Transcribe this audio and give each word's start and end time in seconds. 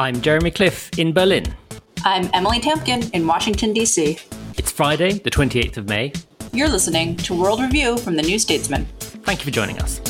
I'm 0.00 0.22
Jeremy 0.22 0.50
Cliffe 0.50 0.88
in 0.98 1.12
Berlin. 1.12 1.44
I'm 2.06 2.30
Emily 2.32 2.58
Tamkin 2.58 3.10
in 3.10 3.26
Washington, 3.26 3.74
D.C. 3.74 4.18
It's 4.56 4.72
Friday, 4.72 5.18
the 5.18 5.30
28th 5.30 5.76
of 5.76 5.90
May. 5.90 6.14
You're 6.54 6.70
listening 6.70 7.16
to 7.16 7.38
World 7.38 7.60
Review 7.60 7.98
from 7.98 8.16
the 8.16 8.22
New 8.22 8.38
Statesman. 8.38 8.86
Thank 8.98 9.40
you 9.40 9.44
for 9.44 9.50
joining 9.50 9.78
us. 9.78 10.00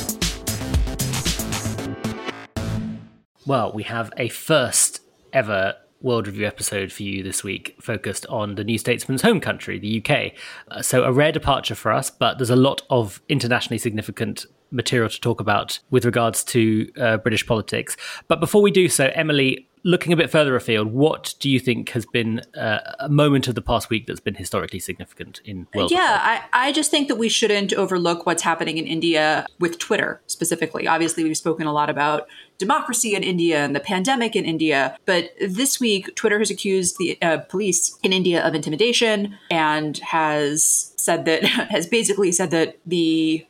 Well, 3.46 3.72
we 3.72 3.82
have 3.82 4.12
a 4.16 4.28
first 4.28 5.00
ever 5.32 5.74
World 6.00 6.28
Review 6.28 6.46
episode 6.46 6.92
for 6.92 7.02
you 7.02 7.24
this 7.24 7.42
week, 7.42 7.74
focused 7.80 8.24
on 8.26 8.54
the 8.54 8.62
New 8.62 8.78
Statesman's 8.78 9.22
home 9.22 9.40
country, 9.40 9.80
the 9.80 10.04
UK. 10.04 10.34
Uh, 10.68 10.82
so, 10.82 11.02
a 11.02 11.10
rare 11.10 11.32
departure 11.32 11.74
for 11.74 11.90
us, 11.90 12.10
but 12.10 12.38
there's 12.38 12.48
a 12.48 12.54
lot 12.54 12.82
of 12.90 13.20
internationally 13.28 13.78
significant 13.78 14.46
material 14.70 15.10
to 15.10 15.20
talk 15.20 15.40
about 15.40 15.80
with 15.90 16.04
regards 16.04 16.44
to 16.44 16.90
uh, 16.96 17.16
British 17.18 17.46
politics. 17.46 17.96
But 18.28 18.40
before 18.40 18.62
we 18.62 18.70
do 18.70 18.88
so, 18.88 19.10
Emily, 19.14 19.68
looking 19.82 20.12
a 20.12 20.16
bit 20.16 20.30
further 20.30 20.54
afield, 20.56 20.88
what 20.88 21.34
do 21.40 21.48
you 21.48 21.58
think 21.58 21.90
has 21.90 22.04
been 22.06 22.40
uh, 22.56 22.78
a 22.98 23.08
moment 23.08 23.48
of 23.48 23.54
the 23.54 23.62
past 23.62 23.90
week 23.90 24.06
that's 24.06 24.20
been 24.20 24.34
historically 24.34 24.78
significant 24.78 25.40
in 25.44 25.66
world? 25.74 25.90
Yeah, 25.90 26.18
I, 26.20 26.68
I 26.68 26.72
just 26.72 26.90
think 26.90 27.08
that 27.08 27.16
we 27.16 27.28
shouldn't 27.28 27.72
overlook 27.72 28.26
what's 28.26 28.42
happening 28.42 28.78
in 28.78 28.86
India 28.86 29.46
with 29.58 29.78
Twitter 29.78 30.20
specifically. 30.26 30.86
Obviously, 30.86 31.24
we've 31.24 31.36
spoken 31.36 31.66
a 31.66 31.72
lot 31.72 31.90
about 31.90 32.28
democracy 32.58 33.14
in 33.14 33.22
India 33.22 33.64
and 33.64 33.74
the 33.74 33.80
pandemic 33.80 34.36
in 34.36 34.44
India, 34.44 34.96
but 35.06 35.30
this 35.40 35.80
week, 35.80 36.14
Twitter 36.14 36.38
has 36.38 36.50
accused 36.50 36.96
the 36.98 37.20
uh, 37.22 37.38
police 37.38 37.98
in 38.02 38.12
India 38.12 38.46
of 38.46 38.54
intimidation 38.54 39.38
and 39.50 39.98
has 39.98 40.92
said 40.96 41.24
that 41.24 41.44
has 41.44 41.86
basically 41.86 42.32
said 42.32 42.50
that 42.50 42.78
the 42.84 43.46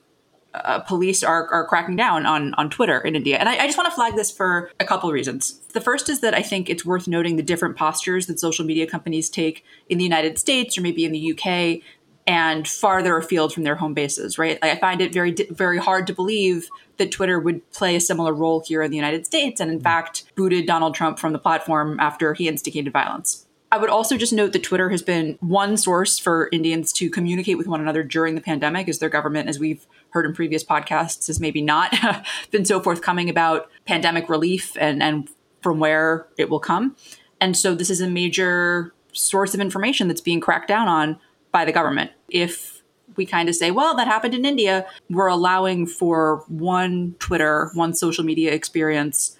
uh, 0.54 0.80
police 0.80 1.22
are, 1.22 1.48
are 1.48 1.66
cracking 1.66 1.96
down 1.96 2.26
on, 2.26 2.54
on 2.54 2.70
Twitter 2.70 2.98
in 3.00 3.14
India. 3.14 3.38
And 3.38 3.48
I, 3.48 3.58
I 3.58 3.66
just 3.66 3.78
want 3.78 3.88
to 3.88 3.94
flag 3.94 4.16
this 4.16 4.30
for 4.30 4.70
a 4.80 4.84
couple 4.84 5.08
of 5.08 5.14
reasons. 5.14 5.60
The 5.72 5.80
first 5.80 6.08
is 6.08 6.20
that 6.20 6.34
I 6.34 6.42
think 6.42 6.68
it's 6.68 6.84
worth 6.84 7.06
noting 7.06 7.36
the 7.36 7.42
different 7.42 7.76
postures 7.76 8.26
that 8.26 8.40
social 8.40 8.64
media 8.64 8.86
companies 8.86 9.30
take 9.30 9.64
in 9.88 9.98
the 9.98 10.04
United 10.04 10.38
States 10.38 10.76
or 10.76 10.80
maybe 10.80 11.04
in 11.04 11.12
the 11.12 11.32
UK 11.32 11.82
and 12.26 12.68
farther 12.68 13.16
afield 13.16 13.52
from 13.52 13.64
their 13.64 13.76
home 13.76 13.94
bases, 13.94 14.38
right? 14.38 14.58
I 14.62 14.76
find 14.76 15.00
it 15.00 15.12
very, 15.12 15.34
very 15.50 15.78
hard 15.78 16.06
to 16.08 16.12
believe 16.12 16.68
that 16.98 17.10
Twitter 17.10 17.40
would 17.40 17.68
play 17.72 17.96
a 17.96 18.00
similar 18.00 18.32
role 18.32 18.62
here 18.64 18.82
in 18.82 18.90
the 18.90 18.96
United 18.96 19.26
States 19.26 19.60
and, 19.60 19.70
in 19.70 19.80
fact, 19.80 20.24
booted 20.36 20.66
Donald 20.66 20.94
Trump 20.94 21.18
from 21.18 21.32
the 21.32 21.38
platform 21.38 21.98
after 21.98 22.34
he 22.34 22.46
instigated 22.46 22.92
violence. 22.92 23.46
I 23.72 23.78
would 23.78 23.90
also 23.90 24.16
just 24.16 24.32
note 24.32 24.52
that 24.52 24.64
Twitter 24.64 24.90
has 24.90 25.00
been 25.00 25.38
one 25.40 25.76
source 25.76 26.18
for 26.18 26.48
Indians 26.50 26.92
to 26.94 27.08
communicate 27.08 27.56
with 27.56 27.68
one 27.68 27.80
another 27.80 28.02
during 28.02 28.34
the 28.34 28.40
pandemic, 28.40 28.88
as 28.88 28.98
their 28.98 29.08
government, 29.08 29.48
as 29.48 29.60
we've 29.60 29.86
heard 30.12 30.26
in 30.26 30.32
previous 30.32 30.64
podcasts, 30.64 31.26
has 31.26 31.40
maybe 31.40 31.62
not 31.62 31.94
been 32.50 32.64
so 32.64 32.80
forthcoming 32.80 33.28
about 33.28 33.70
pandemic 33.86 34.28
relief 34.28 34.76
and, 34.78 35.02
and 35.02 35.28
from 35.62 35.78
where 35.78 36.26
it 36.36 36.48
will 36.48 36.60
come. 36.60 36.96
And 37.40 37.56
so 37.56 37.74
this 37.74 37.90
is 37.90 38.00
a 38.00 38.08
major 38.08 38.94
source 39.12 39.54
of 39.54 39.60
information 39.60 40.08
that's 40.08 40.20
being 40.20 40.40
cracked 40.40 40.68
down 40.68 40.88
on 40.88 41.18
by 41.52 41.64
the 41.64 41.72
government. 41.72 42.10
If 42.28 42.82
we 43.16 43.26
kind 43.26 43.48
of 43.48 43.54
say, 43.54 43.70
well, 43.70 43.96
that 43.96 44.06
happened 44.06 44.34
in 44.34 44.44
India, 44.44 44.86
we're 45.08 45.26
allowing 45.26 45.86
for 45.86 46.44
one 46.48 47.16
Twitter, 47.18 47.70
one 47.74 47.94
social 47.94 48.24
media 48.24 48.52
experience 48.52 49.36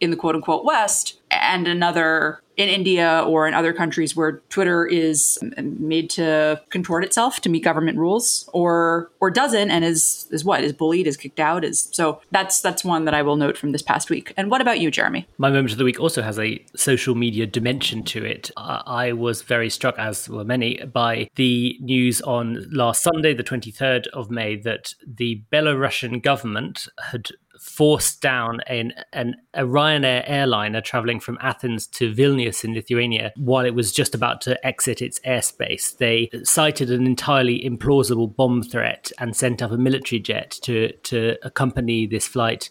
in 0.00 0.10
the 0.10 0.16
quote 0.16 0.34
unquote 0.34 0.64
West 0.64 1.20
and 1.30 1.68
another 1.68 2.40
in 2.60 2.68
India 2.68 3.24
or 3.26 3.48
in 3.48 3.54
other 3.54 3.72
countries 3.72 4.14
where 4.14 4.32
Twitter 4.50 4.84
is 4.84 5.38
made 5.56 6.10
to 6.10 6.60
contort 6.68 7.04
itself 7.04 7.40
to 7.40 7.48
meet 7.48 7.64
government 7.64 7.96
rules 7.96 8.50
or 8.52 9.10
or 9.18 9.30
doesn't 9.30 9.70
and 9.70 9.82
is 9.82 10.26
is 10.30 10.44
what 10.44 10.62
is 10.62 10.72
bullied 10.72 11.06
is 11.06 11.16
kicked 11.16 11.40
out 11.40 11.64
is 11.64 11.88
so 11.92 12.20
that's 12.32 12.60
that's 12.60 12.84
one 12.84 13.06
that 13.06 13.14
I 13.14 13.22
will 13.22 13.36
note 13.36 13.56
from 13.56 13.72
this 13.72 13.80
past 13.80 14.10
week. 14.10 14.34
And 14.36 14.50
what 14.50 14.60
about 14.60 14.78
you, 14.78 14.90
Jeremy? 14.90 15.26
My 15.38 15.48
moment 15.48 15.72
of 15.72 15.78
the 15.78 15.84
week 15.84 15.98
also 15.98 16.20
has 16.20 16.38
a 16.38 16.62
social 16.76 17.14
media 17.14 17.46
dimension 17.46 18.02
to 18.04 18.24
it. 18.24 18.50
I 18.56 19.12
was 19.12 19.40
very 19.40 19.70
struck, 19.70 19.98
as 19.98 20.28
were 20.28 20.44
many, 20.44 20.84
by 20.84 21.30
the 21.36 21.78
news 21.80 22.20
on 22.22 22.66
last 22.70 23.02
Sunday, 23.02 23.32
the 23.32 23.44
23rd 23.44 24.08
of 24.08 24.30
May, 24.30 24.56
that 24.56 24.94
the 25.06 25.42
Belarusian 25.50 26.22
government 26.22 26.88
had 27.10 27.28
forced 27.60 28.22
down 28.22 28.60
an, 28.68 28.90
an, 29.12 29.36
a 29.52 29.64
Ryanair 29.64 30.24
airliner 30.26 30.80
traveling 30.80 31.20
from 31.20 31.36
Athens 31.42 31.86
to 31.88 32.10
Vilnius 32.12 32.64
in 32.64 32.72
Lithuania 32.72 33.32
while 33.36 33.66
it 33.66 33.74
was 33.74 33.92
just 33.92 34.14
about 34.14 34.40
to 34.42 34.66
exit 34.66 35.02
its 35.02 35.20
airspace. 35.20 35.96
They 35.98 36.30
cited 36.42 36.90
an 36.90 37.04
entirely 37.04 37.60
implausible 37.62 38.34
bomb 38.34 38.62
threat 38.62 39.12
and 39.18 39.36
sent 39.36 39.60
up 39.60 39.72
a 39.72 39.76
military 39.76 40.20
jet 40.20 40.58
to, 40.62 40.90
to 40.92 41.36
accompany 41.42 42.06
this 42.06 42.26
flight 42.26 42.70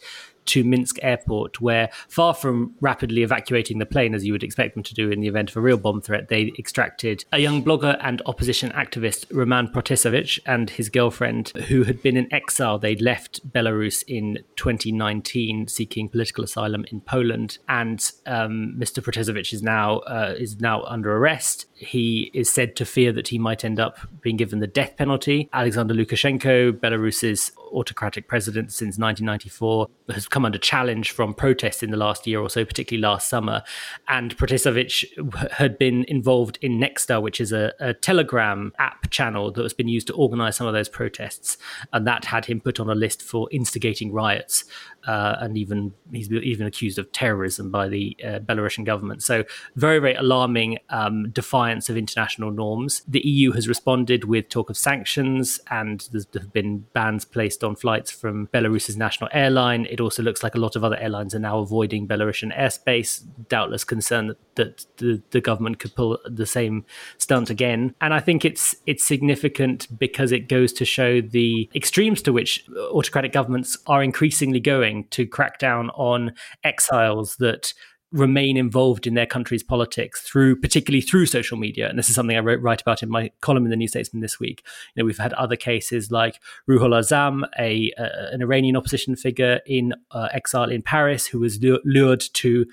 to 0.49 0.63
Minsk 0.63 0.97
airport, 1.01 1.61
where 1.61 1.89
far 2.07 2.33
from 2.33 2.75
rapidly 2.81 3.23
evacuating 3.23 3.79
the 3.79 3.85
plane 3.85 4.13
as 4.15 4.25
you 4.25 4.33
would 4.33 4.43
expect 4.43 4.73
them 4.73 4.83
to 4.83 4.93
do 4.93 5.11
in 5.11 5.21
the 5.21 5.27
event 5.27 5.49
of 5.49 5.57
a 5.57 5.61
real 5.61 5.77
bomb 5.77 6.01
threat, 6.01 6.27
they 6.27 6.53
extracted 6.57 7.23
a 7.31 7.39
young 7.39 7.63
blogger 7.63 7.97
and 8.01 8.21
opposition 8.25 8.71
activist, 8.71 9.25
Roman 9.31 9.67
Protasevich, 9.67 10.39
and 10.45 10.69
his 10.71 10.89
girlfriend, 10.89 11.49
who 11.49 11.83
had 11.83 12.01
been 12.01 12.17
in 12.17 12.31
exile. 12.33 12.79
They'd 12.79 13.01
left 13.01 13.47
Belarus 13.51 14.03
in 14.07 14.39
2019 14.55 15.67
seeking 15.67 16.09
political 16.09 16.43
asylum 16.43 16.85
in 16.91 17.01
Poland, 17.01 17.59
and 17.67 18.11
um, 18.25 18.75
Mr. 18.77 19.03
Protasevich 19.03 19.53
is 19.53 19.61
now 19.61 19.99
uh, 19.99 20.35
is 20.37 20.59
now 20.59 20.83
under 20.83 21.15
arrest. 21.15 21.67
He 21.79 22.29
is 22.33 22.51
said 22.51 22.75
to 22.75 22.85
fear 22.85 23.13
that 23.13 23.29
he 23.29 23.37
might 23.37 23.63
end 23.63 23.79
up 23.79 23.97
being 24.21 24.35
given 24.35 24.59
the 24.59 24.67
death 24.67 24.97
penalty. 24.97 25.49
Alexander 25.53 25.93
Lukashenko, 25.93 26.73
Belarus's 26.73 27.51
autocratic 27.71 28.27
president 28.27 28.71
since 28.71 28.97
1994, 28.97 29.87
has 30.13 30.27
come 30.27 30.43
under 30.43 30.57
challenge 30.57 31.11
from 31.11 31.33
protests 31.33 31.81
in 31.81 31.91
the 31.91 31.97
last 31.97 32.27
year 32.27 32.41
or 32.41 32.49
so, 32.49 32.65
particularly 32.65 33.01
last 33.01 33.29
summer. 33.29 33.63
And 34.09 34.35
Protasevich 34.37 35.51
had 35.51 35.77
been 35.77 36.03
involved 36.09 36.59
in 36.61 36.79
Nexta, 36.79 37.21
which 37.21 37.39
is 37.39 37.53
a, 37.53 37.73
a 37.79 37.93
Telegram 37.93 38.73
app 38.77 39.09
channel 39.09 39.51
that 39.51 39.63
has 39.63 39.73
been 39.73 39.87
used 39.87 40.07
to 40.07 40.13
organize 40.13 40.57
some 40.57 40.67
of 40.67 40.73
those 40.73 40.89
protests. 40.89 41.57
And 41.93 42.05
that 42.05 42.25
had 42.25 42.45
him 42.45 42.59
put 42.59 42.79
on 42.79 42.89
a 42.89 42.95
list 42.95 43.21
for 43.21 43.47
instigating 43.51 44.11
riots. 44.11 44.65
Uh, 45.07 45.37
and 45.39 45.57
even 45.57 45.93
he's 46.11 46.31
even 46.31 46.67
accused 46.67 46.99
of 46.99 47.11
terrorism 47.11 47.71
by 47.71 47.87
the 47.87 48.15
uh, 48.23 48.39
Belarusian 48.39 48.85
government. 48.85 49.23
So 49.23 49.43
very, 49.75 49.99
very 49.99 50.15
alarming 50.15 50.79
um, 50.89 51.29
defiance 51.31 51.89
of 51.89 51.97
international 51.97 52.51
norms. 52.51 53.03
The 53.07 53.21
EU 53.25 53.51
has 53.51 53.67
responded 53.67 54.25
with 54.25 54.49
talk 54.49 54.69
of 54.69 54.77
sanctions, 54.77 55.59
and 55.69 56.07
there's, 56.11 56.25
there 56.27 56.41
have 56.41 56.53
been 56.53 56.85
bans 56.93 57.25
placed 57.25 57.63
on 57.63 57.75
flights 57.75 58.11
from 58.11 58.47
Belarus's 58.47 58.97
national 58.97 59.29
airline. 59.33 59.87
It 59.89 60.01
also 60.01 60.23
looks 60.23 60.43
like 60.43 60.55
a 60.55 60.59
lot 60.59 60.75
of 60.75 60.83
other 60.83 60.97
airlines 60.97 61.33
are 61.33 61.39
now 61.39 61.59
avoiding 61.59 62.07
Belarusian 62.07 62.57
airspace, 62.57 63.23
doubtless 63.47 63.83
concerned 63.83 64.29
that, 64.29 64.55
that 64.55 64.85
the, 64.97 65.21
the 65.31 65.41
government 65.41 65.79
could 65.79 65.95
pull 65.95 66.17
the 66.25 66.45
same 66.45 66.85
stunt 67.17 67.49
again. 67.49 67.95
And 68.01 68.13
I 68.13 68.19
think 68.19 68.45
it's 68.45 68.75
it's 68.85 69.03
significant 69.03 69.87
because 69.97 70.31
it 70.31 70.47
goes 70.47 70.73
to 70.73 70.85
show 70.85 71.21
the 71.21 71.69
extremes 71.73 72.21
to 72.23 72.33
which 72.33 72.65
autocratic 72.91 73.31
governments 73.31 73.77
are 73.87 74.03
increasingly 74.03 74.59
going 74.59 74.88
to 75.11 75.27
crack 75.27 75.59
down 75.59 75.89
on 75.91 76.33
exiles 76.63 77.35
that 77.37 77.73
remain 78.11 78.57
involved 78.57 79.05
in 79.05 79.13
their 79.13 79.25
country's 79.25 79.61
politics 79.61 80.21
through 80.21 80.59
particularly 80.59 81.01
through 81.01 81.27
social 81.27 81.57
media. 81.57 81.87
And 81.89 81.97
this 81.97 82.09
is 82.09 82.15
something 82.15 82.35
i 82.35 82.39
wrote 82.39 82.61
write 82.61 82.81
about 82.81 83.03
in 83.03 83.09
my 83.09 83.31
column 83.41 83.65
in 83.65 83.69
the 83.69 83.75
new 83.75 83.87
statesman 83.87 84.21
this 84.21 84.39
week. 84.39 84.63
You 84.95 85.01
know 85.01 85.05
we've 85.05 85.17
had 85.17 85.33
other 85.33 85.55
cases 85.55 86.09
like 86.11 86.39
ruhollah 86.67 87.03
zam 87.03 87.45
a, 87.59 87.91
an 87.97 88.41
iranian 88.41 88.75
opposition 88.75 89.15
figure 89.15 89.59
in 89.67 89.93
uh, 90.11 90.29
exile 90.33 90.71
in 90.71 90.81
paris 90.81 91.27
who 91.27 91.39
was 91.39 91.59
lured 91.61 92.23
to 92.33 92.65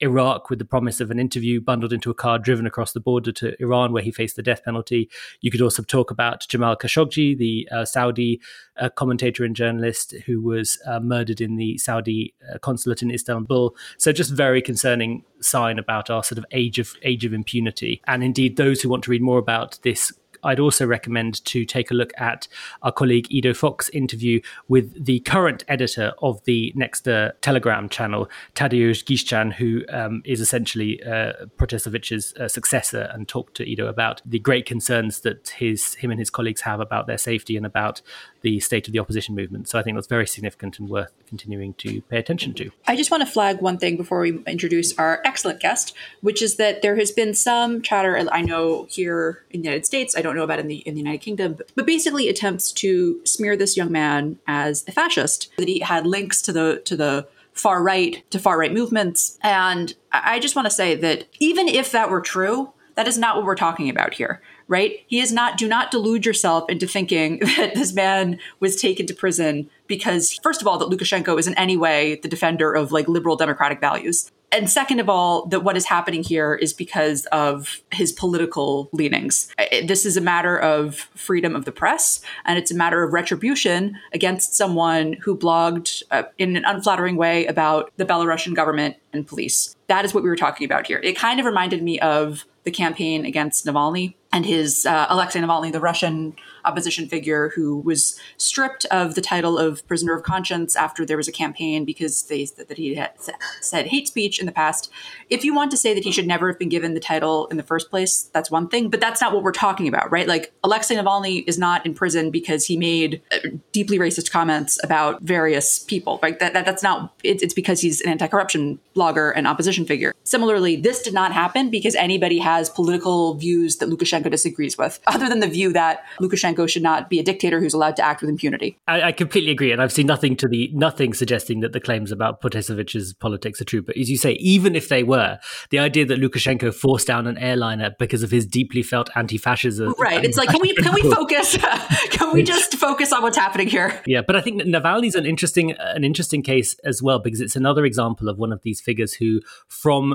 Iraq 0.00 0.50
with 0.50 0.58
the 0.58 0.64
promise 0.64 1.00
of 1.00 1.10
an 1.10 1.18
interview 1.18 1.60
bundled 1.60 1.92
into 1.92 2.10
a 2.10 2.14
car 2.14 2.38
driven 2.38 2.66
across 2.66 2.92
the 2.92 3.00
border 3.00 3.32
to 3.32 3.60
Iran, 3.60 3.92
where 3.92 4.02
he 4.02 4.10
faced 4.10 4.36
the 4.36 4.42
death 4.42 4.64
penalty. 4.64 5.10
You 5.40 5.50
could 5.50 5.62
also 5.62 5.82
talk 5.82 6.10
about 6.10 6.46
Jamal 6.48 6.76
Khashoggi, 6.76 7.36
the 7.36 7.68
uh, 7.70 7.84
Saudi 7.84 8.40
uh, 8.76 8.88
commentator 8.90 9.44
and 9.44 9.56
journalist 9.56 10.14
who 10.26 10.40
was 10.40 10.78
uh, 10.86 11.00
murdered 11.00 11.40
in 11.40 11.56
the 11.56 11.78
Saudi 11.78 12.34
uh, 12.52 12.58
consulate 12.58 13.02
in 13.02 13.10
Istanbul. 13.10 13.74
So 13.98 14.12
just 14.12 14.32
very 14.32 14.62
concerning 14.62 15.24
sign 15.40 15.78
about 15.78 16.10
our 16.10 16.22
sort 16.22 16.38
of 16.38 16.46
age 16.52 16.78
of 16.78 16.94
age 17.02 17.24
of 17.24 17.32
impunity. 17.32 18.00
And 18.06 18.22
indeed, 18.22 18.56
those 18.56 18.80
who 18.80 18.88
want 18.88 19.04
to 19.04 19.10
read 19.10 19.22
more 19.22 19.38
about 19.38 19.78
this 19.82 20.12
I'd 20.44 20.60
also 20.60 20.86
recommend 20.86 21.44
to 21.46 21.64
take 21.64 21.90
a 21.90 21.94
look 21.94 22.12
at 22.18 22.48
our 22.82 22.92
colleague 22.92 23.26
Ido 23.30 23.52
Vock 23.52 23.84
interview 23.92 24.40
with 24.68 25.04
the 25.04 25.20
current 25.20 25.64
editor 25.68 26.12
of 26.22 26.42
the 26.44 26.72
Nexta 26.76 27.32
Telegram 27.40 27.88
channel, 27.88 28.28
Tadeusz 28.54 29.04
Giczan, 29.04 29.52
who 29.52 29.84
um, 29.90 30.22
is 30.24 30.40
essentially 30.40 31.02
uh, 31.02 31.32
Protasevich' 31.56 32.36
uh, 32.38 32.48
successor, 32.48 33.10
and 33.12 33.28
talked 33.28 33.54
to 33.56 33.64
Ido 33.64 33.86
about 33.86 34.22
the 34.24 34.38
great 34.38 34.66
concerns 34.66 35.20
that 35.20 35.50
his 35.50 35.94
him 35.94 36.10
and 36.10 36.18
his 36.18 36.30
colleagues 36.30 36.60
have 36.62 36.80
about 36.80 37.06
their 37.06 37.18
safety 37.18 37.56
and 37.56 37.66
about 37.66 38.00
the 38.42 38.60
state 38.60 38.86
of 38.86 38.92
the 38.92 38.98
opposition 38.98 39.34
movement. 39.34 39.68
So 39.68 39.78
I 39.78 39.82
think 39.82 39.96
that's 39.96 40.06
very 40.06 40.26
significant 40.26 40.78
and 40.78 40.88
worth 40.88 41.12
continuing 41.26 41.74
to 41.74 42.00
pay 42.02 42.18
attention 42.18 42.54
to. 42.54 42.70
I 42.86 42.96
just 42.96 43.10
want 43.10 43.22
to 43.22 43.26
flag 43.26 43.60
one 43.60 43.78
thing 43.78 43.96
before 43.96 44.20
we 44.20 44.38
introduce 44.46 44.96
our 44.98 45.20
excellent 45.24 45.60
guest, 45.60 45.94
which 46.20 46.42
is 46.42 46.56
that 46.56 46.82
there 46.82 46.96
has 46.96 47.10
been 47.10 47.34
some 47.34 47.82
chatter. 47.82 48.16
I 48.30 48.42
know 48.42 48.86
here 48.90 49.44
in 49.50 49.60
the 49.62 49.66
United 49.66 49.86
States. 49.86 50.16
I 50.16 50.22
don't 50.22 50.36
know 50.36 50.44
about 50.44 50.58
in 50.58 50.68
the 50.68 50.76
in 50.78 50.94
the 50.94 51.00
United 51.00 51.18
Kingdom, 51.18 51.54
but, 51.54 51.70
but 51.74 51.86
basically 51.86 52.28
attempts 52.28 52.72
to 52.72 53.20
smear 53.24 53.56
this 53.56 53.76
young 53.76 53.92
man 53.92 54.38
as 54.46 54.84
a 54.86 54.92
fascist. 54.92 55.50
That 55.58 55.68
he 55.68 55.80
had 55.80 56.06
links 56.06 56.40
to 56.42 56.52
the 56.52 56.82
to 56.84 56.96
the 56.96 57.26
far 57.52 57.82
right 57.82 58.22
to 58.30 58.38
far 58.38 58.58
right 58.58 58.72
movements, 58.72 59.38
and 59.42 59.94
I 60.12 60.38
just 60.38 60.54
want 60.54 60.66
to 60.66 60.74
say 60.74 60.94
that 60.94 61.26
even 61.40 61.68
if 61.68 61.90
that 61.92 62.10
were 62.10 62.20
true, 62.20 62.72
that 62.94 63.08
is 63.08 63.18
not 63.18 63.36
what 63.36 63.44
we're 63.44 63.56
talking 63.56 63.88
about 63.88 64.14
here 64.14 64.40
right? 64.68 65.04
He 65.06 65.20
is 65.20 65.32
not, 65.32 65.58
do 65.58 65.66
not 65.66 65.90
delude 65.90 66.24
yourself 66.24 66.68
into 66.68 66.86
thinking 66.86 67.38
that 67.56 67.74
this 67.74 67.92
man 67.92 68.38
was 68.60 68.76
taken 68.76 69.06
to 69.06 69.14
prison 69.14 69.68
because, 69.86 70.38
first 70.42 70.60
of 70.60 70.68
all, 70.68 70.78
that 70.78 70.88
Lukashenko 70.88 71.38
is 71.38 71.48
in 71.48 71.54
any 71.54 71.76
way 71.76 72.16
the 72.22 72.28
defender 72.28 72.72
of 72.72 72.92
like 72.92 73.08
liberal 73.08 73.36
democratic 73.36 73.80
values 73.80 74.30
and 74.50 74.70
second 74.70 75.00
of 75.00 75.08
all, 75.08 75.46
that 75.46 75.60
what 75.60 75.76
is 75.76 75.84
happening 75.84 76.22
here 76.22 76.54
is 76.54 76.72
because 76.72 77.26
of 77.26 77.82
his 77.92 78.12
political 78.12 78.88
leanings. 78.92 79.52
This 79.84 80.06
is 80.06 80.16
a 80.16 80.20
matter 80.20 80.58
of 80.58 80.96
freedom 81.14 81.54
of 81.54 81.64
the 81.64 81.72
press, 81.72 82.20
and 82.44 82.58
it's 82.58 82.70
a 82.70 82.74
matter 82.74 83.02
of 83.02 83.12
retribution 83.12 83.96
against 84.12 84.54
someone 84.54 85.14
who 85.14 85.36
blogged 85.36 86.02
uh, 86.10 86.24
in 86.38 86.56
an 86.56 86.64
unflattering 86.64 87.16
way 87.16 87.44
about 87.46 87.92
the 87.96 88.06
Belarusian 88.06 88.54
government 88.54 88.96
and 89.12 89.26
police. 89.26 89.76
That 89.88 90.04
is 90.04 90.14
what 90.14 90.22
we 90.22 90.30
were 90.30 90.36
talking 90.36 90.64
about 90.64 90.86
here. 90.86 91.00
It 91.02 91.16
kind 91.16 91.40
of 91.40 91.46
reminded 91.46 91.82
me 91.82 92.00
of 92.00 92.46
the 92.64 92.70
campaign 92.70 93.26
against 93.26 93.66
Navalny 93.66 94.14
and 94.32 94.44
his 94.44 94.86
uh, 94.86 95.06
Alexei 95.08 95.40
Navalny, 95.40 95.72
the 95.72 95.80
Russian 95.80 96.34
opposition 96.64 97.08
figure 97.08 97.50
who 97.54 97.78
was 97.80 98.18
stripped 98.36 98.84
of 98.86 99.14
the 99.14 99.20
title 99.20 99.58
of 99.58 99.86
prisoner 99.86 100.14
of 100.14 100.22
conscience 100.22 100.76
after 100.76 101.04
there 101.04 101.16
was 101.16 101.28
a 101.28 101.32
campaign 101.32 101.84
because 101.84 102.22
they 102.24 102.44
said 102.44 102.68
that 102.68 102.78
he 102.78 102.94
had 102.94 103.12
said 103.60 103.86
hate 103.86 104.08
speech 104.08 104.38
in 104.38 104.46
the 104.46 104.52
past. 104.52 104.90
If 105.30 105.44
you 105.44 105.54
want 105.54 105.70
to 105.70 105.76
say 105.76 105.94
that 105.94 106.04
he 106.04 106.12
should 106.12 106.26
never 106.26 106.48
have 106.48 106.58
been 106.58 106.68
given 106.68 106.94
the 106.94 107.00
title 107.00 107.46
in 107.48 107.56
the 107.56 107.62
first 107.62 107.90
place, 107.90 108.30
that's 108.32 108.50
one 108.50 108.68
thing, 108.68 108.90
but 108.90 109.00
that's 109.00 109.20
not 109.20 109.32
what 109.32 109.42
we're 109.42 109.52
talking 109.52 109.86
about, 109.86 110.10
right? 110.10 110.26
Like 110.26 110.52
Alexei 110.64 110.96
Navalny 110.96 111.44
is 111.46 111.58
not 111.58 111.84
in 111.84 111.94
prison 111.94 112.30
because 112.30 112.64
he 112.64 112.76
made 112.76 113.22
uh, 113.30 113.38
deeply 113.72 113.98
racist 113.98 114.30
comments 114.30 114.78
about 114.82 115.22
various 115.22 115.78
people. 115.78 116.18
Right? 116.22 116.38
That, 116.40 116.52
that 116.54 116.64
that's 116.64 116.82
not. 116.82 117.14
It's, 117.22 117.42
it's 117.42 117.54
because 117.54 117.80
he's 117.80 118.00
an 118.00 118.08
anti-corruption 118.08 118.80
blogger 118.96 119.32
and 119.36 119.46
opposition 119.46 119.84
figure. 119.84 120.14
Similarly, 120.24 120.74
this 120.76 121.02
did 121.02 121.14
not 121.14 121.32
happen 121.32 121.70
because 121.70 121.94
anybody 121.94 122.38
has 122.38 122.70
political 122.70 123.34
views 123.34 123.76
that 123.76 123.88
Lukashenko 123.88 124.30
disagrees 124.30 124.78
with, 124.78 124.98
other 125.06 125.28
than 125.28 125.40
the 125.40 125.46
view 125.46 125.72
that 125.74 126.04
Lukashenko 126.18 126.47
should 126.68 126.82
not 126.82 127.10
be 127.10 127.18
a 127.18 127.22
dictator 127.22 127.60
who's 127.60 127.74
allowed 127.74 127.96
to 127.96 128.02
act 128.02 128.20
with 128.20 128.30
impunity. 128.30 128.78
I, 128.86 129.02
I 129.02 129.12
completely 129.12 129.50
agree, 129.50 129.72
and 129.72 129.82
I've 129.82 129.92
seen 129.92 130.06
nothing 130.06 130.36
to 130.36 130.48
the 130.48 130.70
nothing 130.72 131.14
suggesting 131.14 131.60
that 131.60 131.72
the 131.72 131.80
claims 131.80 132.12
about 132.12 132.40
Protasevich's 132.40 133.14
politics 133.14 133.60
are 133.60 133.64
true. 133.64 133.82
But 133.82 133.96
as 133.96 134.10
you 134.10 134.16
say, 134.16 134.32
even 134.32 134.74
if 134.74 134.88
they 134.88 135.02
were, 135.02 135.38
the 135.70 135.78
idea 135.78 136.04
that 136.06 136.18
Lukashenko 136.18 136.74
forced 136.74 137.06
down 137.06 137.26
an 137.26 137.38
airliner 137.38 137.94
because 137.98 138.22
of 138.22 138.30
his 138.30 138.46
deeply 138.46 138.82
felt 138.82 139.10
anti-fascism, 139.14 139.94
right? 139.98 140.24
It's 140.24 140.36
like 140.36 140.48
can 140.48 140.60
we 140.60 140.74
can 140.74 140.94
we 140.94 141.02
focus? 141.02 141.56
can 142.10 142.32
we 142.32 142.42
just 142.42 142.74
focus 142.74 143.12
on 143.12 143.22
what's 143.22 143.38
happening 143.38 143.68
here? 143.68 144.00
Yeah, 144.06 144.22
but 144.26 144.36
I 144.36 144.40
think 144.40 144.62
Navalny's 144.62 145.14
an 145.14 145.26
interesting 145.26 145.72
an 145.72 146.04
interesting 146.04 146.42
case 146.42 146.78
as 146.84 147.02
well 147.02 147.18
because 147.18 147.40
it's 147.40 147.56
another 147.56 147.84
example 147.84 148.28
of 148.28 148.38
one 148.38 148.52
of 148.52 148.62
these 148.62 148.80
figures 148.80 149.14
who, 149.14 149.40
from 149.68 150.14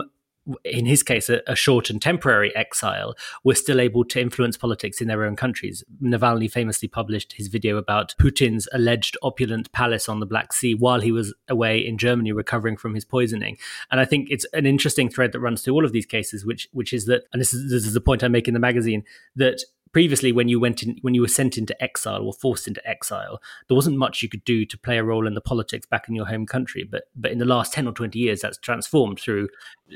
in 0.65 0.85
his 0.85 1.03
case, 1.03 1.29
a, 1.29 1.41
a, 1.47 1.55
short 1.55 1.89
and 1.89 2.01
temporary 2.01 2.53
exile, 2.55 3.15
were 3.43 3.55
still 3.55 3.79
able 3.79 4.03
to 4.03 4.19
influence 4.19 4.57
politics 4.57 4.99
in 4.99 5.07
their 5.07 5.23
own 5.23 5.35
countries. 5.35 5.83
Navalny 6.01 6.51
famously 6.51 6.87
published 6.87 7.33
his 7.33 7.47
video 7.47 7.77
about 7.77 8.13
Putin's 8.19 8.67
alleged 8.73 9.17
opulent 9.23 9.71
palace 9.71 10.09
on 10.09 10.19
the 10.19 10.25
Black 10.25 10.51
Sea 10.51 10.75
while 10.75 10.99
he 10.99 11.11
was 11.11 11.33
away 11.47 11.79
in 11.79 11.97
Germany 11.97 12.31
recovering 12.31 12.75
from 12.75 12.93
his 12.93 13.05
poisoning. 13.05 13.57
And 13.91 13.99
I 14.01 14.05
think 14.05 14.27
it's 14.29 14.45
an 14.53 14.65
interesting 14.65 15.09
thread 15.09 15.31
that 15.31 15.39
runs 15.39 15.61
through 15.61 15.75
all 15.75 15.85
of 15.85 15.93
these 15.93 16.05
cases, 16.05 16.45
which 16.45 16.67
which 16.73 16.91
is 16.91 17.05
that, 17.05 17.23
and 17.31 17.41
this 17.41 17.53
is, 17.53 17.71
this 17.71 17.85
is 17.85 17.93
the 17.93 18.01
point 18.01 18.23
I 18.23 18.27
make 18.27 18.47
in 18.47 18.53
the 18.53 18.59
magazine, 18.59 19.03
that 19.35 19.63
previously 19.93 20.31
when 20.31 20.47
you 20.47 20.59
went 20.59 20.83
in 20.83 20.97
when 21.01 21.13
you 21.13 21.21
were 21.21 21.27
sent 21.27 21.57
into 21.57 21.81
exile 21.81 22.23
or 22.23 22.33
forced 22.33 22.67
into 22.67 22.85
exile 22.87 23.41
there 23.67 23.75
wasn't 23.75 23.95
much 23.95 24.21
you 24.21 24.29
could 24.29 24.43
do 24.43 24.65
to 24.65 24.77
play 24.77 24.97
a 24.97 25.03
role 25.03 25.25
in 25.27 25.33
the 25.33 25.41
politics 25.41 25.85
back 25.85 26.09
in 26.09 26.15
your 26.15 26.25
home 26.25 26.45
country 26.45 26.83
but 26.83 27.03
but 27.15 27.31
in 27.31 27.37
the 27.37 27.45
last 27.45 27.73
10 27.73 27.87
or 27.87 27.93
20 27.93 28.17
years 28.19 28.41
that's 28.41 28.57
transformed 28.57 29.19
through 29.19 29.47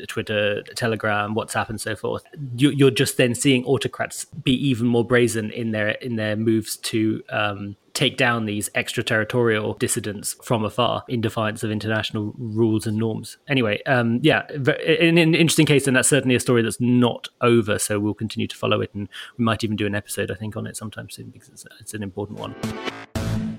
twitter 0.08 0.62
telegram 0.76 1.36
whatsapp 1.36 1.70
and 1.70 1.80
so 1.82 1.96
forth. 1.96 2.24
You're 2.56 2.92
just 2.92 3.18
then 3.18 3.36
seeing 3.36 3.64
autocrats 3.66 4.26
be 4.26 4.54
even 4.54 4.88
more 4.88 5.06
brazen 5.06 5.52
in 5.52 5.72
their 5.72 5.90
in 5.90 6.16
their 6.16 6.36
moves 6.36 6.78
to 6.78 7.24
um, 7.30 7.76
take 7.98 8.16
down 8.16 8.46
these 8.46 8.70
extraterritorial 8.76 9.74
dissidents 9.74 10.36
from 10.44 10.64
afar 10.64 11.04
in 11.08 11.20
defiance 11.20 11.64
of 11.64 11.72
international 11.72 12.32
rules 12.38 12.86
and 12.86 12.96
norms. 12.96 13.38
Anyway, 13.48 13.82
um, 13.88 14.20
yeah, 14.22 14.46
an, 14.52 15.18
interesting 15.18 15.66
case, 15.66 15.88
and 15.88 15.98
that's 15.98 16.08
certainly 16.08 16.36
a 16.36 16.40
story 16.40 16.62
that's 16.62 16.80
not 16.80 17.28
over. 17.42 17.80
So 17.80 18.00
we'll 18.00 18.14
continue 18.14 18.46
to 18.48 18.56
follow 18.56 18.82
it, 18.82 18.94
and 18.94 19.10
we 19.40 19.44
might 19.44 19.64
even 19.64 19.76
do 19.76 19.88
an 19.88 19.96
episode, 19.96 20.30
I 20.30 20.36
think, 20.36 20.56
on 20.56 20.68
it 20.68 20.78
sometime 20.78 21.10
soon 21.10 21.32
because 21.32 21.50
it's, 21.50 21.66
it's 21.80 21.96
an 21.96 22.04
important 22.04 22.38
one. 22.38 22.54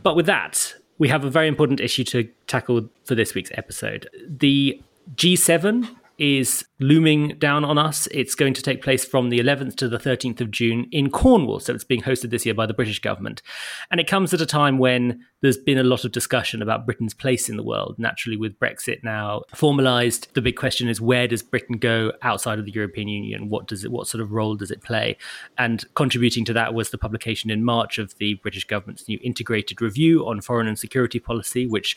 But 0.05 0.15
with 0.15 0.27
that, 0.27 0.73
we 0.99 1.09
have 1.09 1.25
a 1.25 1.31
very 1.31 1.49
important 1.49 1.81
issue 1.81 2.05
to 2.05 2.29
tackle 2.47 2.89
for 3.05 3.17
this 3.17 3.35
week's 3.35 3.51
episode. 3.55 4.09
The 4.25 4.81
G7 5.17 5.89
is 6.19 6.65
looming 6.81 7.37
down 7.39 7.65
on 7.65 7.79
us. 7.79 8.07
It's 8.13 8.35
going 8.35 8.55
to 8.55 8.63
take 8.63 8.83
place 8.83 9.05
from 9.05 9.31
the 9.31 9.41
11th 9.41 9.77
to 9.77 9.89
the 9.89 9.99
13th 9.99 10.41
of 10.41 10.51
June 10.51 10.87
in 10.93 11.11
Cornwall. 11.11 11.61
So 11.61 11.75
it's 11.75 11.85
being 11.85 12.03
hosted 12.03 12.31
this 12.31 12.47
year 12.47 12.55
by 12.55 12.67
the 12.67 12.75
British 12.75 13.01
government. 13.01 13.43
And 13.91 14.01
it 14.01 14.07
comes 14.07 14.33
at 14.33 14.41
a 14.41 14.47
time 14.47 14.79
when 14.79 15.25
there's 15.41 15.57
been 15.57 15.79
a 15.79 15.85
lot 15.85 16.05
of 16.05 16.13
discussion 16.13 16.63
about 16.63 16.85
Britain's 16.85 17.15
place 17.15 17.49
in 17.49 17.57
the 17.57 17.63
world. 17.63 17.97
Naturally, 17.99 18.37
with 18.37 18.59
Brexit 18.59 19.05
now 19.05 19.43
formalized, 19.55 20.33
the 20.35 20.43
big 20.43 20.57
question 20.57 20.89
is 20.89 21.01
where 21.01 21.29
does 21.29 21.43
Britain 21.43 21.79
go 21.79 22.13
outside 22.23 22.59
of 22.59 22.65
the 22.65 22.73
European 22.73 23.09
Union? 23.09 23.49
What 23.49 23.67
does 23.67 23.85
it, 23.85 23.93
what 23.93 24.09
sort 24.09 24.23
of 24.23 24.33
role 24.33 24.57
does 24.57 24.71
it 24.71 24.83
play? 24.83 25.17
And 25.57 25.85
contributing 25.95 26.45
to 26.47 26.53
that 26.55 26.75
was 26.75 26.91
the 26.91 26.99
publication 26.99 27.51
in 27.51 27.65
March 27.65 27.99
of 27.99 28.17
the 28.19 28.35
British 28.35 28.65
government's 28.65 29.09
new 29.09 29.19
integrated 29.23 29.81
review 29.81 30.27
on 30.27 30.41
foreign 30.41 30.67
and 30.67 30.79
security 30.79 31.21
policy, 31.21 31.67
which 31.67 31.97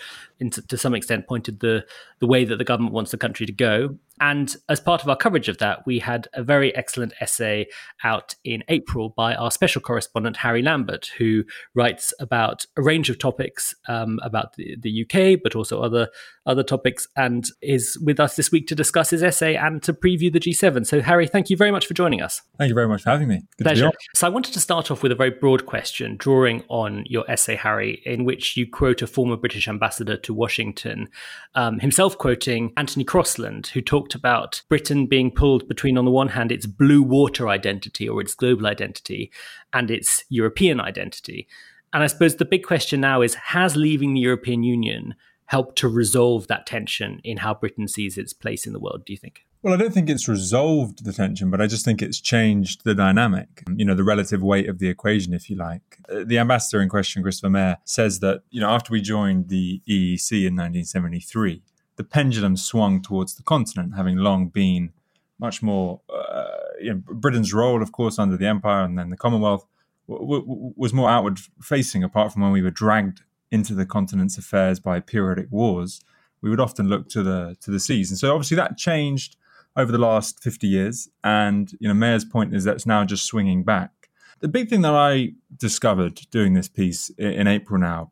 to 0.68 0.78
some 0.78 0.94
extent 0.94 1.28
pointed 1.28 1.60
the, 1.60 1.86
the 2.20 2.28
way 2.28 2.46
that 2.46 2.58
the 2.58 2.64
government 2.64 2.94
wants 2.94 3.12
the 3.12 3.18
country 3.18 3.46
to 3.46 3.54
go. 3.54 3.98
And 4.22 4.56
as 4.70 4.80
part 4.80 5.02
of 5.02 5.10
our 5.10 5.16
coverage 5.16 5.50
of 5.50 5.58
that, 5.58 5.84
we 5.88 5.98
had 5.98 6.28
a 6.34 6.44
very 6.44 6.74
excellent 6.76 7.14
essay 7.20 7.68
out 8.04 8.36
in 8.44 8.64
April 8.68 9.10
by 9.10 9.34
our 9.34 9.50
special 9.50 9.82
correspondent, 9.82 10.38
Harry 10.38 10.62
Lambert, 10.62 11.08
who 11.18 11.44
writes 11.74 12.14
about 12.20 12.68
a 12.78 12.84
range 12.84 13.10
of 13.10 13.18
topics 13.18 13.74
um, 13.88 14.20
about 14.22 14.56
the, 14.58 14.78
the, 14.80 15.02
UK, 15.02 15.40
but 15.42 15.56
also 15.56 15.82
other, 15.82 16.08
other 16.46 16.62
topics, 16.62 17.08
and 17.16 17.48
is 17.64 17.98
with 18.06 18.20
us 18.20 18.36
this 18.36 18.52
week 18.52 18.68
to 18.68 18.76
discuss 18.76 19.10
his 19.10 19.24
essay 19.24 19.56
and 19.56 19.82
to 19.82 19.92
preview 19.92 20.32
the 20.32 20.40
G7. 20.40 20.86
So, 20.86 21.02
Harry, 21.02 21.26
thank 21.26 21.50
you 21.50 21.58
very 21.58 21.72
much 21.72 21.88
for 21.88 21.96
joining 21.96 22.22
us. 22.22 22.44
Thank 22.60 22.70
you 22.70 22.76
very 22.76 22.88
much 22.88 23.02
for 23.02 23.10
having 23.10 23.28
me. 23.28 23.42
Good 23.58 23.64
Pleasure. 23.64 23.92
So, 24.14 24.28
I 24.28 24.30
wanted 24.30 24.54
to 24.54 24.60
start 24.60 24.92
off 24.92 25.02
with 25.02 25.12
a 25.12 25.16
very 25.16 25.32
broad 25.32 25.66
question, 25.66 26.16
drawing 26.18 26.64
on 26.70 27.06
your 27.08 27.30
essay, 27.30 27.56
Harry, 27.56 28.04
in 28.06 28.24
which 28.24 28.56
you 28.56 28.70
quote 28.70 29.02
a 29.02 29.08
former 29.08 29.36
British 29.36 29.68
ambassador 29.68 30.16
to 30.18 30.32
Washington, 30.32 31.10
um, 31.56 31.80
himself 31.80 32.20
quoting 32.20 32.72
Anthony 32.78 33.04
Crosland, 33.04 33.66
who 33.68 33.82
talked 33.82 34.11
about 34.16 34.62
Britain 34.70 35.08
being 35.08 35.32
pulled 35.32 35.68
between, 35.68 35.98
on 35.98 36.06
the 36.06 36.12
one 36.12 36.30
hand, 36.30 36.52
its 36.52 36.66
blue 36.66 37.02
water 37.02 37.48
identity 37.48 38.08
or 38.08 38.22
its 38.22 38.36
global 38.36 38.68
identity 38.68 39.32
and 39.74 39.90
its 39.92 40.24
European 40.30 40.80
identity. 40.80 41.48
And 41.94 42.04
I 42.04 42.08
suppose 42.08 42.36
the 42.36 42.46
big 42.46 42.64
question 42.64 43.02
now 43.02 43.22
is 43.22 43.36
Has 43.36 43.76
leaving 43.76 44.14
the 44.14 44.22
European 44.22 44.64
Union 44.64 45.16
helped 45.46 45.78
to 45.78 45.90
resolve 45.90 46.48
that 46.48 46.66
tension 46.66 47.20
in 47.24 47.38
how 47.38 47.54
Britain 47.54 47.88
sees 47.88 48.18
its 48.18 48.32
place 48.32 48.66
in 48.66 48.72
the 48.72 48.80
world, 48.80 49.04
do 49.06 49.12
you 49.12 49.18
think? 49.18 49.46
Well, 49.64 49.76
I 49.76 49.78
don't 49.78 49.94
think 49.94 50.10
it's 50.10 50.28
resolved 50.28 51.06
the 51.06 51.14
tension, 51.14 51.52
but 51.52 51.62
I 51.62 51.68
just 51.68 51.86
think 51.86 52.02
it's 52.02 52.20
changed 52.20 52.84
the 52.84 52.96
dynamic, 52.96 53.62
you 53.76 53.86
know, 53.86 53.94
the 53.94 54.04
relative 54.04 54.42
weight 54.42 54.68
of 54.68 54.80
the 54.80 54.88
equation, 54.88 55.34
if 55.34 55.52
you 55.52 55.56
like. 55.56 56.00
Uh, 56.10 56.24
the 56.26 56.40
ambassador 56.40 56.82
in 56.82 56.90
question, 56.90 57.22
Christopher 57.22 57.52
Meyer, 57.52 57.78
says 57.84 58.22
that, 58.22 58.42
you 58.50 58.60
know, 58.60 58.70
after 58.70 58.92
we 58.92 59.02
joined 59.02 59.50
the 59.50 59.82
EEC 59.88 60.32
in 60.32 60.56
1973, 60.56 61.62
the 62.02 62.08
pendulum 62.08 62.58
swung 62.58 63.00
towards 63.00 63.36
the 63.36 63.44
continent, 63.44 63.94
having 63.96 64.18
long 64.18 64.48
been 64.48 64.92
much 65.38 65.62
more. 65.62 66.02
Uh, 66.12 66.48
you 66.80 66.92
know, 66.92 67.02
Britain's 67.06 67.54
role, 67.54 67.84
of 67.84 67.92
course, 67.92 68.18
under 68.18 68.36
the 68.36 68.48
Empire 68.48 68.84
and 68.84 68.98
then 68.98 69.12
the 69.12 69.18
Commonwealth, 69.18 69.68
w- 70.10 70.42
w- 70.42 70.74
was 70.76 70.94
more 70.94 71.12
outward 71.12 71.40
facing. 71.62 72.04
Apart 72.04 72.34
from 72.34 72.42
when 72.42 72.52
we 72.52 72.64
were 72.64 72.72
dragged 72.72 73.22
into 73.52 73.76
the 73.76 73.86
continent's 73.86 74.36
affairs 74.36 74.80
by 74.80 75.00
periodic 75.00 75.46
wars, 75.52 76.02
we 76.42 76.50
would 76.50 76.60
often 76.60 76.88
look 76.90 77.08
to 77.10 77.22
the 77.22 77.56
to 77.62 77.70
the 77.70 77.80
seas, 77.80 78.10
and 78.10 78.18
so 78.18 78.34
obviously 78.34 78.58
that 78.58 78.78
changed 78.78 79.36
over 79.76 79.92
the 79.92 80.00
last 80.00 80.42
50 80.42 80.68
years. 80.68 81.08
And 81.24 81.72
you 81.80 81.88
know, 81.88 81.94
Meyer's 81.94 82.26
point 82.26 82.56
is 82.56 82.64
that's 82.64 82.88
now 82.88 83.06
just 83.06 83.26
swinging 83.28 83.64
back. 83.64 84.10
The 84.40 84.48
big 84.48 84.70
thing 84.70 84.82
that 84.82 84.96
I 84.96 85.34
discovered 85.56 86.16
doing 86.32 86.56
this 86.56 86.68
piece 86.68 87.12
in 87.20 87.46
April 87.46 87.80
now, 87.80 88.12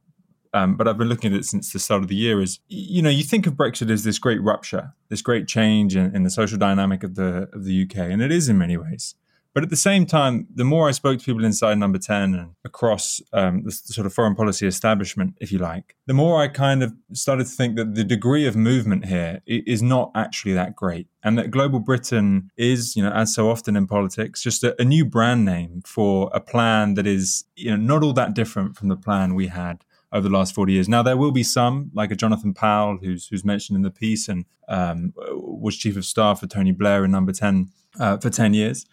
um, 0.54 0.76
but 0.76 0.88
I've 0.88 0.98
been 0.98 1.10
looking 1.10 1.34
at 1.34 1.40
it 1.40 1.46
since 1.46 1.72
the 1.72 1.80
start 1.80 2.02
of 2.02 2.08
the 2.08 2.16
year, 2.16 2.42
is 2.42 2.60
you 2.68 3.02
know, 3.02 3.10
you 3.10 3.24
think 3.24 3.46
of 3.48 3.54
Brexit 3.54 3.92
as 3.92 4.04
this 4.04 4.20
great 4.20 4.42
rupture, 4.42 4.94
this 5.10 5.22
great 5.22 5.48
change 5.48 5.96
in, 5.96 6.16
in 6.16 6.24
the 6.24 6.30
social 6.30 6.58
dynamic 6.58 7.04
of 7.04 7.16
the 7.16 7.50
of 7.54 7.66
the 7.66 7.84
UK, 7.84 7.98
and 7.98 8.22
it 8.22 8.32
is 8.32 8.50
in 8.50 8.58
many 8.58 8.78
ways. 8.78 9.16
But 9.54 9.64
at 9.64 9.72
the 9.72 9.76
same 9.76 10.06
time, 10.06 10.48
the 10.54 10.64
more 10.64 10.88
I 10.88 10.92
spoke 10.92 11.20
to 11.20 11.26
people 11.26 11.44
inside 11.44 11.80
Number 11.80 11.98
10 11.98 12.36
and 12.36 12.52
across 12.64 13.20
um, 13.34 13.64
the 13.64 13.72
sort 13.72 14.06
of 14.06 14.14
foreign 14.14 14.36
policy 14.36 14.68
establishment, 14.68 15.36
if 15.42 15.52
you 15.52 15.58
like, 15.58 15.96
the 16.06 16.14
more 16.14 16.42
I 16.42 16.48
kind 16.48 16.84
of 16.84 16.94
started 17.14 17.48
to 17.48 17.52
think 17.52 17.76
that 17.76 17.96
the 17.96 18.04
degree 18.04 18.46
of 18.46 18.56
movement 18.56 19.06
here 19.06 19.42
is 19.48 19.82
not 19.82 20.12
actually 20.14 20.54
that 20.54 20.76
great. 20.76 21.08
And 21.24 21.38
that 21.40 21.50
Global 21.50 21.80
Britain 21.80 22.52
is, 22.58 22.96
you 22.96 23.02
know, 23.04 23.12
as 23.12 23.34
so 23.34 23.50
often 23.50 23.76
in 23.76 23.88
politics, 23.88 24.44
just 24.44 24.64
a, 24.64 24.80
a 24.80 24.86
new 24.86 25.04
brand 25.04 25.46
name 25.46 25.82
for 25.84 26.30
a 26.32 26.40
plan 26.40 26.94
that 26.94 27.08
is, 27.08 27.44
you 27.56 27.72
know, 27.72 27.76
not 27.76 28.04
all 28.04 28.14
that 28.14 28.36
different 28.36 28.78
from 28.78 28.88
the 28.88 28.96
plan 28.96 29.34
we 29.34 29.48
had 29.48 29.84
over 30.12 30.28
the 30.28 30.34
last 30.34 30.56
40 30.56 30.74
years. 30.74 30.90
Now, 30.90 31.04
there 31.04 31.18
will 31.18 31.32
be 31.32 31.44
some, 31.44 31.92
like 31.94 32.12
a 32.12 32.16
Jonathan 32.16 32.54
Powell, 32.54 32.98
who's, 33.02 33.28
who's 33.28 33.46
mentioned 33.46 33.76
in 33.76 33.84
the 33.84 33.92
piece 33.92 34.28
and 34.28 34.46
um, 34.68 35.14
was 35.16 35.78
chief 35.78 35.98
of 35.98 36.06
staff 36.06 36.40
for 36.40 36.48
Tony 36.48 36.72
Blair 36.72 37.06
in 37.06 37.12
number 37.12 37.32
10 37.32 37.70
uh, 38.00 38.18
for 38.18 38.30
10 38.30 38.54
years 38.54 38.86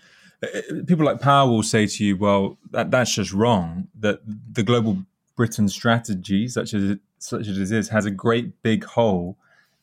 people 0.87 1.05
like 1.05 1.21
Powell 1.21 1.51
will 1.51 1.63
say 1.63 1.87
to 1.87 2.05
you, 2.05 2.17
well, 2.17 2.59
that, 2.71 2.91
that's 2.91 3.15
just 3.15 3.33
wrong. 3.33 3.89
That 3.99 4.21
the 4.53 4.63
global 4.63 4.99
Britain 5.37 5.69
strategy, 5.69 6.49
such 6.49 6.75
as 6.75 6.91
it, 6.91 7.01
such 7.19 7.47
as 7.47 7.59
it 7.59 7.77
is, 7.77 7.89
has 7.89 8.07
a 8.07 8.11
great 8.11 8.63
big 8.63 8.85
hole. 8.85 9.39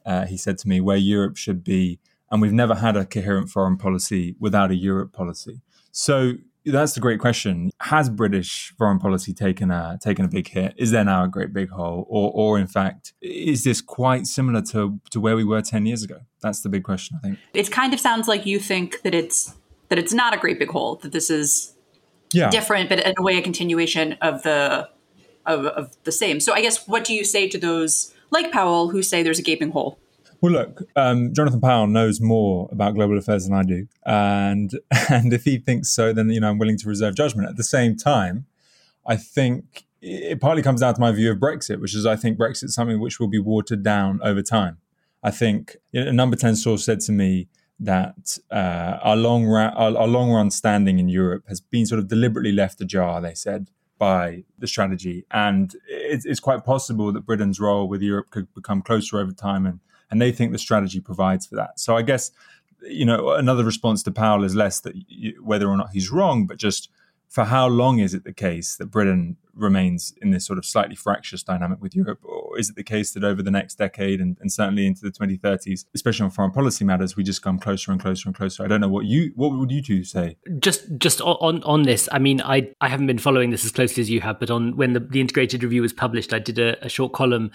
Uh, 0.06 0.26
he 0.26 0.38
said 0.38 0.58
to 0.60 0.68
me, 0.68 0.82
where 0.82 0.98
Europe 0.98 1.38
should 1.38 1.64
be, 1.64 2.00
and 2.30 2.42
we've 2.42 2.54
never 2.54 2.76
had 2.76 2.96
a 2.96 3.06
coherent 3.06 3.50
foreign 3.50 3.78
policy 3.78 4.36
without 4.40 4.72
a 4.72 4.76
Europe 4.76 5.14
policy. 5.14 5.62
So 5.92 6.34
that's 6.66 6.94
the 6.94 7.00
great 7.00 7.20
question: 7.20 7.72
Has 7.82 8.10
British 8.10 8.74
foreign 8.78 9.00
policy 9.00 9.34
taken 9.34 9.72
a 9.72 9.98
taken 10.02 10.26
a 10.26 10.28
big 10.28 10.48
hit? 10.48 10.74
Is 10.78 10.92
there 10.92 11.04
now 11.04 11.24
a 11.24 11.28
great 11.28 11.54
big 11.54 11.70
hole, 11.70 12.06
or 12.10 12.32
or 12.34 12.60
in 12.60 12.68
fact, 12.68 13.14
is 13.22 13.64
this 13.64 13.82
quite 13.82 14.28
similar 14.28 14.62
to 14.72 15.00
to 15.12 15.20
where 15.20 15.36
we 15.36 15.44
were 15.44 15.62
ten 15.62 15.86
years 15.86 16.04
ago? 16.04 16.20
That's 16.42 16.62
the 16.62 16.70
big 16.70 16.84
question. 16.84 17.18
I 17.18 17.28
think 17.28 17.40
it 17.54 17.72
kind 17.72 17.94
of 17.94 18.00
sounds 18.00 18.28
like 18.28 18.46
you 18.46 18.60
think 18.60 19.02
that 19.02 19.14
it's 19.14 19.56
that 19.90 20.00
it's 20.00 20.14
not 20.14 20.34
a 20.34 20.38
great 20.38 20.60
big 20.60 20.70
hole, 20.70 20.96
that 20.98 21.12
this 21.12 21.30
is 21.30 21.76
yeah. 22.34 22.50
different, 22.50 22.90
but 22.90 23.00
in 23.00 23.14
a 23.18 23.22
way 23.22 23.38
a 23.38 23.42
continuation 23.42 24.14
of 24.22 24.44
the 24.44 24.90
of, 25.46 25.66
of 25.66 25.96
the 26.04 26.12
same. 26.12 26.40
So 26.40 26.54
I 26.54 26.62
guess 26.62 26.88
what 26.88 27.04
do 27.04 27.14
you 27.14 27.24
say 27.24 27.48
to 27.50 27.58
those 27.58 28.14
like 28.32 28.52
Powell 28.52 28.90
who 28.90 29.04
say 29.04 29.24
there's 29.24 29.40
a 29.40 29.44
gaping 29.44 29.72
hole? 29.72 30.00
Well, 30.44 30.52
look, 30.52 30.84
um, 30.98 31.34
Jonathan 31.34 31.62
Powell 31.62 31.88
knows 31.88 32.20
more 32.20 32.68
about 32.70 32.96
global 32.96 33.18
affairs 33.18 33.48
than 33.48 33.58
I 33.58 33.64
do, 33.64 33.88
and 34.06 34.78
and 35.10 35.32
if 35.32 35.46
he 35.46 35.58
thinks 35.58 35.90
so, 35.90 36.12
then 36.12 36.30
you 36.32 36.42
know 36.42 36.50
I'm 36.50 36.58
willing 36.58 36.78
to 36.80 36.90
reserve 36.90 37.16
judgment. 37.16 37.48
At 37.48 37.56
the 37.56 37.64
same 37.64 37.96
time, 37.96 38.46
I 39.08 39.16
think 39.16 39.86
it 40.02 40.42
partly 40.42 40.62
comes 40.62 40.82
down 40.82 40.96
to 40.96 41.00
my 41.00 41.14
view 41.14 41.32
of 41.32 41.38
Brexit, 41.38 41.80
which 41.80 41.96
is 41.96 42.06
I 42.06 42.18
think 42.18 42.38
Brexit 42.38 42.66
is 42.66 42.76
something 42.76 43.00
which 43.00 43.22
will 43.22 43.30
be 43.30 43.40
watered 43.40 43.84
down 43.84 44.20
over 44.22 44.42
time. 44.42 44.80
I 45.24 45.32
think 45.32 45.78
a 45.94 46.12
number 46.12 46.36
ten 46.36 46.58
source 46.58 46.84
said 46.84 47.00
to 47.02 47.14
me 47.14 47.48
that 47.80 48.38
uh, 48.52 48.98
our 49.02 49.16
long 49.16 49.46
ra- 49.46 49.74
our, 49.78 49.96
our, 49.98 50.08
long 50.08 50.30
run 50.30 50.52
standing 50.52 51.00
in 51.00 51.08
Europe 51.08 51.46
has 51.48 51.62
been 51.62 51.86
sort 51.86 52.00
of 52.00 52.10
deliberately 52.10 52.52
left 52.52 52.82
ajar. 52.82 53.22
They 53.22 53.34
said 53.34 53.70
by 53.98 54.44
the 54.60 54.68
strategy, 54.68 55.24
and 55.32 55.74
it's, 55.88 56.26
it's, 56.26 56.42
quite 56.42 56.66
possible 56.66 57.14
that 57.14 57.26
Britain's 57.26 57.62
role 57.62 57.88
with 57.88 58.02
Europe 58.02 58.30
could 58.30 58.54
become 58.54 58.82
closer 58.82 59.20
over 59.20 59.32
time, 59.32 59.66
and 59.66 59.80
and 60.14 60.22
they 60.22 60.32
think 60.32 60.52
the 60.52 60.60
strategy 60.60 61.00
provides 61.00 61.48
for 61.48 61.56
that. 61.56 61.80
So 61.80 61.98
I 61.98 62.04
guess 62.04 62.30
you 62.84 63.04
know 63.04 63.32
another 63.32 63.64
response 63.64 64.04
to 64.04 64.12
Powell 64.12 64.44
is 64.44 64.56
less 64.56 64.80
that 64.82 64.94
you, 65.08 65.42
whether 65.44 65.68
or 65.68 65.76
not 65.76 65.90
he's 65.92 66.12
wrong, 66.12 66.46
but 66.46 66.58
just 66.58 66.90
for 67.34 67.46
how 67.46 67.66
long 67.66 67.98
is 67.98 68.14
it 68.14 68.26
the 68.26 68.32
case 68.32 68.76
that 68.76 68.86
Britain 68.86 69.38
remains 69.56 70.14
in 70.22 70.30
this 70.30 70.46
sort 70.46 70.60
of 70.60 70.66
slightly 70.66 70.96
fractious 70.96 71.42
dynamic 71.42 71.82
with 71.82 71.96
Europe? 71.96 72.20
Or 72.24 72.60
is 72.60 72.70
it 72.70 72.76
the 72.76 72.84
case 72.84 73.12
that 73.14 73.24
over 73.24 73.42
the 73.42 73.50
next 73.50 73.80
decade 73.80 74.22
and, 74.22 74.38
and, 74.40 74.52
certainly 74.52 74.86
into 74.86 75.02
the 75.02 75.10
2030s, 75.10 75.86
especially 75.96 76.26
on 76.26 76.30
foreign 76.30 76.52
policy 76.52 76.86
matters, 76.86 77.16
we 77.16 77.24
just 77.24 77.42
come 77.42 77.58
closer 77.58 77.92
and 77.92 78.00
closer 78.00 78.30
and 78.30 78.36
closer? 78.36 78.64
I 78.64 78.68
don't 78.68 78.82
know 78.82 78.88
what 78.88 79.06
you 79.06 79.32
what 79.34 79.52
would 79.52 79.72
you 79.72 79.82
two 79.82 80.04
say? 80.04 80.38
Just 80.60 80.96
just 81.00 81.22
on 81.22 81.64
on 81.64 81.82
this, 81.84 82.08
I 82.12 82.20
mean, 82.20 82.40
I 82.40 82.72
I 82.82 82.88
haven't 82.88 83.08
been 83.08 83.18
following 83.18 83.50
this 83.50 83.66
as 83.66 83.72
closely 83.72 84.02
as 84.02 84.12
you 84.12 84.22
have, 84.22 84.40
but 84.40 84.52
on 84.52 84.78
when 84.78 84.94
the, 84.94 85.00
the 85.00 85.20
integrated 85.20 85.64
review 85.64 85.82
was 85.82 85.94
published, 85.94 86.34
I 86.34 86.40
did 86.40 86.60
a, 86.60 86.86
a 86.86 86.90
short 86.90 87.14
column 87.14 87.50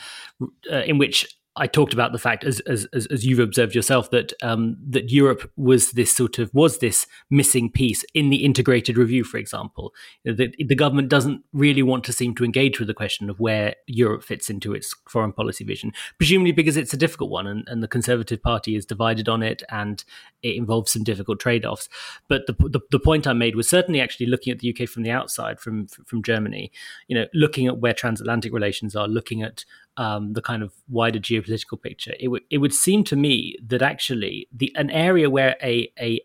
uh, 0.72 0.78
in 0.78 0.98
which 0.98 1.37
I 1.58 1.66
talked 1.66 1.92
about 1.92 2.12
the 2.12 2.18
fact, 2.18 2.44
as 2.44 2.60
as, 2.60 2.86
as 2.94 3.26
you've 3.26 3.38
observed 3.40 3.74
yourself, 3.74 4.10
that 4.10 4.32
um, 4.42 4.76
that 4.88 5.10
Europe 5.10 5.50
was 5.56 5.92
this 5.92 6.14
sort 6.14 6.38
of 6.38 6.52
was 6.54 6.78
this 6.78 7.06
missing 7.30 7.70
piece 7.70 8.04
in 8.14 8.30
the 8.30 8.44
integrated 8.44 8.96
review, 8.96 9.24
for 9.24 9.38
example. 9.38 9.92
The, 10.24 10.54
the 10.58 10.74
government 10.74 11.08
doesn't 11.08 11.42
really 11.52 11.82
want 11.82 12.04
to 12.04 12.12
seem 12.12 12.34
to 12.36 12.44
engage 12.44 12.78
with 12.78 12.88
the 12.88 12.94
question 12.94 13.28
of 13.28 13.40
where 13.40 13.74
Europe 13.86 14.22
fits 14.22 14.48
into 14.48 14.72
its 14.72 14.94
foreign 15.08 15.32
policy 15.32 15.64
vision, 15.64 15.92
presumably 16.16 16.52
because 16.52 16.76
it's 16.76 16.94
a 16.94 16.98
difficult 16.98 17.30
one, 17.30 17.46
and, 17.46 17.64
and 17.66 17.82
the 17.82 17.88
Conservative 17.88 18.42
Party 18.42 18.76
is 18.76 18.86
divided 18.86 19.28
on 19.28 19.42
it, 19.42 19.62
and 19.68 20.04
it 20.42 20.56
involves 20.56 20.92
some 20.92 21.02
difficult 21.02 21.40
trade 21.40 21.66
offs. 21.66 21.88
But 22.28 22.46
the, 22.46 22.52
the, 22.52 22.80
the 22.90 23.00
point 23.00 23.26
I 23.26 23.32
made 23.32 23.56
was 23.56 23.68
certainly 23.68 24.00
actually 24.00 24.26
looking 24.26 24.52
at 24.52 24.60
the 24.60 24.70
UK 24.70 24.88
from 24.88 25.02
the 25.02 25.10
outside, 25.10 25.58
from 25.58 25.88
from 25.88 26.22
Germany. 26.22 26.70
You 27.08 27.16
know, 27.16 27.26
looking 27.34 27.66
at 27.66 27.78
where 27.78 27.92
transatlantic 27.92 28.52
relations 28.52 28.94
are, 28.94 29.08
looking 29.08 29.42
at 29.42 29.64
um, 29.98 30.32
the 30.32 30.40
kind 30.40 30.62
of 30.62 30.72
wider 30.88 31.18
geopolitical 31.18 31.80
picture, 31.80 32.14
it 32.18 32.28
would 32.28 32.42
it 32.50 32.58
would 32.58 32.72
seem 32.72 33.04
to 33.04 33.16
me 33.16 33.56
that 33.66 33.82
actually 33.82 34.48
the 34.52 34.72
an 34.76 34.90
area 34.90 35.28
where 35.28 35.56
a 35.62 35.92
a 36.00 36.20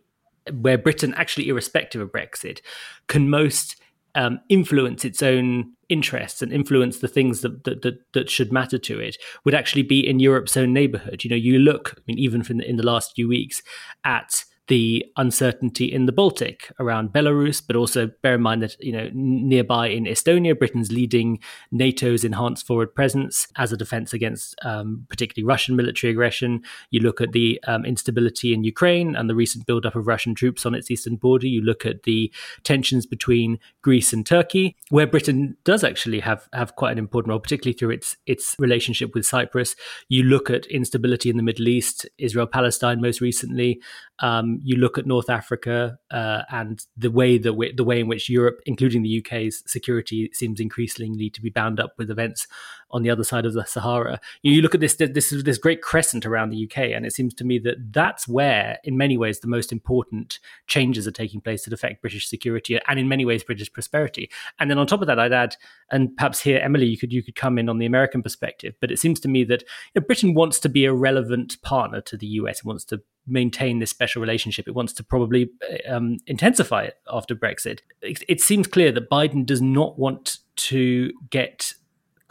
where 0.51 0.77
Britain, 0.77 1.13
actually 1.15 1.49
irrespective 1.49 2.01
of 2.01 2.11
Brexit, 2.11 2.59
can 3.07 3.29
most 3.29 3.77
um, 4.15 4.39
influence 4.47 5.03
its 5.03 5.23
own 5.23 5.73
interests 5.89 6.41
and 6.41 6.51
influence 6.53 6.99
the 6.99 7.07
things 7.07 7.41
that, 7.41 7.63
that, 7.63 7.81
that 7.81 7.99
that 8.13 8.29
should 8.29 8.51
matter 8.53 8.77
to 8.77 8.99
it 8.99 9.17
would 9.43 9.55
actually 9.55 9.83
be 9.83 10.07
in 10.07 10.19
Europe's 10.19 10.55
own 10.55 10.71
neighbourhood. 10.71 11.23
You 11.23 11.31
know, 11.31 11.35
you 11.35 11.59
look, 11.59 11.95
I 11.97 12.01
mean, 12.07 12.19
even 12.19 12.43
from 12.43 12.57
the, 12.57 12.69
in 12.69 12.77
the 12.77 12.85
last 12.85 13.13
few 13.15 13.27
weeks 13.27 13.61
at 14.03 14.43
the 14.67 15.05
uncertainty 15.17 15.91
in 15.91 16.05
the 16.05 16.11
Baltic 16.11 16.71
around 16.79 17.11
Belarus, 17.11 17.61
but 17.65 17.75
also 17.75 18.09
bear 18.21 18.35
in 18.35 18.41
mind 18.41 18.61
that 18.61 18.75
you 18.79 18.93
know 18.93 19.09
nearby 19.13 19.87
in 19.87 20.05
Estonia, 20.05 20.57
Britain's 20.57 20.91
leading 20.91 21.39
NATO's 21.71 22.23
enhanced 22.23 22.65
forward 22.65 22.95
presence 22.95 23.47
as 23.57 23.73
a 23.73 23.77
defence 23.77 24.13
against 24.13 24.55
um, 24.63 25.05
particularly 25.09 25.45
Russian 25.45 25.75
military 25.75 26.11
aggression. 26.11 26.61
You 26.91 27.01
look 27.01 27.19
at 27.19 27.33
the 27.33 27.59
um, 27.67 27.83
instability 27.83 28.53
in 28.53 28.63
Ukraine 28.63 29.15
and 29.15 29.29
the 29.29 29.35
recent 29.35 29.65
buildup 29.65 29.95
of 29.95 30.07
Russian 30.07 30.33
troops 30.33 30.65
on 30.65 30.75
its 30.75 30.89
eastern 30.89 31.17
border. 31.17 31.47
You 31.47 31.61
look 31.61 31.85
at 31.85 32.03
the 32.03 32.31
tensions 32.63 33.05
between 33.05 33.59
Greece 33.81 34.13
and 34.13 34.25
Turkey, 34.25 34.77
where 34.89 35.07
Britain 35.07 35.57
does 35.65 35.83
actually 35.83 36.21
have 36.21 36.47
have 36.53 36.75
quite 36.77 36.93
an 36.93 36.99
important 36.99 37.31
role, 37.31 37.39
particularly 37.39 37.77
through 37.77 37.91
its 37.91 38.15
its 38.25 38.55
relationship 38.59 39.13
with 39.13 39.25
Cyprus. 39.25 39.75
You 40.07 40.23
look 40.23 40.49
at 40.49 40.65
instability 40.67 41.29
in 41.29 41.35
the 41.35 41.43
Middle 41.43 41.67
East, 41.67 42.07
Israel 42.17 42.47
Palestine 42.47 43.01
most 43.01 43.19
recently. 43.19 43.81
Um, 44.19 44.52
you 44.63 44.77
look 44.77 44.97
at 44.97 45.05
North 45.05 45.29
Africa 45.29 45.97
uh, 46.11 46.43
and 46.49 46.85
the 46.97 47.11
way 47.11 47.37
that 47.37 47.53
we, 47.53 47.71
the 47.71 47.83
way 47.83 47.99
in 47.99 48.07
which 48.07 48.29
Europe, 48.29 48.59
including 48.65 49.01
the 49.03 49.23
UK's 49.25 49.63
security, 49.65 50.29
seems 50.33 50.59
increasingly 50.59 51.29
to 51.29 51.41
be 51.41 51.49
bound 51.49 51.79
up 51.79 51.93
with 51.97 52.11
events 52.11 52.47
on 52.93 53.03
the 53.03 53.09
other 53.09 53.23
side 53.23 53.45
of 53.45 53.53
the 53.53 53.65
Sahara. 53.65 54.19
You 54.43 54.61
look 54.61 54.75
at 54.75 54.79
this 54.79 54.95
this 54.95 55.31
this 55.31 55.57
great 55.57 55.81
crescent 55.81 56.25
around 56.25 56.49
the 56.51 56.63
UK, 56.65 56.77
and 56.95 57.05
it 57.05 57.13
seems 57.13 57.33
to 57.35 57.43
me 57.43 57.59
that 57.59 57.91
that's 57.91 58.27
where, 58.27 58.77
in 58.83 58.95
many 58.95 59.17
ways, 59.17 59.39
the 59.39 59.47
most 59.47 59.71
important 59.71 60.39
changes 60.67 61.07
are 61.07 61.11
taking 61.11 61.41
place 61.41 61.65
that 61.65 61.73
affect 61.73 62.01
British 62.01 62.27
security 62.29 62.79
and, 62.87 62.99
in 62.99 63.09
many 63.09 63.25
ways, 63.25 63.43
British 63.43 63.73
prosperity. 63.73 64.29
And 64.59 64.69
then 64.69 64.77
on 64.77 64.87
top 64.87 65.01
of 65.01 65.07
that, 65.07 65.19
I'd 65.19 65.33
add, 65.33 65.55
and 65.91 66.15
perhaps 66.15 66.39
here, 66.39 66.59
Emily, 66.59 66.85
you 66.85 66.97
could 66.97 67.11
you 67.11 67.23
could 67.23 67.35
come 67.35 67.57
in 67.57 67.67
on 67.67 67.79
the 67.79 67.85
American 67.85 68.21
perspective, 68.21 68.75
but 68.79 68.91
it 68.91 68.99
seems 68.99 69.19
to 69.21 69.27
me 69.27 69.43
that 69.45 69.63
you 69.93 70.01
know, 70.01 70.05
Britain 70.05 70.33
wants 70.33 70.59
to 70.59 70.69
be 70.69 70.85
a 70.85 70.93
relevant 70.93 71.61
partner 71.63 71.99
to 72.01 72.15
the 72.15 72.27
US. 72.27 72.59
It 72.59 72.65
wants 72.65 72.85
to 72.85 73.01
maintain 73.25 73.79
this 73.79 73.89
special 73.89 74.21
relationship. 74.21 74.67
It 74.67 74.75
wants 74.75 74.93
to 74.93 75.03
probably 75.03 75.49
um, 75.87 76.17
intensify 76.27 76.83
it 76.83 76.97
after 77.11 77.35
Brexit. 77.35 77.79
It, 78.01 78.23
it, 78.27 78.41
seems 78.41 78.67
clear 78.67 78.91
that 78.91 79.09
Biden 79.09 79.45
does 79.45 79.61
not 79.61 79.97
want 79.97 80.39
to 80.57 81.11
get 81.29 81.73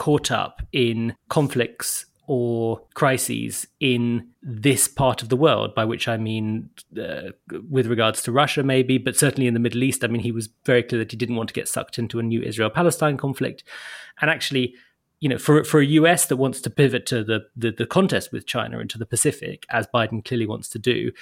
caught 0.02 0.32
up 0.32 0.62
in 0.72 1.14
conflicts 1.28 2.06
or 2.26 2.82
crises 2.94 3.68
in 3.78 4.26
this 4.42 4.88
part 4.88 5.22
of 5.22 5.28
the 5.28 5.36
world, 5.36 5.76
by 5.76 5.84
which 5.84 6.08
I 6.08 6.16
mean 6.16 6.70
uh, 7.00 7.30
with 7.70 7.86
regards 7.86 8.20
to 8.24 8.32
Russia, 8.32 8.64
maybe, 8.64 8.98
but 8.98 9.16
certainly 9.16 9.46
in 9.46 9.54
the 9.54 9.60
Middle 9.60 9.84
East. 9.84 10.02
I 10.02 10.08
mean, 10.08 10.22
he 10.22 10.32
was 10.32 10.48
very 10.64 10.82
clear 10.82 10.98
that 10.98 11.12
he 11.12 11.16
didn't 11.16 11.36
want 11.36 11.50
to 11.50 11.54
get 11.54 11.68
sucked 11.68 12.00
into 12.00 12.18
a 12.18 12.24
new 12.24 12.42
Israel 12.42 12.68
Palestine 12.68 13.16
conflict. 13.16 13.62
And 14.20 14.28
actually, 14.28 14.74
you 15.20 15.28
know, 15.28 15.38
for 15.38 15.62
for 15.62 15.78
a 15.78 15.86
US 16.00 16.26
that 16.26 16.36
wants 16.36 16.60
to 16.62 16.70
pivot 16.70 17.06
to 17.06 17.22
the, 17.22 17.46
the 17.54 17.70
the 17.70 17.86
contest 17.86 18.32
with 18.32 18.44
China 18.44 18.80
into 18.80 18.98
the 18.98 19.06
Pacific, 19.06 19.64
as 19.70 19.86
Biden 19.86 20.24
clearly 20.24 20.48
wants 20.48 20.68
to 20.70 20.80
do, 20.80 21.12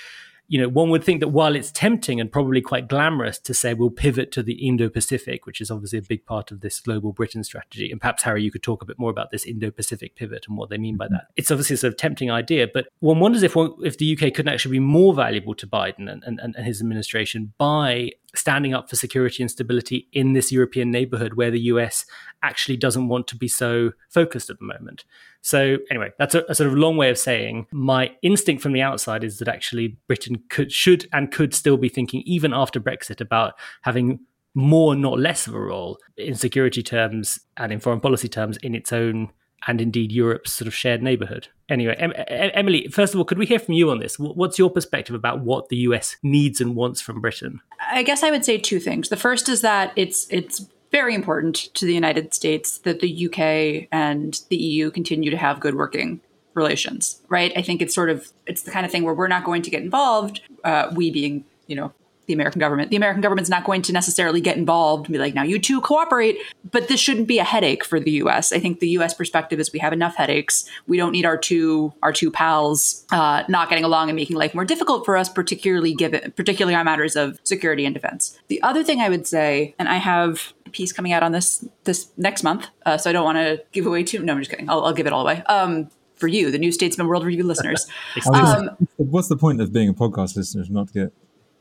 you 0.51 0.61
know, 0.61 0.69
one 0.69 0.91
would 0.91 1.05
think 1.05 1.21
that 1.21 1.29
while 1.29 1.55
it's 1.55 1.71
tempting 1.71 2.21
and 2.21 2.31
probably 2.31 2.61
quite 2.61 2.89
glamorous 2.89 3.39
to 3.39 3.55
say 3.55 3.73
we'll 3.73 3.89
pivot 3.89 4.33
to 4.33 4.43
the 4.43 4.67
Indo-Pacific, 4.67 5.47
which 5.47 5.61
is 5.61 5.71
obviously 5.71 6.01
a 6.01 6.03
big 6.03 6.27
part 6.27 6.51
of 6.51 6.61
this 6.61 6.81
global 6.81 7.13
Britain 7.13 7.45
strategy, 7.45 7.93
and 7.93 8.01
perhaps 8.01 8.25
Harry, 8.25 8.43
you 8.43 8.51
could 8.51 8.65
talk 8.65 8.83
a 8.83 8.85
bit 8.85 8.99
more 8.99 9.11
about 9.11 9.31
this 9.31 9.47
Indo-Pacific 9.47 10.17
pivot 10.17 10.47
and 10.49 10.59
what 10.59 10.69
they 10.69 10.77
mean 10.77 10.97
by 10.97 11.05
mm-hmm. 11.05 11.15
that. 11.15 11.29
It's 11.37 11.53
obviously 11.53 11.75
a 11.75 11.77
sort 11.77 11.93
of 11.93 11.99
tempting 11.99 12.33
idea, 12.33 12.67
but 12.67 12.89
one 12.99 13.21
wonders 13.21 13.45
if 13.45 13.55
if 13.57 13.99
the 13.99 14.13
UK 14.13 14.35
couldn't 14.35 14.49
actually 14.49 14.73
be 14.73 14.81
more 14.81 15.15
valuable 15.15 15.55
to 15.55 15.69
Biden 15.69 16.11
and, 16.11 16.25
and, 16.25 16.41
and 16.41 16.67
his 16.67 16.81
administration 16.81 17.53
by 17.57 18.11
standing 18.35 18.75
up 18.75 18.89
for 18.89 18.97
security 18.97 19.43
and 19.43 19.51
stability 19.51 20.09
in 20.13 20.33
this 20.33 20.53
European 20.53 20.91
neighborhood 20.91 21.35
where 21.35 21.51
the 21.51 21.61
US 21.61 22.05
actually 22.43 22.77
doesn't 22.77 23.09
want 23.09 23.27
to 23.29 23.37
be 23.37 23.49
so 23.49 23.93
focused 24.09 24.51
at 24.51 24.59
the 24.59 24.65
moment. 24.65 25.05
So, 25.43 25.79
anyway, 25.91 26.11
that's 26.19 26.35
a, 26.35 26.45
a, 26.49 26.55
sort 26.55 26.69
of 26.71 26.77
long 26.77 26.97
way 26.97 27.11
of 27.11 27.19
saying 27.19 27.67
my 27.73 28.15
instinct 28.23 28.63
from 28.63 28.73
the 28.73 28.83
outside 28.83 29.25
is 29.25 29.39
that 29.39 29.49
actually 29.49 29.97
Britain 30.07 30.43
could, 30.51 30.71
should, 30.71 31.09
and 31.13 31.33
could 31.33 31.55
still 31.55 31.79
be 31.79 31.89
thinking, 31.89 32.23
even 32.27 32.53
after 32.53 32.79
Brexit, 32.79 33.21
about 33.21 33.55
having 33.83 34.21
more, 34.55 34.95
not 34.95 35.19
less 35.19 35.47
of 35.47 35.55
a 35.55 35.61
role 35.61 35.99
in 36.17 36.35
security 36.35 36.83
terms 36.83 37.41
and 37.57 37.73
in 37.73 37.81
foreign 37.81 38.01
policy 38.01 38.29
terms 38.29 38.59
in 38.59 38.75
its 38.75 38.93
own 38.93 39.31
and 39.67 39.81
indeed 39.81 40.13
Europe's 40.13 40.53
sort 40.53 40.67
of 40.67 40.75
shared 40.75 41.03
neighborhood. 41.03 41.49
Anyway, 41.69 41.95
em- 41.99 42.13
Emily, 42.29 42.89
first 42.89 43.15
of 43.15 43.19
all, 43.19 43.25
could 43.25 43.39
we 43.39 43.47
hear 43.47 43.59
from 43.59 43.75
you 43.75 43.91
on 43.91 43.99
this? 44.01 44.19
What's 44.19 44.59
your 44.59 44.71
perspective 44.71 45.15
about 45.15 45.41
what 45.41 45.69
the 45.69 45.77
US 45.77 46.17
needs 46.23 46.61
and 46.61 46.75
wants 46.75 47.01
from 47.01 47.21
Britain? 47.21 47.61
I 47.91 48.03
guess 48.03 48.23
I 48.23 48.31
would 48.31 48.45
say 48.45 48.59
two 48.59 48.81
things. 48.81 49.09
The 49.09 49.17
first 49.17 49.49
is 49.49 49.61
that 49.61 49.93
it's 49.97 50.27
it's 50.31 50.67
very 50.91 51.15
important 51.15 51.57
to 51.75 51.87
the 51.87 51.95
United 51.95 52.35
States 52.35 52.79
that 52.79 53.01
the 53.01 53.27
UK 53.27 53.89
and 53.93 54.41
the 54.49 54.57
EU 54.57 54.91
continue 54.91 55.31
to 55.31 55.37
have 55.37 55.61
good 55.61 55.77
working 55.77 56.21
relations, 56.55 57.23
right? 57.29 57.53
I 57.57 57.63
think 57.63 57.81
it's 57.81 57.95
sort 57.95 58.11
of 58.11 58.29
it's 58.47 58.63
the 58.63 58.71
kind 58.71 58.85
of 58.85 58.91
thing 58.91 59.05
where 59.05 59.15
we're 59.15 59.29
not 59.29 59.45
going 59.45 59.63
to 59.63 59.71
get 59.71 59.83
involved. 59.83 60.41
Uh, 60.65 60.91
we 60.95 61.11
being 61.11 61.45
you 61.67 61.77
know 61.77 61.93
the 62.31 62.35
American 62.35 62.61
government. 62.61 62.91
The 62.91 62.97
American 62.97 63.21
government's 63.21 63.51
not 63.51 63.65
going 63.65 63.83
to 63.83 63.93
necessarily 63.93 64.41
get 64.41 64.57
involved 64.57 65.07
and 65.07 65.13
be 65.13 65.19
like, 65.19 65.35
now 65.35 65.43
you 65.43 65.59
two 65.59 65.81
cooperate. 65.81 66.39
But 66.71 66.87
this 66.87 67.01
shouldn't 67.01 67.27
be 67.27 67.39
a 67.39 67.45
headache 67.45 67.85
for 67.85 67.99
the 67.99 68.13
U.S. 68.13 68.53
I 68.53 68.61
think 68.61 68.79
the 68.79 68.89
U.S. 68.91 69.13
perspective 69.13 69.59
is 69.59 69.73
we 69.73 69.81
have 69.81 69.93
enough 69.93 70.15
headaches. 70.15 70.65
We 70.87 70.97
don't 70.97 71.11
need 71.11 71.27
our 71.27 71.37
two 71.37 71.93
our 72.03 72.13
two 72.13 72.31
pals 72.31 73.05
uh, 73.11 73.43
not 73.49 73.69
getting 73.69 73.85
along 73.85 74.09
and 74.09 74.17
making 74.17 74.37
life 74.37 74.55
more 74.55 74.65
difficult 74.65 75.05
for 75.05 75.17
us, 75.17 75.29
particularly 75.29 75.93
given 75.93 76.33
particularly 76.37 76.77
on 76.77 76.85
matters 76.85 77.17
of 77.17 77.41
security 77.43 77.85
and 77.85 77.95
defense. 77.95 78.39
The 78.47 78.63
other 78.63 78.85
thing 78.85 79.01
I 79.01 79.09
would 79.09 79.27
say, 79.27 79.75
and 79.79 79.89
I 79.89 79.97
have 79.97 80.53
a 80.67 80.71
piece 80.71 80.93
coming 80.93 81.13
out 81.13 81.25
on 81.25 81.33
this 81.33 81.67
this 81.85 82.11
next 82.17 82.45
month, 82.45 82.69
uh, 82.87 82.97
so 82.97 83.11
I 83.11 83.13
don't 83.13 83.25
want 83.25 83.39
to 83.39 83.63
give 83.73 83.87
away 83.87 84.05
too. 84.05 84.23
No, 84.23 84.35
I'm 84.35 84.39
just 84.39 84.51
kidding. 84.51 84.71
I'll, 84.71 84.85
I'll 84.85 84.95
give 84.95 85.09
it 85.09 85.13
all 85.13 85.23
away. 85.23 85.43
Um, 85.47 85.91
for 86.21 86.29
you, 86.29 86.51
the 86.51 86.59
New 86.59 86.71
Statesman 86.71 87.09
World 87.09 87.25
Review 87.25 87.45
listeners. 87.45 87.87
um, 88.33 88.71
what's 88.99 89.29
the 89.29 89.37
point 89.37 89.61
of 89.61 89.73
being 89.73 89.89
a 89.89 89.95
podcast 89.95 90.37
listener? 90.37 90.65
Not 90.69 90.89
to 90.89 90.93
get 90.93 91.13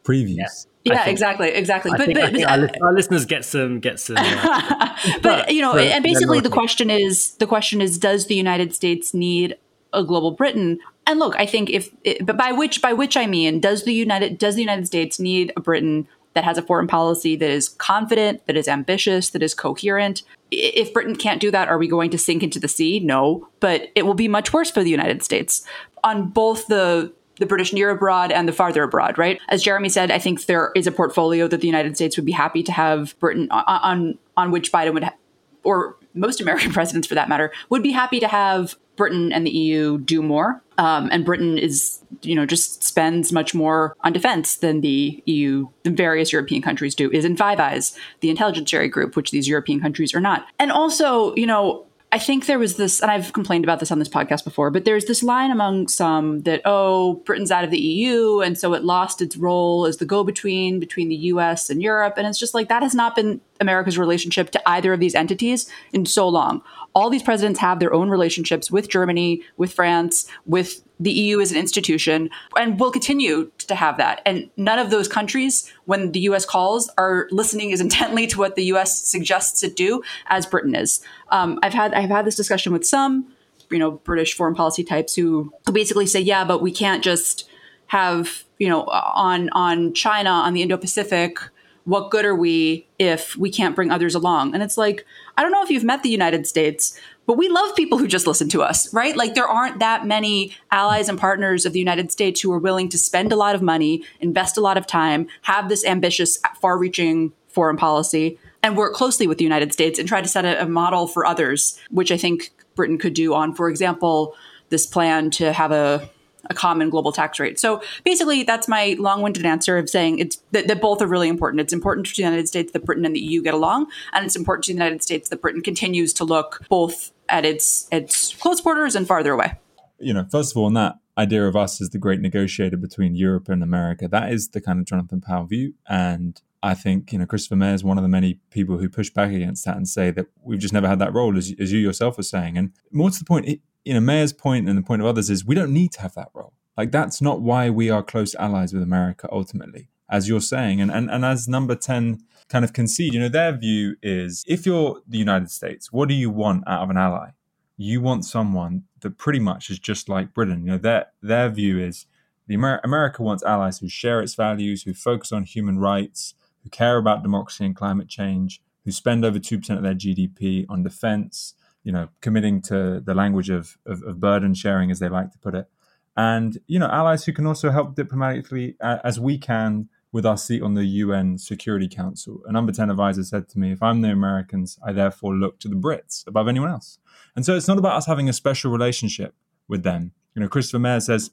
previews. 0.09 0.37
Yeah. 0.37 0.47
Yeah, 0.85 1.03
think, 1.03 1.11
exactly, 1.11 1.49
exactly. 1.49 1.91
But, 1.91 2.05
think, 2.05 2.17
but, 2.17 2.31
but 2.31 2.43
our, 2.43 2.87
our, 2.87 2.93
listeners 2.93 3.25
get 3.25 3.43
some 3.43 3.81
get 3.81 3.99
some. 3.99 4.15
Uh, 4.17 4.95
but, 5.15 5.21
but, 5.21 5.53
you 5.53 5.61
know, 5.61 5.73
but, 5.73 5.83
and 5.83 6.03
basically 6.03 6.39
the 6.39 6.49
question 6.49 6.89
is 6.89 7.31
the 7.35 7.45
question 7.45 7.81
is 7.81 7.97
does 7.97 8.27
the 8.27 8.35
United 8.35 8.73
States 8.73 9.13
need 9.13 9.57
a 9.91 10.03
global 10.03 10.31
Britain? 10.31 10.79
And 11.05 11.19
look, 11.19 11.35
I 11.37 11.45
think 11.45 11.69
if 11.69 11.91
it, 12.05 12.25
but 12.25 12.37
by 12.37 12.53
which 12.53 12.81
by 12.81 12.93
which 12.93 13.17
I 13.17 13.27
mean 13.27 13.59
does 13.59 13.83
the 13.83 13.93
United 13.93 14.37
does 14.37 14.55
the 14.55 14.61
United 14.61 14.87
States 14.87 15.19
need 15.19 15.51
a 15.57 15.59
Britain 15.59 16.07
that 16.33 16.45
has 16.45 16.57
a 16.57 16.61
foreign 16.61 16.87
policy 16.87 17.35
that 17.35 17.49
is 17.49 17.67
confident, 17.67 18.45
that 18.47 18.55
is 18.55 18.69
ambitious, 18.69 19.31
that 19.31 19.43
is 19.43 19.53
coherent? 19.53 20.23
If 20.49 20.93
Britain 20.93 21.15
can't 21.17 21.41
do 21.41 21.51
that, 21.51 21.67
are 21.67 21.77
we 21.77 21.89
going 21.89 22.09
to 22.11 22.17
sink 22.17 22.41
into 22.41 22.59
the 22.59 22.69
sea? 22.69 22.99
No, 23.01 23.49
but 23.59 23.89
it 23.95 24.05
will 24.05 24.13
be 24.13 24.29
much 24.29 24.53
worse 24.53 24.71
for 24.71 24.81
the 24.81 24.89
United 24.89 25.23
States 25.23 25.65
on 26.03 26.29
both 26.29 26.67
the 26.67 27.11
the 27.39 27.45
British 27.45 27.73
near 27.73 27.89
abroad 27.89 28.31
and 28.31 28.47
the 28.47 28.53
farther 28.53 28.83
abroad, 28.83 29.17
right? 29.17 29.39
As 29.49 29.63
Jeremy 29.63 29.89
said, 29.89 30.11
I 30.11 30.19
think 30.19 30.45
there 30.45 30.71
is 30.75 30.87
a 30.87 30.91
portfolio 30.91 31.47
that 31.47 31.61
the 31.61 31.67
United 31.67 31.95
States 31.95 32.15
would 32.17 32.25
be 32.25 32.31
happy 32.31 32.63
to 32.63 32.71
have 32.71 33.17
Britain 33.19 33.47
on 33.51 33.63
on, 33.67 34.17
on 34.37 34.51
which 34.51 34.71
Biden 34.71 34.93
would, 34.93 35.03
ha- 35.03 35.15
or 35.63 35.97
most 36.13 36.41
American 36.41 36.71
presidents 36.73 37.07
for 37.07 37.15
that 37.15 37.29
matter, 37.29 37.51
would 37.69 37.83
be 37.83 37.91
happy 37.91 38.19
to 38.19 38.27
have 38.27 38.75
Britain 38.95 39.31
and 39.31 39.47
the 39.47 39.51
EU 39.51 39.97
do 39.97 40.21
more. 40.21 40.61
Um, 40.77 41.09
and 41.11 41.25
Britain 41.25 41.57
is, 41.57 41.99
you 42.21 42.35
know, 42.35 42.45
just 42.45 42.83
spends 42.83 43.31
much 43.31 43.53
more 43.53 43.95
on 44.01 44.13
defense 44.13 44.57
than 44.57 44.81
the 44.81 45.23
EU, 45.25 45.67
the 45.83 45.89
various 45.89 46.33
European 46.33 46.61
countries 46.61 46.95
do. 46.95 47.09
Is 47.11 47.25
in 47.25 47.37
Five 47.37 47.59
Eyes, 47.59 47.97
the 48.19 48.29
intelligence 48.29 48.69
sharing 48.69 48.91
group, 48.91 49.15
which 49.15 49.31
these 49.31 49.47
European 49.47 49.79
countries 49.79 50.13
are 50.13 50.19
not. 50.19 50.45
And 50.59 50.71
also, 50.71 51.33
you 51.35 51.45
know, 51.45 51.85
I 52.11 52.17
think 52.17 52.47
there 52.47 52.57
was 52.57 52.75
this, 52.77 53.01
and 53.01 53.11
I've 53.11 53.33
complained 53.33 53.63
about 53.63 53.79
this 53.79 53.91
on 53.91 53.99
this 53.99 54.09
podcast 54.09 54.43
before, 54.43 54.71
but 54.71 54.83
there's 54.83 55.05
this 55.05 55.21
line 55.21 55.51
among 55.51 55.89
some 55.89 56.41
that, 56.41 56.61
oh, 56.65 57.21
Britain's 57.25 57.51
out 57.51 57.63
of 57.63 57.69
the 57.69 57.79
EU, 57.79 58.39
and 58.39 58.57
so 58.57 58.73
it 58.73 58.83
lost 58.83 59.21
its 59.21 59.37
role 59.37 59.85
as 59.85 59.97
the 59.97 60.05
go 60.05 60.23
between 60.23 60.79
between 60.79 61.09
the 61.09 61.15
US 61.15 61.69
and 61.69 61.83
Europe. 61.83 62.15
And 62.17 62.25
it's 62.25 62.39
just 62.39 62.55
like 62.55 62.67
that 62.67 62.81
has 62.81 62.95
not 62.95 63.15
been 63.15 63.41
America's 63.59 63.99
relationship 63.99 64.49
to 64.51 64.69
either 64.69 64.91
of 64.91 64.99
these 64.99 65.13
entities 65.13 65.69
in 65.93 66.05
so 66.07 66.27
long 66.27 66.63
all 66.95 67.09
these 67.09 67.23
presidents 67.23 67.59
have 67.59 67.79
their 67.79 67.93
own 67.93 68.09
relationships 68.09 68.71
with 68.71 68.89
Germany, 68.89 69.43
with 69.57 69.71
France, 69.71 70.27
with 70.45 70.81
the 70.99 71.11
EU 71.11 71.39
is 71.39 71.51
an 71.51 71.57
institution, 71.57 72.29
and 72.57 72.79
will 72.79 72.91
continue 72.91 73.51
to 73.59 73.75
have 73.75 73.97
that. 73.97 74.21
And 74.25 74.49
none 74.57 74.79
of 74.79 74.89
those 74.89 75.07
countries, 75.07 75.71
when 75.85 76.11
the 76.11 76.19
US 76.21 76.45
calls, 76.45 76.89
are 76.97 77.27
listening 77.31 77.71
as 77.71 77.79
intently 77.81 78.27
to 78.27 78.37
what 78.37 78.55
the 78.55 78.65
US 78.65 78.99
suggests 79.01 79.63
it 79.63 79.75
do 79.75 80.03
as 80.27 80.45
Britain 80.45 80.75
is. 80.75 81.01
Um, 81.29 81.59
I've 81.63 81.73
had 81.73 81.93
I've 81.93 82.09
had 82.09 82.25
this 82.25 82.35
discussion 82.35 82.73
with 82.73 82.85
some, 82.85 83.27
you 83.69 83.79
know, 83.79 83.91
British 83.91 84.33
foreign 84.35 84.55
policy 84.55 84.83
types 84.83 85.15
who 85.15 85.53
basically 85.71 86.05
say, 86.05 86.19
yeah, 86.19 86.43
but 86.43 86.61
we 86.61 86.71
can't 86.71 87.03
just 87.03 87.49
have, 87.87 88.43
you 88.57 88.67
know, 88.67 88.83
on 88.83 89.49
on 89.51 89.93
China, 89.93 90.29
on 90.29 90.53
the 90.53 90.61
Indo-Pacific, 90.61 91.39
what 91.85 92.11
good 92.11 92.23
are 92.25 92.35
we 92.35 92.87
if 92.99 93.35
we 93.35 93.49
can't 93.49 93.75
bring 93.75 93.89
others 93.89 94.13
along? 94.13 94.53
And 94.53 94.61
it's 94.61 94.77
like, 94.77 95.05
I 95.37 95.41
don't 95.41 95.51
know 95.51 95.63
if 95.63 95.71
you've 95.71 95.83
met 95.83 96.03
the 96.03 96.09
United 96.09 96.45
States, 96.45 96.99
but 97.29 97.37
we 97.37 97.47
love 97.47 97.75
people 97.75 97.99
who 97.99 98.07
just 98.07 98.25
listen 98.25 98.49
to 98.49 98.63
us, 98.63 98.91
right? 98.91 99.15
Like 99.15 99.35
there 99.35 99.47
aren't 99.47 99.77
that 99.77 100.03
many 100.03 100.57
allies 100.71 101.09
and 101.09 101.19
partners 101.19 101.63
of 101.63 101.73
the 101.73 101.77
United 101.77 102.11
States 102.11 102.41
who 102.41 102.51
are 102.51 102.57
willing 102.57 102.89
to 102.89 102.97
spend 102.97 103.31
a 103.31 103.35
lot 103.35 103.53
of 103.53 103.61
money, 103.61 104.03
invest 104.19 104.57
a 104.57 104.61
lot 104.61 104.79
of 104.79 104.87
time, 104.87 105.27
have 105.43 105.69
this 105.69 105.85
ambitious, 105.85 106.39
far 106.59 106.75
reaching 106.75 107.31
foreign 107.47 107.77
policy, 107.77 108.39
and 108.63 108.75
work 108.75 108.95
closely 108.95 109.27
with 109.27 109.37
the 109.37 109.43
United 109.43 109.71
States 109.71 109.99
and 109.99 110.07
try 110.07 110.23
to 110.23 110.27
set 110.27 110.43
a, 110.43 110.63
a 110.63 110.65
model 110.65 111.05
for 111.05 111.23
others, 111.23 111.79
which 111.91 112.11
I 112.11 112.17
think 112.17 112.49
Britain 112.73 112.97
could 112.97 113.13
do 113.13 113.35
on, 113.35 113.53
for 113.53 113.69
example, 113.69 114.33
this 114.69 114.87
plan 114.87 115.29
to 115.29 115.53
have 115.53 115.71
a 115.71 116.09
a 116.49 116.53
common 116.53 116.89
global 116.89 117.11
tax 117.11 117.39
rate. 117.39 117.59
So 117.59 117.83
basically, 118.05 118.43
that's 118.43 118.67
my 118.67 118.95
long-winded 118.97 119.45
answer 119.45 119.77
of 119.77 119.89
saying 119.89 120.19
it's 120.19 120.41
that, 120.51 120.67
that, 120.67 120.81
both 120.81 121.01
are 121.01 121.05
really 121.05 121.27
important. 121.27 121.61
It's 121.61 121.73
important 121.73 122.07
to 122.07 122.15
the 122.15 122.23
United 122.23 122.47
States 122.47 122.71
that 122.71 122.85
Britain 122.85 123.05
and 123.05 123.13
the 123.13 123.19
EU 123.19 123.43
get 123.43 123.53
along, 123.53 123.87
and 124.13 124.25
it's 124.25 124.37
important 124.37 124.63
to 124.65 124.71
the 124.71 124.77
United 124.77 125.03
States 125.03 125.29
that 125.29 125.41
Britain 125.41 125.61
continues 125.61 126.13
to 126.13 126.23
look 126.23 126.65
both 126.69 127.11
at 127.29 127.45
its 127.45 127.87
its 127.91 128.33
close 128.35 128.61
borders 128.61 128.95
and 128.95 129.07
farther 129.07 129.33
away. 129.33 129.53
You 129.99 130.13
know, 130.13 130.25
first 130.29 130.53
of 130.53 130.57
all, 130.57 130.65
on 130.65 130.73
that 130.73 130.95
idea 131.17 131.45
of 131.47 131.55
us 131.55 131.81
as 131.81 131.89
the 131.89 131.97
great 131.97 132.21
negotiator 132.21 132.77
between 132.77 133.15
Europe 133.15 133.49
and 133.49 133.61
America, 133.61 134.07
that 134.07 134.31
is 134.31 134.49
the 134.49 134.61
kind 134.61 134.79
of 134.79 134.85
Jonathan 134.85 135.21
Powell 135.21 135.45
view, 135.45 135.73
and 135.87 136.41
I 136.61 136.73
think 136.73 137.11
you 137.11 137.19
know 137.19 137.25
Christopher 137.25 137.55
Meyer 137.55 137.73
is 137.73 137.83
one 137.83 137.97
of 137.97 138.03
the 138.03 138.09
many 138.09 138.39
people 138.49 138.77
who 138.77 138.89
push 138.89 139.09
back 139.09 139.31
against 139.31 139.65
that 139.65 139.77
and 139.77 139.87
say 139.87 140.11
that 140.11 140.27
we've 140.43 140.59
just 140.59 140.73
never 140.73 140.87
had 140.87 140.99
that 140.99 141.13
role, 141.13 141.37
as, 141.37 141.53
as 141.59 141.71
you 141.71 141.79
yourself 141.79 142.17
are 142.19 142.23
saying. 142.23 142.57
And 142.57 142.71
more 142.91 143.09
to 143.09 143.19
the 143.19 143.25
point, 143.25 143.47
it, 143.47 143.61
you 143.85 143.93
know, 143.93 144.01
Meyer's 144.01 144.33
point 144.33 144.67
and 144.67 144.77
the 144.77 144.83
point 144.83 145.01
of 145.01 145.07
others 145.07 145.29
is 145.29 145.45
we 145.45 145.55
don't 145.55 145.73
need 145.73 145.91
to 145.93 146.01
have 146.01 146.15
that 146.15 146.29
role. 146.33 146.53
Like 146.77 146.91
that's 146.91 147.21
not 147.21 147.41
why 147.41 147.69
we 147.69 147.89
are 147.89 148.03
close 148.03 148.35
allies 148.35 148.73
with 148.73 148.83
America 148.83 149.27
ultimately, 149.31 149.89
as 150.09 150.27
you're 150.27 150.41
saying. 150.41 150.81
And 150.81 150.91
and, 150.91 151.09
and 151.09 151.25
as 151.25 151.47
number 151.47 151.75
10 151.75 152.19
kind 152.49 152.65
of 152.65 152.73
concede, 152.73 153.13
you 153.13 153.19
know, 153.19 153.29
their 153.29 153.55
view 153.55 153.95
is 154.01 154.43
if 154.47 154.65
you're 154.65 155.01
the 155.07 155.17
United 155.17 155.51
States, 155.51 155.91
what 155.91 156.09
do 156.09 156.15
you 156.15 156.29
want 156.29 156.63
out 156.67 156.83
of 156.83 156.89
an 156.89 156.97
ally? 156.97 157.29
You 157.77 158.01
want 158.01 158.25
someone 158.25 158.83
that 159.01 159.17
pretty 159.17 159.39
much 159.39 159.69
is 159.69 159.79
just 159.79 160.09
like 160.09 160.33
Britain. 160.33 160.65
You 160.65 160.71
know, 160.71 160.77
their 160.77 161.07
their 161.21 161.49
view 161.49 161.79
is 161.79 162.07
the 162.47 162.55
Amer- 162.55 162.81
America 162.83 163.21
wants 163.21 163.43
allies 163.43 163.79
who 163.79 163.87
share 163.87 164.21
its 164.21 164.35
values, 164.35 164.83
who 164.83 164.93
focus 164.93 165.31
on 165.31 165.43
human 165.43 165.77
rights, 165.77 166.33
who 166.63 166.69
care 166.69 166.97
about 166.97 167.23
democracy 167.23 167.63
and 167.63 167.75
climate 167.75 168.09
change, 168.09 168.61
who 168.83 168.91
spend 168.91 169.23
over 169.23 169.39
2% 169.39 169.77
of 169.77 169.83
their 169.83 169.93
GDP 169.93 170.65
on 170.67 170.81
defense, 170.81 171.53
you 171.83 171.91
know, 171.91 172.09
committing 172.21 172.61
to 172.63 172.99
the 172.99 173.13
language 173.13 173.49
of, 173.49 173.77
of, 173.85 174.01
of, 174.03 174.19
burden 174.19 174.55
sharing, 174.55 174.89
as 174.89 174.99
they 174.99 175.07
like 175.07 175.31
to 175.31 175.37
put 175.37 175.53
it, 175.53 175.69
and 176.17 176.57
you 176.65 176.79
know, 176.79 176.87
allies 176.87 177.25
who 177.25 177.33
can 177.33 177.45
also 177.45 177.69
help 177.69 177.95
diplomatically 177.95 178.75
uh, 178.81 178.97
as 179.03 179.19
we 179.19 179.37
can 179.37 179.87
with 180.11 180.25
our 180.25 180.37
seat 180.37 180.61
on 180.61 180.73
the 180.73 180.85
UN 180.85 181.37
Security 181.37 181.87
Council. 181.87 182.41
A 182.47 182.51
number 182.51 182.71
ten 182.71 182.89
advisor 182.89 183.23
said 183.23 183.47
to 183.49 183.59
me, 183.59 183.71
"If 183.71 183.83
I'm 183.83 184.01
the 184.01 184.09
Americans, 184.09 184.79
I 184.85 184.91
therefore 184.91 185.35
look 185.35 185.59
to 185.59 185.67
the 185.67 185.75
Brits 185.75 186.25
above 186.27 186.47
anyone 186.47 186.69
else." 186.69 186.99
And 187.35 187.45
so 187.45 187.55
it's 187.55 187.67
not 187.67 187.77
about 187.77 187.93
us 187.93 188.05
having 188.05 188.29
a 188.29 188.33
special 188.33 188.71
relationship 188.71 189.35
with 189.67 189.83
them. 189.83 190.11
You 190.35 190.41
know, 190.41 190.47
Christopher 190.47 190.79
Meyer 190.79 190.99
says 190.99 191.31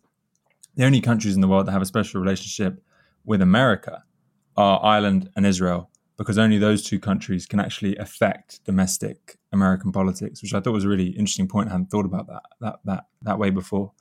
the 0.74 0.84
only 0.84 1.00
countries 1.00 1.34
in 1.34 1.40
the 1.40 1.48
world 1.48 1.66
that 1.66 1.72
have 1.72 1.82
a 1.82 1.86
special 1.86 2.20
relationship 2.20 2.82
with 3.24 3.42
America 3.42 4.04
are 4.56 4.82
Ireland 4.84 5.30
and 5.36 5.46
Israel 5.46 5.90
because 6.16 6.38
only 6.38 6.58
those 6.58 6.82
two 6.82 6.98
countries 6.98 7.46
can 7.46 7.60
actually 7.60 7.96
affect 7.96 8.64
domestic 8.64 9.38
American 9.52 9.92
politics, 9.92 10.42
which 10.42 10.54
I 10.54 10.60
thought 10.60 10.72
was 10.72 10.84
a 10.84 10.88
really 10.88 11.08
interesting 11.08 11.48
point. 11.48 11.68
I 11.68 11.72
hadn't 11.72 11.90
thought 11.90 12.06
about 12.06 12.26
that 12.28 12.42
that 12.60 12.78
that 12.84 13.04
that 13.22 13.38
way 13.38 13.50
before. 13.50 13.92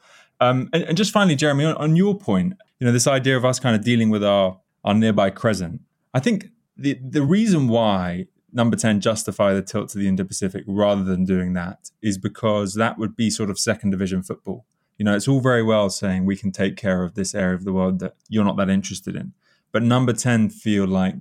Um, 0.42 0.70
and, 0.74 0.84
and, 0.84 0.98
just 0.98 1.14
finally, 1.14 1.38
Jeremy, 1.38 1.64
on, 1.64 1.78
on, 1.78 1.96
your 1.96 2.14
point, 2.14 2.56
you 2.80 2.86
know, 2.86 2.92
this 2.92 3.08
idea 3.08 3.38
of 3.38 3.46
us 3.46 3.58
kind 3.58 3.74
of 3.74 3.86
dealing 3.86 4.10
with 4.10 4.22
our 4.22 4.60
our 4.86 4.94
nearby 4.94 5.30
crescent. 5.30 5.82
I 6.14 6.22
think 6.22 6.50
the 6.78 6.94
the 6.94 7.24
reason 7.24 7.68
why 7.68 8.28
number 8.54 8.78
10 8.78 9.02
justify 9.02 9.54
the 9.54 9.62
tilt 9.62 9.90
to 9.90 9.98
the 9.98 10.08
Indo-Pacific 10.08 10.64
rather 10.66 11.04
than 11.04 11.26
doing 11.26 11.52
that 11.54 11.92
is 12.02 12.18
because 12.18 12.76
that 12.76 12.98
would 12.98 13.16
be 13.16 13.30
sort 13.30 13.50
of 13.50 13.60
second 13.60 13.90
division 13.90 14.24
football. 14.24 14.66
You 14.98 15.04
know, 15.04 15.14
it's 15.14 15.28
all 15.28 15.42
very 15.42 15.62
well 15.62 15.90
saying 15.90 16.24
we 16.24 16.38
can 16.38 16.54
take 16.54 16.78
care 16.78 17.04
of 17.04 17.16
this 17.16 17.36
area 17.36 17.56
of 17.56 17.66
the 17.66 17.74
world 17.74 18.00
that 18.00 18.16
you're 18.30 18.46
not 18.46 18.56
that 18.56 18.70
interested 18.70 19.14
in. 19.14 19.34
But 19.74 19.84
number 19.84 20.14
10 20.14 20.50
feel 20.52 20.88
like 20.88 21.16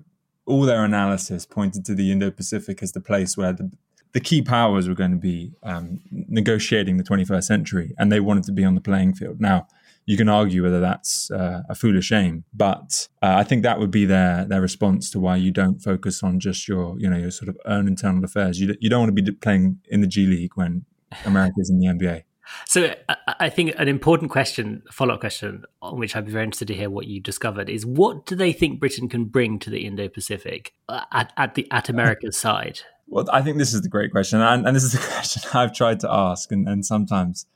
all 0.46 0.62
their 0.62 0.84
analysis 0.84 1.44
pointed 1.44 1.84
to 1.86 1.94
the 1.94 2.12
Indo-Pacific 2.12 2.80
as 2.84 2.92
the 2.92 3.00
place 3.00 3.36
where 3.36 3.52
the, 3.52 3.72
the 4.12 4.20
key 4.20 4.40
powers 4.40 4.88
were 4.88 4.94
going 4.94 5.10
to 5.10 5.16
be 5.16 5.54
um, 5.64 6.00
negotiating 6.10 6.98
the 6.98 7.02
21st 7.02 7.42
century, 7.42 7.94
and 7.98 8.12
they 8.12 8.20
wanted 8.20 8.44
to 8.44 8.52
be 8.52 8.64
on 8.64 8.76
the 8.76 8.80
playing 8.80 9.14
field. 9.14 9.40
Now, 9.40 9.66
you 10.06 10.16
can 10.16 10.28
argue 10.28 10.62
whether 10.62 10.80
that's 10.80 11.30
uh, 11.30 11.62
a 11.68 11.74
foolish 11.74 12.12
aim, 12.12 12.44
but 12.52 13.08
uh, 13.22 13.34
I 13.36 13.44
think 13.44 13.62
that 13.62 13.78
would 13.78 13.90
be 13.90 14.04
their 14.04 14.44
their 14.44 14.60
response 14.60 15.10
to 15.12 15.20
why 15.20 15.36
you 15.36 15.50
don't 15.50 15.80
focus 15.80 16.22
on 16.22 16.40
just 16.40 16.68
your 16.68 16.98
you 16.98 17.08
know 17.08 17.16
your 17.16 17.30
sort 17.30 17.48
of 17.48 17.56
own 17.64 17.88
internal 17.88 18.24
affairs. 18.24 18.60
You 18.60 18.74
you 18.80 18.90
don't 18.90 19.00
want 19.00 19.16
to 19.16 19.22
be 19.22 19.32
playing 19.32 19.78
in 19.88 20.00
the 20.00 20.06
G 20.06 20.26
League 20.26 20.52
when 20.56 20.84
America's 21.24 21.70
in 21.70 21.78
the 21.78 21.86
NBA. 21.86 22.22
So 22.66 22.94
I 23.40 23.48
think 23.48 23.74
an 23.78 23.88
important 23.88 24.30
question, 24.30 24.82
a 24.86 24.92
follow 24.92 25.14
up 25.14 25.20
question, 25.20 25.64
on 25.80 25.98
which 25.98 26.14
I'd 26.14 26.26
be 26.26 26.32
very 26.32 26.44
interested 26.44 26.68
to 26.68 26.74
hear 26.74 26.90
what 26.90 27.06
you 27.06 27.18
discovered, 27.18 27.70
is 27.70 27.86
what 27.86 28.26
do 28.26 28.36
they 28.36 28.52
think 28.52 28.80
Britain 28.80 29.08
can 29.08 29.24
bring 29.24 29.58
to 29.60 29.70
the 29.70 29.86
Indo-Pacific 29.86 30.74
uh, 30.90 31.00
at, 31.10 31.32
at 31.38 31.54
the 31.54 31.66
at 31.70 31.88
America's 31.88 32.36
side? 32.36 32.80
Well, 33.06 33.26
I 33.32 33.40
think 33.40 33.58
this 33.58 33.72
is 33.72 33.80
the 33.80 33.88
great 33.88 34.10
question, 34.10 34.40
and, 34.40 34.66
and 34.66 34.76
this 34.76 34.84
is 34.84 34.94
a 34.94 34.98
question 35.14 35.42
I've 35.54 35.72
tried 35.72 36.00
to 36.00 36.12
ask, 36.12 36.52
and, 36.52 36.68
and 36.68 36.84
sometimes 36.84 37.46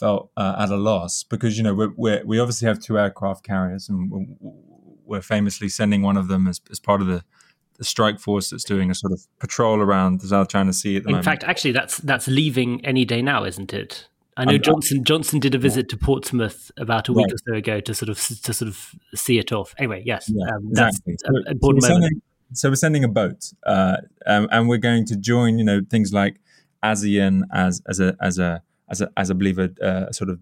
felt 0.00 0.30
uh, 0.36 0.56
at 0.58 0.70
a 0.70 0.76
loss 0.76 1.22
because 1.22 1.58
you 1.58 1.62
know 1.62 1.74
we're, 1.74 1.92
we're, 1.96 2.24
we 2.24 2.40
obviously 2.40 2.66
have 2.66 2.80
two 2.80 2.98
aircraft 2.98 3.44
carriers, 3.44 3.88
and 3.88 4.36
we're 5.04 5.20
famously 5.20 5.68
sending 5.68 6.02
one 6.02 6.16
of 6.16 6.28
them 6.28 6.48
as, 6.48 6.60
as 6.70 6.80
part 6.80 7.00
of 7.00 7.06
the 7.06 7.22
the 7.76 7.84
strike 7.84 8.20
force 8.20 8.50
that's 8.50 8.64
doing 8.64 8.90
a 8.90 8.94
sort 8.94 9.10
of 9.10 9.26
patrol 9.38 9.80
around 9.80 10.20
the 10.20 10.28
South 10.28 10.48
China 10.48 10.70
Sea 10.70 10.96
at 10.96 11.02
the 11.02 11.08
In 11.08 11.12
moment. 11.12 11.24
fact, 11.24 11.44
actually, 11.44 11.72
that's 11.72 11.98
that's 11.98 12.26
leaving 12.26 12.84
any 12.84 13.04
day 13.04 13.22
now, 13.22 13.44
isn't 13.44 13.72
it? 13.72 14.08
I 14.36 14.44
know 14.44 14.58
Johnson 14.58 15.04
Johnson 15.04 15.38
did 15.38 15.54
a 15.54 15.58
visit 15.58 15.88
to 15.90 15.96
Portsmouth 15.96 16.70
about 16.78 17.08
a 17.08 17.12
week 17.12 17.26
right. 17.26 17.34
or 17.34 17.38
so 17.46 17.58
ago 17.58 17.80
to 17.80 17.94
sort 17.94 18.08
of 18.08 18.16
to 18.42 18.52
sort 18.54 18.68
of 18.68 18.94
see 19.14 19.38
it 19.38 19.52
off. 19.52 19.74
Anyway, 19.76 20.02
yes, 20.04 20.30
yeah, 20.32 20.54
um, 20.54 20.68
exactly. 20.70 21.14
So, 21.18 21.50
important 21.50 21.84
so, 21.84 21.88
we're 21.88 21.94
sending, 22.00 22.22
so 22.52 22.68
we're 22.70 22.74
sending 22.76 23.04
a 23.04 23.08
boat, 23.08 23.52
uh, 23.66 23.96
um, 24.26 24.48
and 24.50 24.68
we're 24.68 24.78
going 24.78 25.04
to 25.06 25.16
join, 25.16 25.58
you 25.58 25.64
know, 25.64 25.80
things 25.90 26.12
like 26.12 26.36
ASEAN 26.82 27.42
as 27.52 27.82
as 27.86 28.00
a 28.00 28.16
as 28.20 28.38
a 28.38 28.62
as 28.90 29.00
a 29.00 29.10
as 29.16 29.30
I 29.30 29.34
believe 29.34 29.58
a, 29.58 29.70
a 29.80 30.12
sort 30.12 30.30
of 30.30 30.38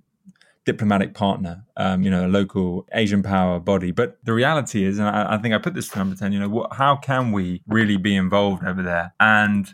diplomatic 0.65 1.15
partner, 1.15 1.65
um, 1.79 2.03
you 2.03 2.11
know, 2.11 2.27
a 2.27 2.29
local 2.29 2.87
Asian 2.93 3.23
power 3.23 3.59
body. 3.59 3.91
But 3.91 4.19
the 4.25 4.35
reality 4.35 4.85
is, 4.85 4.99
and 4.99 5.09
I, 5.09 5.35
I 5.35 5.39
think 5.39 5.55
I 5.55 5.59
put 5.59 5.75
this 5.75 5.89
to 5.91 5.99
number 5.99 6.15
ten, 6.15 6.33
you 6.33 6.39
know, 6.39 6.49
what, 6.49 6.75
how 6.75 6.97
can 6.97 7.33
we 7.33 7.63
really 7.67 7.97
be 7.97 8.15
involved 8.15 8.65
over 8.65 8.83
there? 8.83 9.15
And 9.19 9.73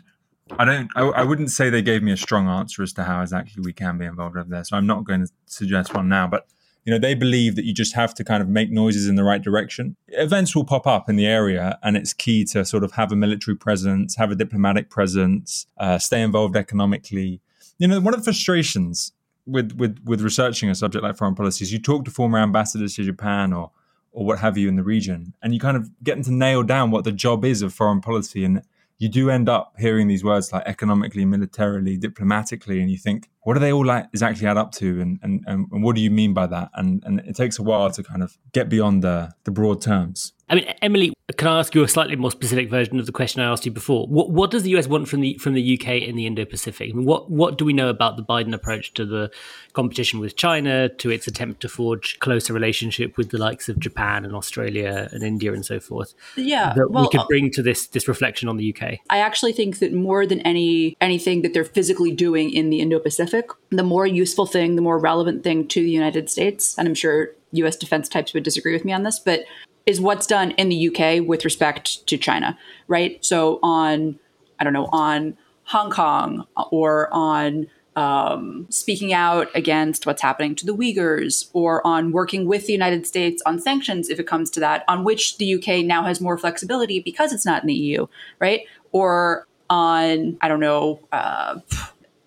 I 0.59 0.65
don't. 0.65 0.89
I, 0.95 1.01
I, 1.01 1.23
wouldn't 1.23 1.49
say 1.49 1.69
they 1.69 1.81
gave 1.81 2.03
me 2.03 2.11
a 2.11 2.17
strong 2.17 2.47
answer 2.47 2.83
as 2.83 2.93
to 2.93 3.03
how 3.03 3.21
exactly 3.21 3.61
we 3.63 3.73
can 3.73 3.97
be 3.97 4.05
involved 4.05 4.37
over 4.37 4.47
there. 4.47 4.63
So 4.63 4.77
I'm 4.77 4.85
not 4.85 5.03
going 5.03 5.25
to 5.25 5.31
suggest 5.47 5.93
one 5.93 6.07
now. 6.07 6.27
But 6.27 6.47
you 6.85 6.93
know, 6.93 6.99
they 6.99 7.15
believe 7.15 7.55
that 7.55 7.65
you 7.65 7.73
just 7.73 7.95
have 7.95 8.13
to 8.13 8.23
kind 8.23 8.43
of 8.43 8.47
make 8.47 8.69
noises 8.69 9.07
in 9.07 9.15
the 9.15 9.23
right 9.23 9.41
direction. 9.41 9.95
Events 10.09 10.55
will 10.55 10.65
pop 10.65 10.85
up 10.85 11.09
in 11.09 11.15
the 11.15 11.25
area, 11.25 11.79
and 11.81 11.97
it's 11.97 12.13
key 12.13 12.45
to 12.45 12.63
sort 12.63 12.83
of 12.83 12.91
have 12.91 13.11
a 13.11 13.15
military 13.15 13.57
presence, 13.57 14.15
have 14.17 14.29
a 14.31 14.35
diplomatic 14.35 14.89
presence, 14.89 15.65
uh, 15.79 15.97
stay 15.97 16.21
involved 16.21 16.55
economically. 16.55 17.41
You 17.77 17.87
know, 17.87 17.99
one 17.99 18.13
of 18.13 18.19
the 18.19 18.23
frustrations 18.23 19.11
with 19.45 19.73
with 19.73 19.99
with 20.05 20.21
researching 20.21 20.69
a 20.69 20.75
subject 20.75 21.03
like 21.03 21.17
foreign 21.17 21.35
policy 21.35 21.63
is 21.63 21.71
you 21.71 21.79
talk 21.79 22.05
to 22.05 22.11
former 22.11 22.39
ambassadors 22.39 22.95
to 22.95 23.03
Japan 23.03 23.53
or 23.53 23.71
or 24.11 24.25
what 24.25 24.39
have 24.39 24.57
you 24.57 24.69
in 24.69 24.75
the 24.75 24.83
region, 24.83 25.33
and 25.41 25.53
you 25.53 25.59
kind 25.59 25.75
of 25.75 25.89
get 26.03 26.15
them 26.15 26.23
to 26.23 26.33
nail 26.33 26.63
down 26.63 26.89
what 26.89 27.03
the 27.03 27.11
job 27.11 27.43
is 27.43 27.61
of 27.61 27.73
foreign 27.73 28.01
policy 28.01 28.45
and 28.45 28.61
you 28.97 29.09
do 29.09 29.29
end 29.29 29.49
up 29.49 29.73
hearing 29.77 30.07
these 30.07 30.23
words 30.23 30.53
like 30.53 30.63
economically, 30.65 31.25
militarily, 31.25 31.97
diplomatically, 31.97 32.79
and 32.79 32.89
you 32.89 32.97
think, 32.97 33.29
what 33.41 33.55
do 33.55 33.59
they 33.59 33.73
all 33.73 33.85
like 33.85 34.07
exactly 34.13 34.47
add 34.47 34.57
up 34.57 34.71
to, 34.73 35.01
and 35.01 35.19
and, 35.21 35.43
and 35.45 35.83
what 35.83 35.95
do 35.95 36.01
you 36.01 36.09
mean 36.09 36.33
by 36.33 36.47
that? 36.47 36.69
And 36.73 37.03
and 37.05 37.19
it 37.21 37.35
takes 37.35 37.59
a 37.59 37.63
while 37.63 37.91
to 37.91 38.03
kind 38.03 38.23
of 38.23 38.37
get 38.53 38.69
beyond 38.69 39.03
the 39.03 39.33
the 39.43 39.51
broad 39.51 39.81
terms. 39.81 40.33
I 40.47 40.55
mean, 40.55 40.65
Emily, 40.81 41.13
can 41.37 41.47
I 41.47 41.59
ask 41.59 41.73
you 41.73 41.83
a 41.83 41.87
slightly 41.87 42.15
more 42.15 42.29
specific 42.29 42.69
version 42.69 42.99
of 42.99 43.07
the 43.07 43.11
question 43.11 43.41
I 43.41 43.51
asked 43.51 43.65
you 43.65 43.71
before? 43.71 44.05
What 44.05 44.29
what 44.29 44.51
does 44.51 44.61
the 44.61 44.69
US 44.77 44.87
want 44.87 45.07
from 45.07 45.21
the 45.21 45.37
from 45.39 45.53
the 45.53 45.79
UK 45.79 46.03
in 46.03 46.15
the 46.15 46.27
Indo-Pacific? 46.27 46.91
I 46.91 46.93
mean, 46.93 47.05
what 47.05 47.31
what 47.31 47.57
do 47.57 47.65
we 47.65 47.73
know 47.73 47.89
about 47.89 48.15
the 48.15 48.23
Biden 48.23 48.53
approach 48.53 48.93
to 48.93 49.05
the 49.05 49.31
competition 49.73 50.19
with 50.19 50.35
China, 50.35 50.87
to 50.87 51.09
its 51.09 51.25
attempt 51.25 51.61
to 51.61 51.69
forge 51.69 52.19
closer 52.19 52.53
relationship 52.53 53.17
with 53.17 53.31
the 53.31 53.39
likes 53.39 53.69
of 53.69 53.79
Japan 53.79 54.23
and 54.23 54.35
Australia 54.35 55.09
and 55.11 55.23
India 55.23 55.51
and 55.51 55.65
so 55.65 55.79
forth? 55.79 56.13
Yeah, 56.35 56.73
that 56.75 56.91
well, 56.91 57.03
we 57.03 57.09
could 57.09 57.21
uh, 57.21 57.27
bring 57.27 57.49
to 57.51 57.63
this 57.63 57.87
this 57.87 58.07
reflection 58.07 58.47
on 58.47 58.57
the 58.57 58.75
UK. 58.75 58.99
I 59.09 59.17
actually 59.17 59.53
think 59.53 59.79
that 59.79 59.93
more 59.93 60.27
than 60.27 60.41
any 60.41 60.95
anything 61.01 61.41
that 61.41 61.55
they're 61.55 61.65
physically 61.65 62.11
doing 62.11 62.51
in 62.51 62.69
the 62.69 62.81
Indo-Pacific, 62.81 63.49
the 63.71 63.83
more 63.83 64.05
useful 64.05 64.45
thing, 64.45 64.75
the 64.75 64.83
more 64.83 64.99
relevant 64.99 65.43
thing 65.43 65.67
to 65.69 65.81
the 65.81 65.89
United 65.89 66.29
States, 66.29 66.77
and 66.77 66.87
I'm 66.87 66.95
sure 66.95 67.31
US 67.51 67.75
defense 67.75 68.07
types 68.07 68.33
would 68.33 68.43
disagree 68.43 68.73
with 68.73 68.85
me 68.85 68.93
on 68.93 69.03
this, 69.03 69.17
but 69.17 69.45
is 69.85 70.01
what's 70.01 70.25
done 70.25 70.51
in 70.51 70.69
the 70.69 70.87
UK 70.89 71.25
with 71.25 71.45
respect 71.45 72.05
to 72.07 72.17
China, 72.17 72.57
right? 72.87 73.23
So 73.23 73.59
on, 73.61 74.19
I 74.59 74.63
don't 74.63 74.73
know, 74.73 74.89
on 74.91 75.37
Hong 75.65 75.91
Kong 75.91 76.47
or 76.71 77.09
on 77.11 77.67
um, 77.95 78.67
speaking 78.69 79.13
out 79.13 79.47
against 79.55 80.05
what's 80.05 80.21
happening 80.21 80.55
to 80.55 80.65
the 80.65 80.75
Uyghurs 80.75 81.49
or 81.53 81.85
on 81.87 82.11
working 82.11 82.45
with 82.45 82.67
the 82.67 82.73
United 82.73 83.07
States 83.07 83.41
on 83.45 83.59
sanctions 83.59 84.09
if 84.09 84.19
it 84.19 84.27
comes 84.27 84.49
to 84.51 84.59
that, 84.59 84.83
on 84.87 85.03
which 85.03 85.37
the 85.37 85.55
UK 85.55 85.85
now 85.85 86.03
has 86.03 86.19
more 86.19 86.37
flexibility 86.37 86.99
because 86.99 87.31
it's 87.31 87.45
not 87.45 87.63
in 87.63 87.67
the 87.67 87.73
EU, 87.73 88.07
right? 88.39 88.61
Or 88.91 89.47
on, 89.69 90.37
I 90.41 90.47
don't 90.47 90.59
know, 90.59 90.99
uh, 91.11 91.59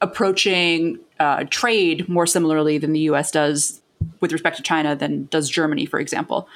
approaching 0.01 0.99
uh, 1.21 1.45
trade 1.51 2.09
more 2.09 2.27
similarly 2.27 2.79
than 2.79 2.93
the 2.93 3.01
US 3.01 3.31
does 3.31 3.83
with 4.21 4.33
respect 4.33 4.57
to 4.57 4.63
China 4.63 4.97
than 4.97 5.27
does 5.27 5.49
Germany, 5.49 5.85
for 5.85 5.99
example. 6.01 6.49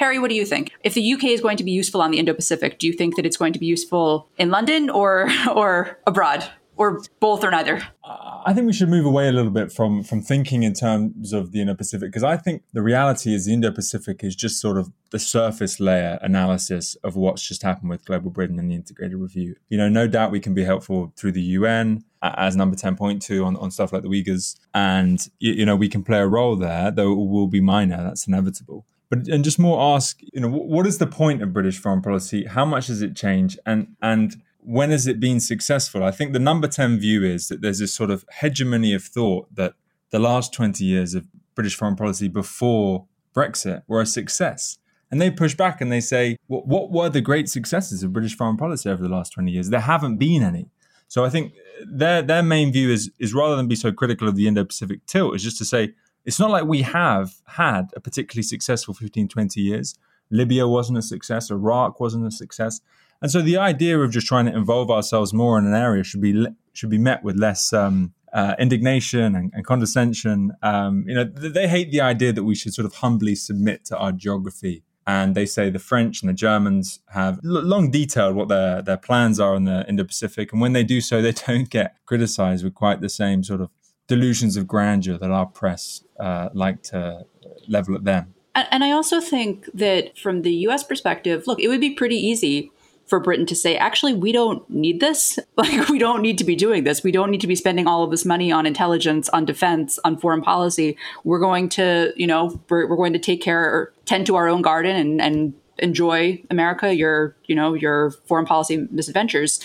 Harry, 0.00 0.18
what 0.18 0.30
do 0.30 0.34
you 0.34 0.46
think? 0.46 0.72
If 0.82 0.94
the 0.94 1.12
UK 1.12 1.24
is 1.24 1.42
going 1.42 1.58
to 1.58 1.62
be 1.62 1.72
useful 1.72 2.00
on 2.00 2.10
the 2.10 2.18
Indo-Pacific, 2.18 2.78
do 2.78 2.86
you 2.86 2.94
think 2.94 3.16
that 3.16 3.26
it's 3.26 3.36
going 3.36 3.52
to 3.52 3.58
be 3.58 3.66
useful 3.66 4.30
in 4.38 4.50
London 4.50 4.88
or 4.88 5.28
or 5.54 5.98
abroad? 6.06 6.50
Or 6.76 7.02
both 7.20 7.44
or 7.44 7.50
neither? 7.50 7.82
Uh, 8.02 8.40
I 8.46 8.54
think 8.54 8.66
we 8.66 8.72
should 8.72 8.88
move 8.88 9.04
away 9.04 9.28
a 9.28 9.32
little 9.32 9.50
bit 9.50 9.70
from 9.70 10.02
from 10.02 10.22
thinking 10.22 10.62
in 10.62 10.72
terms 10.72 11.34
of 11.34 11.52
the 11.52 11.60
Indo-Pacific 11.60 12.08
because 12.08 12.24
I 12.24 12.38
think 12.38 12.62
the 12.72 12.80
reality 12.80 13.34
is 13.34 13.44
the 13.44 13.52
Indo-Pacific 13.52 14.24
is 14.24 14.34
just 14.34 14.58
sort 14.58 14.78
of 14.78 14.90
the 15.10 15.18
surface 15.18 15.78
layer 15.78 16.18
analysis 16.22 16.94
of 17.04 17.14
what's 17.14 17.46
just 17.46 17.62
happened 17.62 17.90
with 17.90 18.06
Global 18.06 18.30
Britain 18.30 18.58
and 18.58 18.70
the 18.70 18.76
Integrated 18.76 19.18
Review. 19.18 19.56
You 19.68 19.76
know, 19.76 19.90
no 19.90 20.06
doubt 20.06 20.30
we 20.30 20.40
can 20.40 20.54
be 20.54 20.64
helpful 20.64 21.12
through 21.14 21.32
the 21.32 21.42
UN 21.58 22.04
as 22.22 22.56
number 22.56 22.76
10.2 22.76 23.44
on, 23.44 23.56
on 23.56 23.70
stuff 23.70 23.92
like 23.92 24.02
the 24.02 24.08
Uyghurs. 24.08 24.58
And, 24.74 25.26
you, 25.38 25.52
you 25.52 25.66
know, 25.66 25.76
we 25.76 25.88
can 25.88 26.02
play 26.02 26.18
a 26.18 26.26
role 26.26 26.56
there, 26.56 26.90
though 26.90 27.12
it 27.12 27.16
will 27.16 27.48
be 27.48 27.60
minor. 27.60 28.02
That's 28.02 28.26
inevitable 28.26 28.86
but 29.10 29.28
and 29.28 29.44
just 29.44 29.58
more 29.58 29.94
ask 29.94 30.20
you 30.32 30.40
know 30.40 30.48
what 30.48 30.86
is 30.86 30.98
the 30.98 31.06
point 31.06 31.42
of 31.42 31.52
british 31.52 31.78
foreign 31.78 32.00
policy? 32.00 32.46
How 32.46 32.64
much 32.64 32.86
does 32.86 33.02
it 33.02 33.14
change 33.14 33.58
and 33.66 33.88
and 34.00 34.42
when 34.62 34.90
has 34.90 35.06
it 35.06 35.20
been 35.20 35.40
successful? 35.40 36.04
I 36.04 36.10
think 36.10 36.32
the 36.32 36.38
number 36.38 36.68
10 36.68 36.98
view 36.98 37.24
is 37.24 37.48
that 37.48 37.62
there's 37.62 37.78
this 37.78 37.94
sort 37.94 38.10
of 38.10 38.24
hegemony 38.40 38.92
of 38.94 39.02
thought 39.02 39.54
that 39.54 39.72
the 40.10 40.18
last 40.18 40.54
20 40.54 40.84
years 40.84 41.14
of 41.14 41.26
british 41.54 41.76
foreign 41.76 41.96
policy 41.96 42.28
before 42.28 43.06
brexit 43.34 43.82
were 43.86 44.00
a 44.00 44.06
success. 44.06 44.78
And 45.12 45.20
they 45.20 45.28
push 45.28 45.56
back 45.56 45.80
and 45.80 45.90
they 45.90 46.00
say 46.00 46.36
well, 46.46 46.62
what 46.64 46.92
were 46.92 47.08
the 47.08 47.20
great 47.20 47.48
successes 47.48 48.02
of 48.02 48.12
british 48.12 48.36
foreign 48.36 48.56
policy 48.56 48.88
over 48.88 49.02
the 49.02 49.08
last 49.08 49.32
20 49.32 49.50
years? 49.50 49.70
There 49.70 49.80
haven't 49.80 50.16
been 50.16 50.42
any. 50.42 50.70
So 51.08 51.24
i 51.24 51.30
think 51.30 51.54
their 51.84 52.22
their 52.22 52.42
main 52.42 52.72
view 52.72 52.90
is 52.90 53.10
is 53.18 53.34
rather 53.34 53.56
than 53.56 53.66
be 53.66 53.74
so 53.74 53.90
critical 53.90 54.28
of 54.28 54.36
the 54.36 54.46
indo-pacific 54.46 55.04
tilt 55.06 55.34
is 55.34 55.42
just 55.42 55.58
to 55.58 55.64
say 55.64 55.94
it's 56.24 56.38
not 56.38 56.50
like 56.50 56.64
we 56.64 56.82
have 56.82 57.32
had 57.46 57.90
a 57.96 58.00
particularly 58.00 58.42
successful 58.42 58.94
15, 58.94 59.28
20 59.28 59.60
years. 59.60 59.94
Libya 60.30 60.68
wasn't 60.68 60.98
a 60.98 61.02
success, 61.02 61.50
Iraq 61.50 61.98
wasn't 61.98 62.26
a 62.26 62.30
success. 62.30 62.80
And 63.22 63.30
so 63.30 63.42
the 63.42 63.56
idea 63.56 63.98
of 63.98 64.10
just 64.10 64.26
trying 64.26 64.46
to 64.46 64.56
involve 64.56 64.90
ourselves 64.90 65.34
more 65.34 65.58
in 65.58 65.66
an 65.66 65.74
area 65.74 66.04
should 66.04 66.20
be 66.20 66.46
should 66.72 66.90
be 66.90 66.98
met 66.98 67.22
with 67.22 67.36
less 67.36 67.72
um, 67.72 68.14
uh, 68.32 68.54
indignation 68.58 69.34
and, 69.34 69.50
and 69.54 69.64
condescension. 69.64 70.52
Um, 70.62 71.04
you 71.06 71.14
know, 71.14 71.24
they 71.24 71.68
hate 71.68 71.90
the 71.90 72.00
idea 72.00 72.32
that 72.32 72.44
we 72.44 72.54
should 72.54 72.72
sort 72.72 72.86
of 72.86 72.94
humbly 72.94 73.34
submit 73.34 73.84
to 73.86 73.98
our 73.98 74.12
geography. 74.12 74.84
And 75.06 75.34
they 75.34 75.46
say 75.46 75.70
the 75.70 75.80
French 75.80 76.22
and 76.22 76.28
the 76.28 76.34
Germans 76.34 77.00
have 77.08 77.40
long 77.42 77.90
detailed 77.90 78.36
what 78.36 78.48
their, 78.48 78.80
their 78.80 78.96
plans 78.96 79.40
are 79.40 79.56
in 79.56 79.64
the 79.64 79.84
Indo-Pacific, 79.88 80.52
and 80.52 80.60
when 80.60 80.72
they 80.72 80.84
do 80.84 81.00
so, 81.00 81.20
they 81.20 81.32
don't 81.46 81.68
get 81.68 81.96
criticized 82.06 82.62
with 82.62 82.74
quite 82.74 83.00
the 83.00 83.08
same 83.08 83.42
sort 83.42 83.60
of 83.60 83.70
delusions 84.10 84.56
of 84.56 84.66
grandeur 84.66 85.16
that 85.16 85.30
our 85.30 85.46
press 85.46 86.02
uh, 86.18 86.48
like 86.52 86.82
to 86.82 87.24
level 87.68 87.94
at 87.94 88.04
them. 88.04 88.34
And, 88.56 88.66
and 88.72 88.84
I 88.84 88.90
also 88.90 89.20
think 89.20 89.66
that 89.72 90.18
from 90.18 90.42
the 90.42 90.52
US 90.66 90.82
perspective, 90.82 91.46
look, 91.46 91.60
it 91.60 91.68
would 91.68 91.80
be 91.80 91.94
pretty 91.94 92.16
easy 92.16 92.72
for 93.06 93.20
Britain 93.20 93.46
to 93.46 93.54
say, 93.54 93.76
actually, 93.76 94.14
we 94.14 94.32
don't 94.32 94.68
need 94.68 95.00
this. 95.00 95.38
Like, 95.56 95.90
we 95.90 95.98
don't 95.98 96.22
need 96.22 96.38
to 96.38 96.44
be 96.44 96.56
doing 96.56 96.84
this. 96.84 97.04
We 97.04 97.12
don't 97.12 97.30
need 97.30 97.42
to 97.42 97.46
be 97.46 97.54
spending 97.54 97.86
all 97.86 98.02
of 98.02 98.10
this 98.10 98.24
money 98.24 98.50
on 98.50 98.64
intelligence, 98.64 99.28
on 99.28 99.44
defense, 99.44 99.98
on 100.04 100.16
foreign 100.16 100.40
policy. 100.40 100.96
We're 101.22 101.38
going 101.38 101.68
to, 101.70 102.14
you 102.16 102.26
know, 102.26 102.58
we're, 102.70 102.88
we're 102.88 102.96
going 102.96 103.12
to 103.12 103.18
take 103.18 103.42
care 103.42 103.62
or 103.62 103.92
tend 104.06 104.26
to 104.26 104.36
our 104.36 104.48
own 104.48 104.62
garden 104.62 104.96
and, 104.96 105.20
and 105.20 105.54
enjoy 105.78 106.42
America, 106.50 106.94
your, 106.94 107.36
you 107.44 107.54
know, 107.54 107.74
your 107.74 108.12
foreign 108.26 108.46
policy 108.46 108.88
misadventures. 108.90 109.60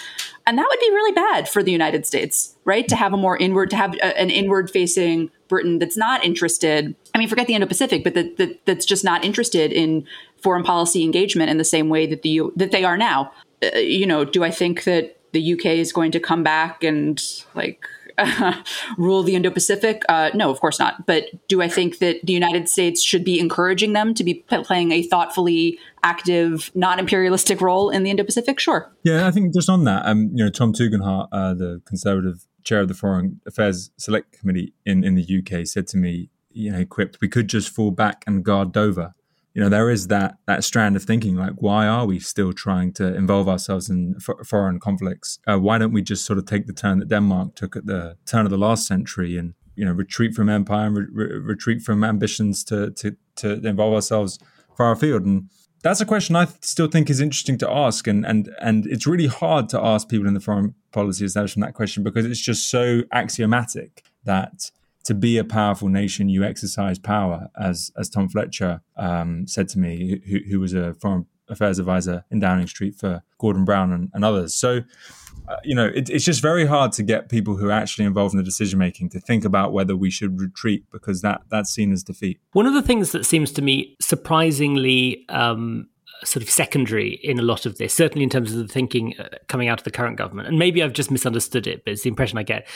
And 0.48 0.58
that 0.58 0.68
would 0.70 0.80
be 0.80 0.90
really 0.90 1.14
bad 1.14 1.50
for 1.50 1.64
the 1.64 1.72
United 1.72 2.06
States, 2.06 2.56
right? 2.66 2.88
To 2.88 2.96
have 2.96 3.14
a 3.14 3.18
more 3.18 3.36
inward, 3.38 3.70
to 3.72 3.76
have 3.76 3.96
a, 3.96 4.20
an 4.20 4.30
inward 4.30 4.70
facing 4.70 5.32
Britain 5.48 5.80
that's 5.80 5.98
not 5.98 6.24
interested. 6.24 6.96
I 7.14 7.18
mean, 7.18 7.28
forget 7.28 7.48
the 7.48 7.56
Indo 7.56 7.68
Pacific, 7.68 8.04
but 8.04 8.14
that, 8.14 8.38
that, 8.38 8.66
that's 8.66 8.86
just 8.86 9.04
not 9.04 9.26
interested 9.26 9.72
in 9.72 10.06
foreign 10.38 10.64
policy 10.64 11.04
engagement 11.04 11.50
in 11.50 11.58
the 11.58 11.64
same 11.64 11.90
way 11.90 12.06
that 12.06 12.22
the 12.22 12.42
that 12.56 12.72
they 12.72 12.84
are 12.84 12.98
now. 12.98 13.32
Uh, 13.64 13.78
you 13.78 14.06
know, 14.06 14.24
do 14.24 14.44
I 14.44 14.52
think 14.52 14.84
that 14.84 15.18
the 15.32 15.54
UK 15.54 15.66
is 15.66 15.92
going 15.92 16.12
to 16.12 16.20
come 16.20 16.44
back 16.44 16.84
and 16.84 17.22
like 17.56 17.88
rule 18.98 19.24
the 19.24 19.36
Indo 19.36 19.50
Pacific? 19.50 20.04
Uh, 20.10 20.32
no, 20.34 20.50
of 20.50 20.60
course 20.60 20.80
not. 20.80 21.06
But 21.06 21.26
do 21.48 21.62
I 21.62 21.68
think 21.68 22.00
that 22.00 22.26
the 22.26 22.34
United 22.34 22.70
States 22.70 23.02
should 23.02 23.24
be 23.24 23.40
encouraging 23.40 23.94
them 23.94 24.14
to 24.14 24.24
be 24.24 24.46
playing 24.50 24.92
a 24.92 25.04
thoughtfully 25.04 25.80
active, 26.04 26.72
non 26.76 27.00
imperialistic 27.00 27.62
role 27.62 27.90
in 27.90 28.04
the 28.04 28.10
Indo 28.10 28.24
Pacific? 28.24 28.60
Sure. 28.60 28.92
Yeah, 29.04 29.28
I 29.28 29.32
think 29.32 29.54
just 29.54 29.70
on 29.70 29.84
that, 29.86 30.06
um, 30.06 30.32
you 30.34 30.44
know, 30.44 30.50
Tom 30.50 30.74
Tugendhat, 30.74 31.28
uh, 31.32 31.54
the 31.54 31.82
Conservative 31.86 32.46
chair 32.64 32.82
of 32.82 32.88
the 32.88 32.94
Foreign 32.94 33.42
Affairs 33.46 33.92
Select 33.98 34.38
Committee 34.38 34.74
in, 34.86 35.04
in 35.04 35.16
the 35.16 35.24
UK, 35.24 35.66
said 35.68 35.88
to 35.88 35.98
me, 35.98 36.30
you 36.52 36.72
know, 36.72 36.80
equipped, 36.80 37.20
we 37.22 37.28
could 37.28 37.48
just 37.48 37.70
fall 37.70 37.92
back 37.92 38.24
and 38.26 38.44
guard 38.44 38.72
Dover 38.72 39.14
you 39.56 39.62
know 39.62 39.70
there 39.70 39.90
is 39.90 40.08
that 40.08 40.38
that 40.46 40.64
strand 40.64 40.96
of 40.96 41.04
thinking 41.04 41.36
like 41.36 41.54
why 41.58 41.88
are 41.88 42.06
we 42.06 42.20
still 42.20 42.54
trying 42.54 42.92
to 42.94 43.16
involve 43.16 43.48
ourselves 43.48 43.90
in 43.90 44.16
f- 44.18 44.46
foreign 44.46 44.80
conflicts? 44.80 45.40
Uh, 45.48 45.58
why 45.58 45.78
don't 45.78 45.94
we 45.94 46.02
just 46.02 46.26
sort 46.26 46.38
of 46.38 46.46
take 46.46 46.68
the 46.68 46.74
turn 46.74 47.00
that 47.00 47.08
denmark 47.08 47.56
took 47.56 47.76
at 47.76 47.86
the 47.86 48.18
turn 48.26 48.46
of 48.46 48.52
the 48.52 48.58
last 48.58 48.86
century 48.86 49.38
and 49.38 49.54
you 49.76 49.86
know 49.86 49.94
retreat 49.94 50.36
from 50.36 50.50
empire 50.50 50.88
and 50.88 50.98
re- 50.98 51.08
re- 51.12 51.38
retreat 51.40 51.82
from 51.82 52.04
ambitions 52.04 52.64
to 52.66 52.92
to 52.92 53.16
to 53.38 53.66
involve 53.66 53.94
ourselves 53.94 54.40
far 54.76 54.92
afield? 54.92 55.26
And 55.26 55.50
that's 55.84 56.02
a 56.02 56.06
question 56.06 56.36
I 56.36 56.48
still 56.62 56.88
think 56.88 57.10
is 57.10 57.22
interesting 57.22 57.58
to 57.60 57.70
ask, 57.70 58.08
and 58.08 58.26
and 58.26 58.50
and 58.60 58.86
it's 58.88 59.08
really 59.08 59.28
hard 59.28 59.70
to 59.70 59.82
ask 59.82 60.10
people 60.10 60.28
in 60.28 60.34
the 60.34 60.42
foreign 60.42 60.76
policy 60.92 61.24
establishment 61.24 61.66
that 61.68 61.76
question 61.76 62.04
because 62.04 62.26
it's 62.26 62.42
just 62.42 62.70
so 62.70 63.04
axiomatic 63.14 64.04
that 64.26 64.72
to 65.06 65.14
be 65.14 65.38
a 65.38 65.44
powerful 65.44 65.88
nation, 65.88 66.30
you 66.30 66.44
exercise 66.44 67.00
power, 67.00 67.50
as 67.60 67.92
as 67.98 68.10
Tom 68.10 68.28
Fletcher 68.28 68.82
um, 68.98 69.48
said 69.48 69.70
to 69.70 69.80
me, 69.80 70.22
who, 70.28 70.40
who, 70.50 70.60
was 70.60 70.74
a 70.74 70.94
foreign 70.96 71.26
affairs 71.48 71.80
advisor 71.80 72.26
in 72.32 72.40
Downing 72.40 72.68
Street 72.68 72.96
for 72.96 73.24
Gordon 73.38 73.66
Brown 73.66 73.92
and, 73.92 74.10
and 74.14 74.26
others. 74.26 74.56
So, 74.56 74.82
uh, 75.48 75.58
you 75.64 75.76
know, 75.76 75.86
it, 75.86 76.10
it's 76.10 76.26
just 76.26 76.42
very 76.42 76.66
hard 76.66 76.92
to 76.94 77.04
get 77.04 77.30
people 77.30 77.56
who 77.56 77.68
are 77.68 77.72
actually 77.72 78.06
involved 78.06 78.34
in 78.34 78.38
the 78.40 78.44
decision 78.44 78.80
making 78.80 79.10
to 79.10 79.20
think 79.20 79.46
about 79.46 79.74
whether 79.74 79.96
we 79.96 80.10
should 80.10 80.40
retreat 80.40 80.86
because 80.92 81.22
that 81.22 81.42
that's 81.50 81.70
seen 81.70 81.92
as 81.92 82.04
defeat. 82.04 82.40
One 82.54 82.66
of 82.66 82.74
the 82.74 82.82
things 82.82 83.12
that 83.12 83.26
seems 83.26 83.52
to 83.54 83.62
me 83.62 83.96
surprisingly 84.02 85.26
um, 85.30 85.88
sort 86.24 86.42
of 86.42 86.50
secondary 86.50 87.20
in 87.24 87.38
a 87.38 87.44
lot 87.44 87.68
of 87.68 87.78
this, 87.78 87.94
certainly 87.94 88.24
in 88.24 88.30
terms 88.32 88.52
of 88.54 88.58
the 88.58 88.68
thinking 88.68 89.14
uh, 89.20 89.30
coming 89.48 89.68
out 89.68 89.80
of 89.80 89.84
the 89.84 89.92
current 89.92 90.18
government, 90.18 90.48
and 90.48 90.58
maybe 90.58 90.82
I've 90.82 90.94
just 90.94 91.12
misunderstood 91.12 91.68
it, 91.68 91.86
but 91.86 91.94
it's 91.94 92.02
the 92.02 92.10
impression 92.10 92.40
I 92.40 92.44
get, 92.44 92.68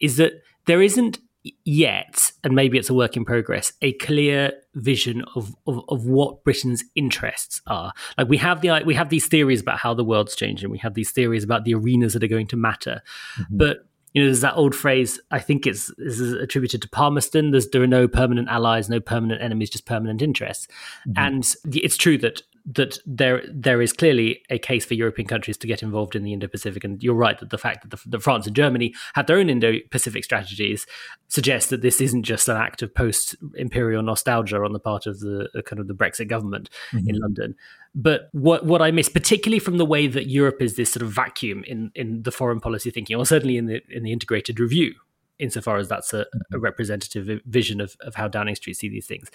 is 0.00 0.16
that 0.16 0.32
there 0.66 0.82
isn't 0.82 1.18
yet, 1.64 2.32
and 2.44 2.54
maybe 2.54 2.78
it's 2.78 2.90
a 2.90 2.94
work 2.94 3.16
in 3.16 3.24
progress, 3.24 3.72
a 3.82 3.92
clear 3.94 4.52
vision 4.74 5.24
of, 5.34 5.54
of, 5.66 5.80
of 5.88 6.06
what 6.06 6.44
Britain's 6.44 6.84
interests 6.94 7.60
are. 7.66 7.92
Like 8.18 8.28
we 8.28 8.36
have 8.38 8.60
the 8.60 8.82
we 8.84 8.94
have 8.94 9.08
these 9.08 9.26
theories 9.26 9.60
about 9.60 9.78
how 9.78 9.94
the 9.94 10.04
world's 10.04 10.36
changing. 10.36 10.70
We 10.70 10.78
have 10.78 10.94
these 10.94 11.10
theories 11.10 11.44
about 11.44 11.64
the 11.64 11.74
arenas 11.74 12.12
that 12.14 12.24
are 12.24 12.28
going 12.28 12.48
to 12.48 12.56
matter, 12.56 13.02
mm-hmm. 13.38 13.56
but 13.56 13.78
you 14.16 14.22
know, 14.22 14.28
there's 14.28 14.40
that 14.40 14.56
old 14.56 14.74
phrase. 14.74 15.20
I 15.30 15.40
think 15.40 15.66
it's 15.66 15.92
this 15.98 16.18
is 16.18 16.32
attributed 16.32 16.80
to 16.80 16.88
Palmerston. 16.88 17.50
There's 17.50 17.68
there 17.68 17.82
are 17.82 17.86
no 17.86 18.08
permanent 18.08 18.48
allies, 18.48 18.88
no 18.88 18.98
permanent 18.98 19.42
enemies, 19.42 19.68
just 19.68 19.84
permanent 19.84 20.22
interests. 20.22 20.68
Mm-hmm. 21.06 21.12
And 21.22 21.54
it's 21.74 21.98
true 21.98 22.16
that 22.18 22.42
that 22.72 22.98
there 23.06 23.42
there 23.48 23.80
is 23.80 23.92
clearly 23.92 24.42
a 24.50 24.58
case 24.58 24.84
for 24.84 24.94
European 24.94 25.28
countries 25.28 25.56
to 25.58 25.66
get 25.66 25.82
involved 25.82 26.16
in 26.16 26.24
the 26.24 26.32
Indo-Pacific, 26.32 26.82
and 26.82 27.02
you're 27.02 27.14
right 27.14 27.38
that 27.38 27.50
the 27.50 27.58
fact 27.58 27.82
that 27.82 27.96
the, 27.96 28.08
the 28.08 28.18
France 28.18 28.46
and 28.46 28.56
Germany 28.56 28.94
have 29.14 29.26
their 29.26 29.38
own 29.38 29.48
Indo-Pacific 29.48 30.24
strategies 30.24 30.86
suggests 31.28 31.70
that 31.70 31.82
this 31.82 32.00
isn't 32.00 32.24
just 32.24 32.48
an 32.48 32.56
act 32.56 32.82
of 32.82 32.92
post-imperial 32.94 34.02
nostalgia 34.02 34.62
on 34.62 34.72
the 34.72 34.80
part 34.80 35.06
of 35.06 35.20
the 35.20 35.48
uh, 35.56 35.62
kind 35.62 35.78
of 35.78 35.86
the 35.86 35.94
Brexit 35.94 36.28
government 36.28 36.68
mm-hmm. 36.92 37.08
in 37.08 37.18
London. 37.18 37.54
But 37.94 38.28
what 38.32 38.66
what 38.66 38.82
I 38.82 38.90
miss, 38.90 39.08
particularly 39.08 39.60
from 39.60 39.78
the 39.78 39.86
way 39.86 40.08
that 40.08 40.28
Europe 40.28 40.60
is 40.60 40.76
this 40.76 40.92
sort 40.92 41.02
of 41.02 41.10
vacuum 41.10 41.62
in 41.66 41.92
in 41.94 42.24
the 42.24 42.32
foreign 42.32 42.60
policy 42.60 42.90
thinking, 42.90 43.16
or 43.16 43.24
certainly 43.24 43.56
in 43.56 43.66
the 43.66 43.80
in 43.88 44.02
the 44.02 44.12
integrated 44.12 44.58
review, 44.58 44.92
insofar 45.38 45.76
as 45.76 45.88
that's 45.88 46.12
a, 46.12 46.18
a, 46.18 46.24
mm-hmm. 46.24 46.60
representative 46.60 47.40
vision 47.46 47.80
of, 47.80 47.96
of 48.00 48.16
how 48.16 48.26
Downing 48.26 48.56
Street 48.56 48.74
see 48.74 48.88
these 48.88 49.06
things. 49.06 49.30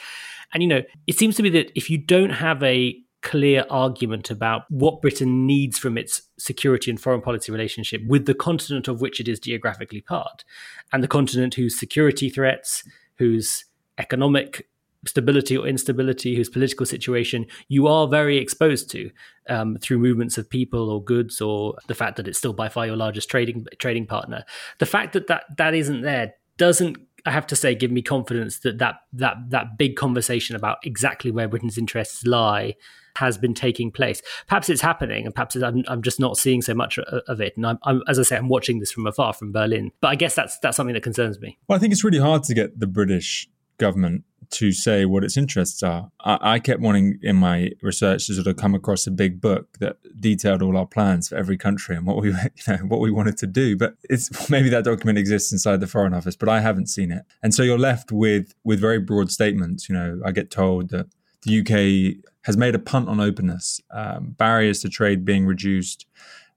And 0.54 0.62
you 0.62 0.67
know, 0.67 0.82
it 1.08 1.17
seems 1.17 1.38
to 1.38 1.44
me 1.44 1.50
that 1.52 1.72
if 1.76 1.89
you 1.89 1.98
don't 1.98 2.32
have 2.32 2.62
a 2.62 3.02
clear 3.22 3.66
argument 3.70 4.32
about 4.32 4.64
what 4.70 5.02
Britain 5.02 5.46
needs 5.46 5.78
from 5.78 5.98
its 5.98 6.24
security 6.38 6.90
and 6.90 7.00
foreign 7.00 7.22
policy 7.22 7.52
relationship 7.52 8.02
with 8.08 8.26
the 8.26 8.34
continent 8.34 8.88
of 8.88 9.02
which 9.02 9.20
it 9.20 9.28
is 9.28 9.40
geographically 9.40 10.02
part, 10.02 10.44
and 10.92 11.04
the 11.04 11.08
continent 11.08 11.54
whose 11.56 11.78
security 11.78 12.30
threats, 12.30 12.84
whose 13.16 13.66
economic 13.98 14.68
stability 15.06 15.58
or 15.58 15.68
instability, 15.68 16.36
whose 16.36 16.50
political 16.50 16.86
situation 16.86 17.46
you 17.68 17.88
are 17.88 18.08
very 18.08 18.38
exposed 18.38 18.90
to 18.90 19.10
um, 19.50 19.78
through 19.82 19.98
movements 19.98 20.38
of 20.38 20.50
people 20.50 20.90
or 20.90 21.04
goods, 21.04 21.42
or 21.42 21.76
the 21.88 21.96
fact 21.96 22.18
that 22.18 22.28
it's 22.28 22.38
still 22.38 22.54
by 22.54 22.70
far 22.70 22.86
your 22.86 22.96
largest 22.96 23.30
trading 23.30 23.66
trading 23.80 24.06
partner. 24.06 24.44
The 24.80 24.86
fact 24.86 25.14
that 25.14 25.28
that, 25.28 25.44
that 25.58 25.74
isn't 25.74 26.02
there 26.02 26.34
doesn't 26.58 26.98
I 27.26 27.32
have 27.32 27.48
to 27.48 27.56
say, 27.56 27.76
give 27.76 27.92
me 27.92 28.02
confidence 28.02 28.60
that 28.60 28.80
that 28.80 28.96
that 29.14 29.38
that 29.50 29.78
big 29.78 29.96
conversation 29.96 30.56
about 30.56 30.78
exactly 30.84 31.32
where 31.32 31.48
Britain's 31.48 31.78
interests 31.78 32.26
lie 32.26 32.76
has 33.15 33.38
been 33.38 33.54
taking 33.54 33.91
place. 33.91 34.21
Perhaps 34.47 34.69
it's 34.69 34.82
happening, 34.82 35.26
and 35.26 35.34
perhaps 35.34 35.56
I'm, 35.56 35.84
I'm 35.88 36.02
just 36.02 36.19
not 36.19 36.38
seeing 36.38 36.62
so 36.62 36.74
much 36.74 36.97
uh, 37.00 37.19
of 37.28 37.41
it. 37.41 37.56
And 37.56 37.65
I'm, 37.65 37.80
I'm, 37.84 38.02
as 38.08 38.19
I 38.19 38.24
say, 38.24 38.38
I'm 38.38 38.50
watching 38.50 38.80
this 38.80 38.91
from 38.91 39.08
afar 39.08 39.34
from 39.34 39.52
Berlin. 39.52 39.91
But 40.02 40.10
I 40.10 40.15
guess 40.15 40.36
that's 40.36 40.60
that's 40.60 40.78
something 40.78 40.93
that 40.93 41.04
concerns 41.04 41.39
me. 41.39 41.58
Well, 41.67 41.76
I 41.76 41.80
think 41.80 41.93
it's 41.93 42.04
really 42.04 42.19
hard 42.19 42.43
to 42.43 42.54
get 42.54 42.80
the 42.80 42.88
British 42.88 43.47
government 43.78 44.24
to 44.52 44.71
say 44.71 45.06
what 45.06 45.24
its 45.24 45.38
interests 45.38 45.82
are. 45.82 46.12
I, 46.19 46.56
I, 46.56 46.60
kept 46.60 46.82
wanting 46.82 47.19
in 47.24 47.38
my 47.38 47.71
research 47.82 48.28
to 48.28 48.34
sort 48.34 48.47
of 48.47 48.58
come 48.58 48.76
across 48.76 49.08
a 49.08 49.12
big 49.12 49.39
book 49.39 49.78
that 49.80 49.97
detailed 50.19 50.62
all 50.62 50.78
our 50.78 50.86
plans 50.86 51.30
for 51.30 51.36
every 51.36 51.58
country 51.58 51.95
and 51.95 52.06
what 52.06 52.17
we 52.21 52.30
you 52.34 52.36
know 52.67 52.78
what 52.88 53.00
we 53.00 53.12
wanted 53.12 53.38
to 53.38 53.47
do. 53.47 53.78
But 53.78 53.95
it's 54.04 54.50
maybe 54.50 54.69
that 54.69 54.84
document 54.84 55.17
exists 55.17 55.52
inside 55.52 55.80
the 55.80 55.88
Foreign 55.88 56.13
Office, 56.13 56.36
but 56.36 56.50
I 56.50 56.60
haven't 56.60 56.88
seen 56.88 57.12
it. 57.12 57.24
And 57.41 57.56
so 57.56 57.63
you're 57.63 57.80
left 57.80 58.12
with 58.12 58.54
with 58.63 58.80
very 58.80 59.00
broad 59.00 59.32
statements. 59.32 59.88
You 59.88 59.95
know, 59.95 60.21
I 60.26 60.32
get 60.32 60.52
told 60.52 60.89
that 60.89 61.08
the 61.43 61.60
UK 61.60 62.23
has 62.43 62.58
made 62.58 62.75
a 62.75 62.80
punt 62.80 63.08
on 63.08 63.19
openness. 63.19 63.82
Um, 63.91 64.36
barriers 64.38 64.82
to 64.82 64.89
trade 64.89 65.25
being 65.25 65.45
reduced 65.45 66.06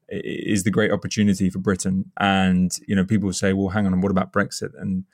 is 0.09 0.65
the 0.65 0.71
great 0.71 0.91
opportunity 0.91 1.51
for 1.51 1.59
Britain. 1.59 2.11
And 2.19 2.73
you 2.87 2.95
know, 2.95 3.05
people 3.05 3.33
say, 3.33 3.53
"Well, 3.53 3.69
hang 3.69 3.87
on, 3.87 4.01
what 4.01 4.11
about 4.11 4.33
Brexit?" 4.33 4.71
And 4.79 5.05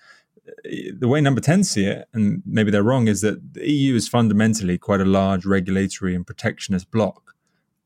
uh, 0.49 0.93
the 0.99 1.09
way 1.09 1.21
Number 1.21 1.41
Ten 1.41 1.65
see 1.65 1.87
it, 1.87 2.09
and 2.13 2.43
maybe 2.45 2.71
they're 2.71 2.83
wrong, 2.83 3.09
is 3.09 3.21
that 3.21 3.55
the 3.55 3.69
EU 3.71 3.95
is 3.95 4.09
fundamentally 4.09 4.79
quite 4.79 5.01
a 5.01 5.05
large 5.05 5.47
regulatory 5.47 6.15
and 6.15 6.27
protectionist 6.27 6.91
bloc, 6.91 7.35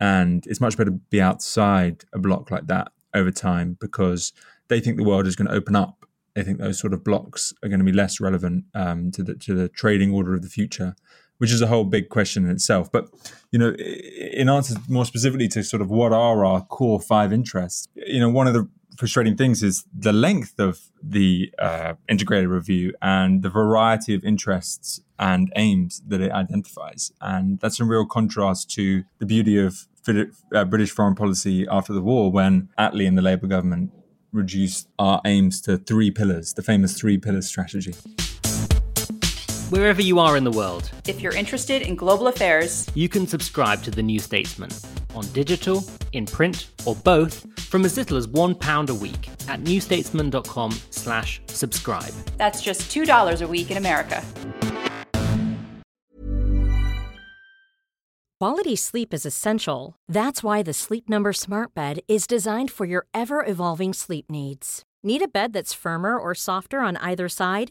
and 0.01 0.47
it's 0.47 0.61
much 0.61 0.77
better 0.77 0.91
to 0.91 0.97
be 1.11 1.21
outside 1.21 2.05
a 2.13 2.19
bloc 2.19 2.51
like 2.51 2.67
that 2.67 2.93
over 3.15 3.31
time 3.31 3.77
because 3.81 4.33
they 4.69 4.81
think 4.81 4.97
the 4.97 5.05
world 5.05 5.27
is 5.27 5.37
going 5.37 5.49
to 5.49 5.55
open 5.55 5.77
up. 5.77 6.07
They 6.35 6.43
think 6.43 6.59
those 6.59 6.81
sort 6.81 6.93
of 6.93 7.05
blocks 7.05 7.55
are 7.63 7.69
going 7.69 7.79
to 7.79 7.85
be 7.85 7.93
less 7.93 8.19
relevant 8.19 8.65
um, 8.75 9.11
to 9.13 9.23
the 9.23 9.35
to 9.37 9.55
the 9.55 9.69
trading 9.69 10.13
order 10.13 10.35
of 10.35 10.43
the 10.43 10.49
future 10.49 10.97
which 11.39 11.53
is 11.53 11.61
a 11.61 11.67
whole 11.67 11.85
big 11.85 12.09
question 12.09 12.45
in 12.45 12.51
itself. 12.51 12.91
But 12.91 13.09
you 13.51 13.59
know, 13.59 13.71
in 13.71 14.49
answer 14.49 14.77
more 14.89 15.05
specifically 15.05 15.49
to 15.49 15.63
sort 15.63 15.83
of 15.83 15.91
what 15.91 16.13
are 16.13 16.45
our 16.45 16.63
core 16.63 17.01
five 17.01 17.33
interests, 17.33 17.89
you 17.95 18.21
know, 18.21 18.29
one 18.29 18.47
of 18.47 18.55
the 18.55 18.69
frustrating 18.97 19.37
things 19.37 19.63
is 19.63 19.85
the 19.97 20.13
length 20.13 20.59
of 20.59 20.81
the 21.03 21.53
uh, 21.59 21.95
integrated 22.09 22.49
review 22.49 22.93
and 23.03 23.43
the 23.43 23.51
variety 23.51 24.15
of 24.15 24.25
interests 24.25 25.01
and 25.19 25.53
aims 25.57 26.03
that 26.07 26.21
it 26.21 26.33
identifies, 26.33 27.13
and 27.21 27.61
that's 27.61 27.79
in 27.81 27.89
real 27.89 28.07
contrast 28.07 28.71
to 28.71 29.05
the 29.19 29.27
beauty 29.27 29.59
of 29.59 29.87
uh, 30.09 30.65
British 30.65 30.91
foreign 30.91 31.15
policy 31.15 31.67
after 31.71 31.93
the 31.93 32.03
war, 32.03 32.31
when 32.31 32.69
Attlee 32.79 33.09
and 33.09 33.17
the 33.17 33.23
Labour 33.23 33.47
government 33.47 33.91
reduced 34.33 34.89
our 34.99 35.21
aims 35.25 35.61
to 35.63 35.79
three 35.79 36.11
pillars, 36.11 36.55
the 36.55 36.63
famous 36.63 36.99
three 36.99 37.17
pillars 37.17 37.47
strategy 37.47 37.95
wherever 39.71 40.03
you 40.03 40.19
are 40.19 40.37
in 40.37 40.45
the 40.45 40.51
world. 40.51 40.91
If 41.07 41.21
you're 41.21 41.35
interested 41.35 41.83
in 41.83 41.95
global 41.97 42.29
affairs, 42.29 42.89
you 42.95 43.09
can 43.09 43.27
subscribe 43.27 43.83
to 43.85 43.91
The 43.91 44.03
New 44.03 44.19
Statesman 44.19 44.71
on 45.15 45.27
digital, 45.33 45.85
in 46.13 46.27
print, 46.27 46.69
or 46.85 46.97
both 46.97 47.47
from 47.61 47.85
as 47.85 47.97
little 47.97 48.17
as 48.17 48.27
£1 48.27 48.91
a 48.91 48.95
week 48.95 49.29
at 49.49 49.61
newstatesman.com 49.61 50.73
slash 50.91 51.41
subscribe. 51.47 52.13
That's 52.37 52.61
just 52.63 52.83
$2 52.91 53.43
a 53.43 53.47
week 53.47 53.71
in 53.71 53.77
America. 53.77 54.25
Quality 58.41 58.77
sleep 58.77 59.15
is 59.15 59.25
essential. 59.25 59.97
That's 60.09 60.43
why 60.43 60.63
the 60.63 60.75
Sleep 60.75 61.09
Number 61.09 61.33
Smart 61.33 61.73
Bed 61.73 62.01
is 62.09 62.27
designed 62.27 62.71
for 62.71 62.85
your 62.85 63.07
ever 63.15 63.45
evolving 63.47 63.95
sleep 63.95 64.29
needs. 64.29 64.83
Need 65.03 65.23
a 65.23 65.29
bed 65.29 65.53
that's 65.53 65.73
firmer 65.73 66.19
or 66.19 66.35
softer 66.35 66.81
on 66.81 66.97
either 66.99 67.29
side? 67.29 67.71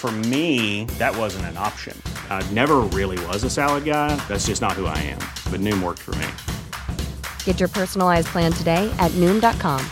For 0.00 0.10
me, 0.10 0.86
that 0.96 1.14
wasn't 1.14 1.44
an 1.52 1.58
option. 1.58 1.94
I 2.30 2.42
never 2.52 2.76
really 2.98 3.22
was 3.26 3.44
a 3.44 3.50
salad 3.50 3.84
guy. 3.84 4.16
That's 4.28 4.46
just 4.46 4.62
not 4.62 4.72
who 4.72 4.86
I 4.86 4.96
am. 4.96 5.18
But 5.52 5.60
Noom 5.60 5.82
worked 5.82 5.98
for 5.98 6.14
me. 6.14 6.26
Get 7.44 7.60
your 7.60 7.68
personalized 7.68 8.28
plan 8.28 8.50
today 8.50 8.90
at 8.98 9.10
Noom.com. 9.20 9.84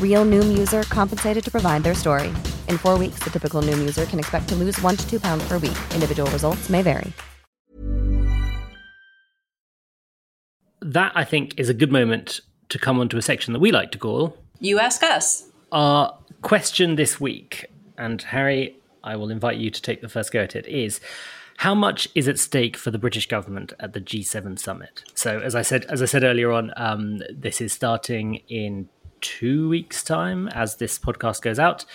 Real 0.00 0.24
Noom 0.24 0.56
user 0.56 0.84
compensated 0.84 1.44
to 1.44 1.50
provide 1.50 1.82
their 1.82 1.92
story. 1.94 2.28
In 2.70 2.78
four 2.78 2.96
weeks, 2.98 3.18
the 3.22 3.30
typical 3.30 3.60
Noom 3.60 3.78
user 3.78 4.06
can 4.06 4.18
expect 4.18 4.48
to 4.48 4.54
lose 4.54 4.80
one 4.80 4.96
to 4.96 5.06
two 5.06 5.20
pounds 5.20 5.46
per 5.46 5.58
week. 5.58 5.76
Individual 5.92 6.30
results 6.30 6.70
may 6.70 6.80
vary. 6.80 7.12
that 10.86 11.12
I 11.14 11.24
think 11.24 11.58
is 11.58 11.68
a 11.68 11.74
good 11.74 11.90
moment 11.90 12.40
to 12.68 12.78
come 12.78 13.00
onto 13.00 13.16
a 13.16 13.22
section 13.22 13.52
that 13.52 13.58
we 13.58 13.72
like 13.72 13.90
to 13.92 13.98
call 13.98 14.36
You 14.60 14.78
Ask 14.78 15.02
Us. 15.02 15.46
Our 15.72 16.16
question 16.42 16.94
this 16.94 17.20
week, 17.20 17.66
and 17.98 18.22
Harry, 18.22 18.76
I 19.06 19.16
will 19.16 19.30
invite 19.30 19.56
you 19.56 19.70
to 19.70 19.80
take 19.80 20.02
the 20.02 20.08
first 20.08 20.32
go 20.32 20.40
at 20.40 20.56
it, 20.56 20.66
is 20.66 21.00
how 21.58 21.74
much 21.74 22.08
is 22.14 22.28
at 22.28 22.38
stake 22.38 22.76
for 22.76 22.90
the 22.90 22.98
British 22.98 23.28
government 23.28 23.72
at 23.80 23.94
the 23.94 24.00
G7 24.00 24.58
summit? 24.58 25.04
So, 25.14 25.40
as 25.40 25.54
I 25.54 25.62
said, 25.62 25.86
as 25.86 26.02
I 26.02 26.04
said 26.04 26.22
earlier 26.22 26.52
on, 26.52 26.72
um, 26.76 27.22
this 27.30 27.60
is 27.60 27.72
starting 27.72 28.36
in 28.48 28.88
two 29.22 29.68
weeks' 29.68 30.02
time 30.02 30.48
as 30.48 30.76
this 30.76 30.98
podcast 30.98 31.40
goes 31.40 31.58
out. 31.58 31.86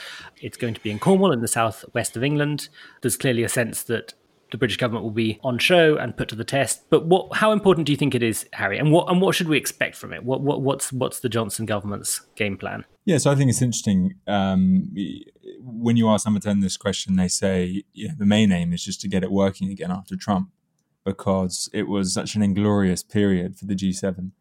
It's 0.42 0.58
going 0.58 0.74
to 0.74 0.82
be 0.82 0.90
in 0.90 0.98
Cornwall 0.98 1.32
in 1.32 1.42
the 1.42 1.48
southwest 1.48 2.18
of 2.18 2.24
England. 2.24 2.70
There's 3.02 3.18
clearly 3.18 3.44
a 3.44 3.50
sense 3.50 3.84
that 3.84 4.16
the 4.52 4.58
British 4.58 4.78
government 4.78 5.04
will 5.04 5.12
be 5.12 5.40
on 5.44 5.58
show 5.58 5.96
and 5.96 6.16
put 6.16 6.28
to 6.30 6.36
the 6.36 6.44
test. 6.44 6.84
But 6.90 7.06
what, 7.06 7.38
how 7.38 7.52
important 7.52 7.86
do 7.86 7.94
you 7.94 7.98
think 7.98 8.14
it 8.14 8.22
is, 8.22 8.46
Harry? 8.54 8.78
And 8.78 8.92
what, 8.92 9.10
and 9.10 9.22
what 9.22 9.34
should 9.34 9.48
we 9.48 9.58
expect 9.58 9.96
from 9.96 10.12
it? 10.12 10.24
What, 10.26 10.42
what, 10.42 10.62
what's, 10.62 10.92
what's 10.92 11.22
the 11.22 11.30
Johnson 11.30 11.66
government's 11.66 12.20
game 12.36 12.58
plan? 12.58 12.86
Yeah, 13.06 13.18
so 13.18 13.32
I 13.32 13.36
think 13.36 13.50
it's 13.50 13.62
interesting. 13.62 14.16
Um, 14.28 14.94
when 15.64 15.98
you 15.98 16.10
ask 16.10 16.26
10 16.26 16.60
this 16.60 16.78
question, 16.78 17.16
they 17.16 17.28
say 17.28 17.84
the 17.96 18.26
main 18.26 18.52
aim 18.52 18.74
is 18.74 18.84
just 18.84 19.02
to 19.02 19.08
get 19.08 19.24
it 19.24 19.32
working 19.32 19.70
again 19.70 19.92
after 19.92 20.16
Trump 20.16 20.50
because 21.04 21.70
it 21.74 21.84
was 21.84 22.14
such 22.14 22.36
an 22.36 22.42
inglorious 22.42 23.04
period 23.04 23.58
for 23.58 23.66
the 23.66 23.76
G7. 23.76 24.32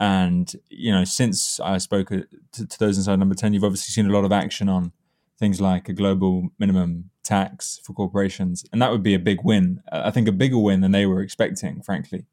And, 0.00 0.52
you 0.68 0.92
know, 0.92 1.04
since 1.04 1.58
I 1.60 1.78
spoke 1.78 2.08
to, 2.08 2.26
to 2.52 2.78
those 2.78 2.98
inside 2.98 3.18
number 3.18 3.34
10, 3.34 3.52
you've 3.52 3.64
obviously 3.64 3.92
seen 3.92 4.10
a 4.10 4.14
lot 4.14 4.24
of 4.24 4.32
action 4.32 4.68
on 4.68 4.92
things 5.38 5.60
like 5.60 5.88
a 5.88 5.92
global 5.92 6.50
minimum 6.58 7.10
tax 7.22 7.80
for 7.84 7.92
corporations, 7.92 8.64
and 8.72 8.82
that 8.82 8.90
would 8.90 9.02
be 9.02 9.14
a 9.14 9.18
big 9.18 9.44
win. 9.44 9.80
I 9.90 10.10
think 10.10 10.28
a 10.28 10.32
bigger 10.32 10.58
win 10.58 10.80
than 10.80 10.92
they 10.92 11.06
were 11.06 11.20
expecting, 11.20 11.82
frankly. 11.82 12.26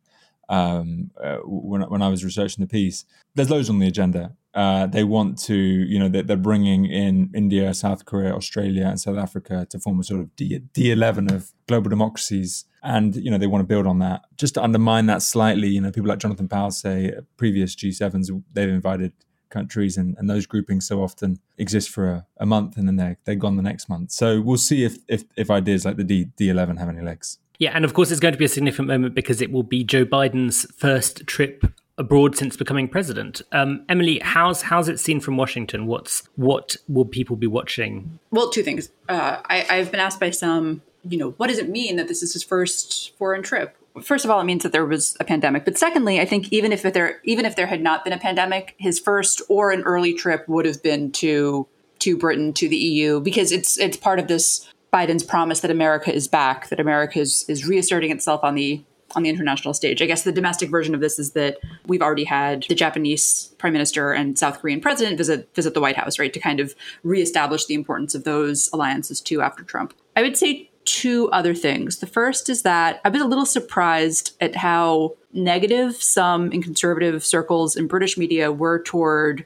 Um, 0.47 1.11
uh, 1.21 1.37
when 1.43 1.81
when 1.81 2.01
I 2.01 2.09
was 2.09 2.23
researching 2.23 2.63
the 2.63 2.67
piece, 2.67 3.05
there's 3.33 3.49
loads 3.49 3.69
on 3.69 3.79
the 3.79 3.87
agenda. 3.87 4.35
Uh, 4.55 4.87
they 4.87 5.03
want 5.03 5.37
to, 5.37 5.53
you 5.53 5.99
know, 5.99 6.07
they're, 6.07 6.23
they're, 6.23 6.37
bringing 6.37 6.85
in 6.85 7.29
India, 7.35 7.73
South 7.73 8.05
Korea, 8.05 8.33
Australia, 8.33 8.85
and 8.87 8.97
South 8.97 9.17
Africa 9.17 9.67
to 9.69 9.79
form 9.79 9.99
a 9.99 10.03
sort 10.03 10.21
of 10.21 10.33
D, 10.37 10.61
D11 10.73 11.29
of 11.29 11.51
global 11.67 11.89
democracies. 11.89 12.63
And, 12.81 13.17
you 13.17 13.29
know, 13.29 13.37
they 13.37 13.47
want 13.47 13.63
to 13.63 13.67
build 13.67 13.85
on 13.85 13.99
that. 13.99 14.21
Just 14.37 14.53
to 14.53 14.63
undermine 14.63 15.07
that 15.07 15.21
slightly, 15.21 15.67
you 15.67 15.81
know, 15.81 15.91
people 15.91 16.07
like 16.07 16.19
Jonathan 16.19 16.47
Powell 16.47 16.71
say 16.71 17.11
previous 17.35 17.75
G7s, 17.75 18.29
they've 18.53 18.69
invited 18.69 19.11
countries 19.49 19.97
and, 19.97 20.15
and 20.17 20.29
those 20.29 20.45
groupings 20.45 20.87
so 20.87 21.03
often 21.03 21.39
exist 21.57 21.89
for 21.89 22.09
a, 22.09 22.27
a 22.37 22.45
month 22.45 22.77
and 22.77 22.87
then 22.87 22.95
they're, 22.95 23.17
they're 23.25 23.35
gone 23.35 23.57
the 23.57 23.63
next 23.63 23.89
month. 23.89 24.11
So 24.11 24.39
we'll 24.39 24.57
see 24.57 24.85
if, 24.85 24.99
if, 25.09 25.25
if 25.35 25.51
ideas 25.51 25.83
like 25.83 25.97
the 25.97 26.05
D, 26.05 26.27
D11 26.37 26.79
have 26.79 26.87
any 26.87 27.01
legs. 27.01 27.39
Yeah, 27.59 27.71
and 27.73 27.85
of 27.85 27.93
course, 27.93 28.11
it's 28.11 28.19
going 28.19 28.33
to 28.33 28.37
be 28.37 28.45
a 28.45 28.49
significant 28.49 28.87
moment 28.87 29.15
because 29.15 29.41
it 29.41 29.51
will 29.51 29.63
be 29.63 29.83
Joe 29.83 30.05
Biden's 30.05 30.65
first 30.73 31.25
trip 31.27 31.65
abroad 31.97 32.35
since 32.35 32.57
becoming 32.57 32.87
president. 32.87 33.41
Um, 33.51 33.85
Emily, 33.87 34.19
how's 34.23 34.63
how's 34.63 34.89
it 34.89 34.99
seen 34.99 35.19
from 35.19 35.37
Washington? 35.37 35.87
What's 35.87 36.27
what 36.35 36.75
will 36.87 37.05
people 37.05 37.35
be 37.35 37.47
watching? 37.47 38.19
Well, 38.31 38.49
two 38.49 38.63
things. 38.63 38.89
Uh, 39.07 39.41
I, 39.45 39.65
I've 39.69 39.91
been 39.91 39.99
asked 39.99 40.19
by 40.19 40.31
some, 40.31 40.81
you 41.07 41.17
know, 41.17 41.31
what 41.31 41.47
does 41.47 41.57
it 41.57 41.69
mean 41.69 41.95
that 41.95 42.07
this 42.07 42.21
is 42.21 42.33
his 42.33 42.43
first 42.43 43.15
foreign 43.17 43.43
trip? 43.43 43.75
first 44.03 44.25
of 44.25 44.31
all, 44.31 44.41
it 44.41 44.45
means 44.45 44.63
that 44.63 44.71
there 44.71 44.85
was 44.85 45.15
a 45.19 45.23
pandemic. 45.23 45.65
But 45.65 45.77
secondly, 45.77 46.19
I 46.19 46.25
think 46.25 46.51
even 46.51 46.71
if 46.71 46.81
there 46.81 47.21
even 47.23 47.45
if 47.45 47.55
there 47.55 47.67
had 47.67 47.81
not 47.81 48.03
been 48.03 48.13
a 48.13 48.17
pandemic, 48.17 48.75
his 48.77 48.99
first 48.99 49.41
or 49.49 49.71
an 49.71 49.81
early 49.83 50.13
trip 50.13 50.47
would 50.47 50.65
have 50.65 50.81
been 50.83 51.11
to 51.13 51.67
to 51.99 52.17
Britain 52.17 52.53
to 52.53 52.67
the 52.67 52.75
EU 52.75 53.19
because 53.19 53.51
it's 53.51 53.79
it's 53.79 53.97
part 53.97 54.19
of 54.19 54.27
this 54.27 54.69
Biden's 54.93 55.23
promise 55.23 55.59
that 55.61 55.71
America 55.71 56.13
is 56.13 56.27
back, 56.27 56.69
that 56.69 56.79
America 56.79 57.19
is, 57.19 57.43
is 57.49 57.67
reasserting 57.67 58.11
itself 58.11 58.43
on 58.43 58.55
the 58.55 58.83
on 59.15 59.23
the 59.23 59.29
international 59.29 59.73
stage. 59.73 60.01
I 60.01 60.05
guess 60.05 60.23
the 60.23 60.31
domestic 60.31 60.69
version 60.69 60.93
of 60.93 61.01
this 61.01 61.19
is 61.19 61.31
that 61.31 61.57
we've 61.87 62.01
already 62.01 62.23
had 62.23 62.65
the 62.67 62.75
Japanese 62.75 63.53
prime 63.57 63.73
minister 63.73 64.11
and 64.11 64.37
South 64.37 64.59
Korean 64.59 64.81
president 64.81 65.17
visit 65.17 65.49
visit 65.55 65.73
the 65.73 65.81
White 65.81 65.97
House, 65.97 66.19
right, 66.19 66.33
to 66.33 66.39
kind 66.39 66.59
of 66.59 66.75
reestablish 67.03 67.65
the 67.65 67.73
importance 67.73 68.15
of 68.15 68.23
those 68.23 68.69
alliances 68.73 69.21
too 69.21 69.41
after 69.41 69.63
Trump. 69.63 69.93
I 70.15 70.21
would 70.21 70.37
say 70.37 70.69
two 70.85 71.29
other 71.31 71.53
things. 71.53 71.97
The 71.97 72.07
first 72.07 72.49
is 72.49 72.61
that 72.61 73.01
I've 73.03 73.11
been 73.11 73.21
a 73.21 73.27
little 73.27 73.45
surprised 73.45 74.35
at 74.39 74.55
how 74.55 75.15
negative 75.33 76.01
some 76.01 76.51
in 76.51 76.61
conservative 76.61 77.25
circles 77.25 77.75
in 77.75 77.87
British 77.87 78.17
media 78.17 78.51
were 78.51 78.81
toward 78.83 79.45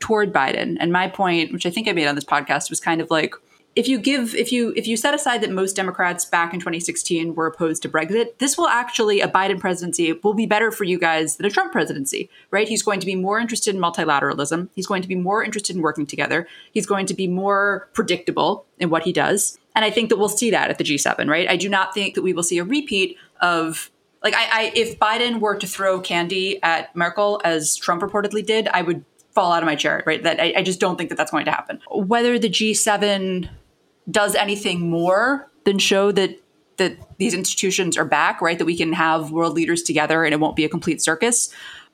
toward 0.00 0.32
Biden. 0.32 0.76
And 0.80 0.92
my 0.92 1.08
point, 1.08 1.52
which 1.52 1.66
I 1.66 1.70
think 1.70 1.88
I 1.88 1.92
made 1.92 2.06
on 2.06 2.14
this 2.14 2.24
podcast, 2.24 2.70
was 2.70 2.80
kind 2.80 3.00
of 3.00 3.10
like 3.10 3.34
if 3.76 3.86
you 3.86 3.98
give 3.98 4.34
if 4.34 4.50
you 4.50 4.72
if 4.76 4.86
you 4.86 4.96
set 4.96 5.14
aside 5.14 5.40
that 5.42 5.50
most 5.50 5.76
Democrats 5.76 6.24
back 6.24 6.52
in 6.52 6.58
2016 6.58 7.34
were 7.34 7.46
opposed 7.46 7.82
to 7.82 7.88
Brexit, 7.88 8.38
this 8.38 8.58
will 8.58 8.66
actually 8.66 9.20
a 9.20 9.28
Biden 9.28 9.60
presidency 9.60 10.12
will 10.12 10.34
be 10.34 10.46
better 10.46 10.72
for 10.72 10.84
you 10.84 10.98
guys 10.98 11.36
than 11.36 11.46
a 11.46 11.50
Trump 11.50 11.70
presidency, 11.70 12.28
right? 12.50 12.68
He's 12.68 12.82
going 12.82 13.00
to 13.00 13.06
be 13.06 13.14
more 13.14 13.38
interested 13.38 13.74
in 13.74 13.80
multilateralism. 13.80 14.68
He's 14.74 14.86
going 14.86 15.02
to 15.02 15.08
be 15.08 15.14
more 15.14 15.44
interested 15.44 15.76
in 15.76 15.82
working 15.82 16.06
together. 16.06 16.48
He's 16.72 16.86
going 16.86 17.06
to 17.06 17.14
be 17.14 17.28
more 17.28 17.88
predictable 17.92 18.66
in 18.78 18.90
what 18.90 19.04
he 19.04 19.12
does. 19.12 19.58
And 19.76 19.84
I 19.84 19.90
think 19.90 20.08
that 20.08 20.16
we'll 20.16 20.28
see 20.28 20.50
that 20.50 20.70
at 20.70 20.78
the 20.78 20.84
G7, 20.84 21.28
right? 21.28 21.48
I 21.48 21.56
do 21.56 21.68
not 21.68 21.94
think 21.94 22.14
that 22.16 22.22
we 22.22 22.32
will 22.32 22.42
see 22.42 22.58
a 22.58 22.64
repeat 22.64 23.16
of 23.40 23.90
like 24.22 24.34
I, 24.34 24.48
I 24.50 24.72
if 24.74 24.98
Biden 24.98 25.40
were 25.40 25.56
to 25.56 25.66
throw 25.66 26.00
candy 26.00 26.60
at 26.62 26.94
Merkel 26.96 27.40
as 27.44 27.76
Trump 27.76 28.02
reportedly 28.02 28.44
did, 28.44 28.66
I 28.68 28.82
would 28.82 29.04
fall 29.30 29.52
out 29.52 29.62
of 29.62 29.66
my 29.66 29.76
chair, 29.76 30.02
right? 30.06 30.22
That 30.22 30.40
I, 30.40 30.54
I 30.58 30.62
just 30.62 30.80
don't 30.80 30.96
think 30.96 31.10
that 31.10 31.16
that's 31.16 31.30
going 31.30 31.44
to 31.44 31.50
happen. 31.50 31.80
Whether 31.90 32.38
the 32.38 32.48
G7 32.48 33.48
does 34.10 34.34
anything 34.34 34.90
more 34.90 35.50
than 35.64 35.78
show 35.78 36.12
that 36.12 36.40
that 36.78 36.96
these 37.18 37.34
institutions 37.34 37.96
are 37.96 38.04
back, 38.04 38.40
right? 38.40 38.58
That 38.58 38.64
we 38.64 38.76
can 38.76 38.92
have 38.92 39.32
world 39.32 39.54
leaders 39.54 39.82
together 39.82 40.24
and 40.24 40.32
it 40.32 40.40
won't 40.40 40.56
be 40.56 40.64
a 40.64 40.68
complete 40.68 41.02
circus. 41.02 41.52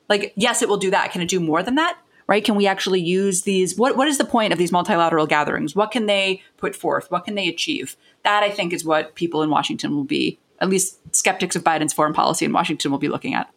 Like, 0.09 0.33
yes, 0.37 0.63
it 0.63 0.69
will 0.69 0.77
do 0.77 0.91
that. 0.91 1.11
Can 1.11 1.23
it 1.23 1.29
do 1.29 1.41
more 1.41 1.63
than 1.63 1.77
that? 1.77 1.99
Right? 2.27 2.45
Can 2.45 2.55
we 2.55 2.67
actually 2.67 3.01
use 3.01 3.43
these? 3.43 3.77
What 3.77 3.97
What 3.97 4.09
is 4.09 4.19
the 4.19 4.25
point 4.25 4.53
of 4.53 4.59
these 4.59 4.73
multilateral 4.73 5.27
gatherings? 5.27 5.75
What 5.75 5.91
can 5.91 6.07
they 6.07 6.43
put 6.57 6.75
forth? 6.75 7.11
What 7.11 7.25
can 7.25 7.35
they 7.35 7.49
achieve? 7.49 7.97
That 8.23 8.43
I 8.43 8.51
think 8.51 8.73
is 8.73 8.85
what 8.85 9.15
people 9.15 9.43
in 9.43 9.51
Washington 9.51 9.95
will 9.95 10.05
be, 10.05 10.39
at 10.61 10.71
least 10.71 10.99
skeptics 11.15 11.57
of 11.57 11.65
Biden's 11.65 11.93
foreign 11.93 12.15
policy 12.15 12.45
in 12.45 12.53
Washington 12.53 12.91
will 12.91 12.99
be 12.99 13.09
looking 13.09 13.35
at. 13.35 13.54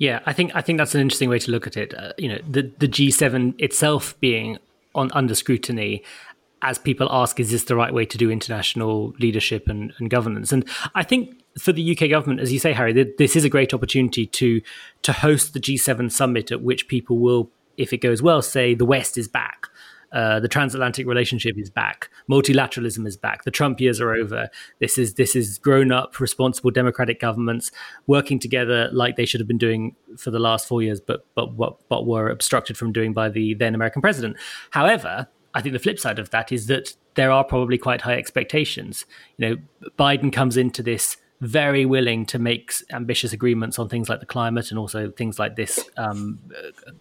Yeah, 0.00 0.20
I 0.24 0.32
think 0.32 0.56
I 0.56 0.62
think 0.62 0.78
that's 0.78 0.94
an 0.94 1.02
interesting 1.02 1.28
way 1.28 1.38
to 1.38 1.50
look 1.50 1.66
at 1.66 1.76
it. 1.76 1.94
Uh, 1.94 2.14
you 2.16 2.30
know, 2.30 2.38
the 2.48 2.72
the 2.78 2.88
G7 2.88 3.54
itself 3.58 4.18
being 4.18 4.58
on 4.94 5.10
under 5.12 5.34
scrutiny 5.34 6.02
as 6.62 6.78
people 6.78 7.08
ask, 7.10 7.38
is 7.38 7.50
this 7.50 7.64
the 7.64 7.76
right 7.76 7.92
way 7.92 8.04
to 8.04 8.18
do 8.18 8.30
international 8.30 9.14
leadership 9.18 9.68
and, 9.68 9.92
and 9.98 10.10
governance? 10.10 10.52
And 10.52 10.68
I 10.94 11.02
think 11.02 11.34
for 11.58 11.72
the 11.72 11.92
UK 11.96 12.10
government, 12.10 12.40
as 12.40 12.52
you 12.52 12.58
say, 12.58 12.72
Harry, 12.72 12.92
this 13.18 13.36
is 13.36 13.44
a 13.44 13.50
great 13.50 13.74
opportunity 13.74 14.26
to 14.26 14.62
to 15.02 15.12
host 15.12 15.52
the 15.52 15.60
G7 15.60 16.10
summit 16.10 16.50
at 16.50 16.62
which 16.62 16.88
people 16.88 17.18
will 17.18 17.50
if 17.76 17.92
it 17.92 17.98
goes 17.98 18.22
well, 18.22 18.40
say 18.40 18.74
the 18.74 18.86
West 18.86 19.18
is 19.18 19.28
back. 19.28 19.66
Uh, 20.12 20.40
the 20.40 20.48
transatlantic 20.48 21.06
relationship 21.06 21.56
is 21.58 21.70
back. 21.70 22.10
Multilateralism 22.28 23.06
is 23.06 23.16
back. 23.16 23.44
The 23.44 23.50
Trump 23.50 23.80
years 23.80 24.00
are 24.00 24.12
over. 24.12 24.48
This 24.80 24.98
is 24.98 25.14
this 25.14 25.36
is 25.36 25.58
grown 25.58 25.92
up, 25.92 26.18
responsible 26.18 26.70
democratic 26.70 27.20
governments 27.20 27.70
working 28.06 28.38
together 28.38 28.88
like 28.92 29.16
they 29.16 29.26
should 29.26 29.40
have 29.40 29.48
been 29.48 29.58
doing 29.58 29.94
for 30.16 30.30
the 30.30 30.40
last 30.40 30.66
four 30.66 30.82
years, 30.82 31.00
but 31.00 31.26
but 31.34 31.54
what 31.54 31.88
but 31.88 32.06
were 32.06 32.28
obstructed 32.28 32.76
from 32.76 32.92
doing 32.92 33.12
by 33.12 33.28
the 33.28 33.54
then 33.54 33.74
American 33.74 34.02
president. 34.02 34.36
However, 34.70 35.28
I 35.54 35.62
think 35.62 35.72
the 35.72 35.78
flip 35.78 35.98
side 35.98 36.18
of 36.18 36.30
that 36.30 36.52
is 36.52 36.66
that 36.66 36.94
there 37.14 37.30
are 37.30 37.44
probably 37.44 37.78
quite 37.78 38.02
high 38.02 38.16
expectations. 38.16 39.04
You 39.36 39.48
know, 39.48 39.90
Biden 39.98 40.32
comes 40.32 40.56
into 40.56 40.82
this 40.82 41.16
very 41.40 41.86
willing 41.86 42.26
to 42.26 42.38
make 42.38 42.72
ambitious 42.92 43.32
agreements 43.32 43.78
on 43.78 43.88
things 43.88 44.08
like 44.08 44.20
the 44.20 44.26
climate 44.26 44.70
and 44.70 44.78
also 44.78 45.10
things 45.10 45.38
like 45.38 45.56
this 45.56 45.80
um, 45.96 46.38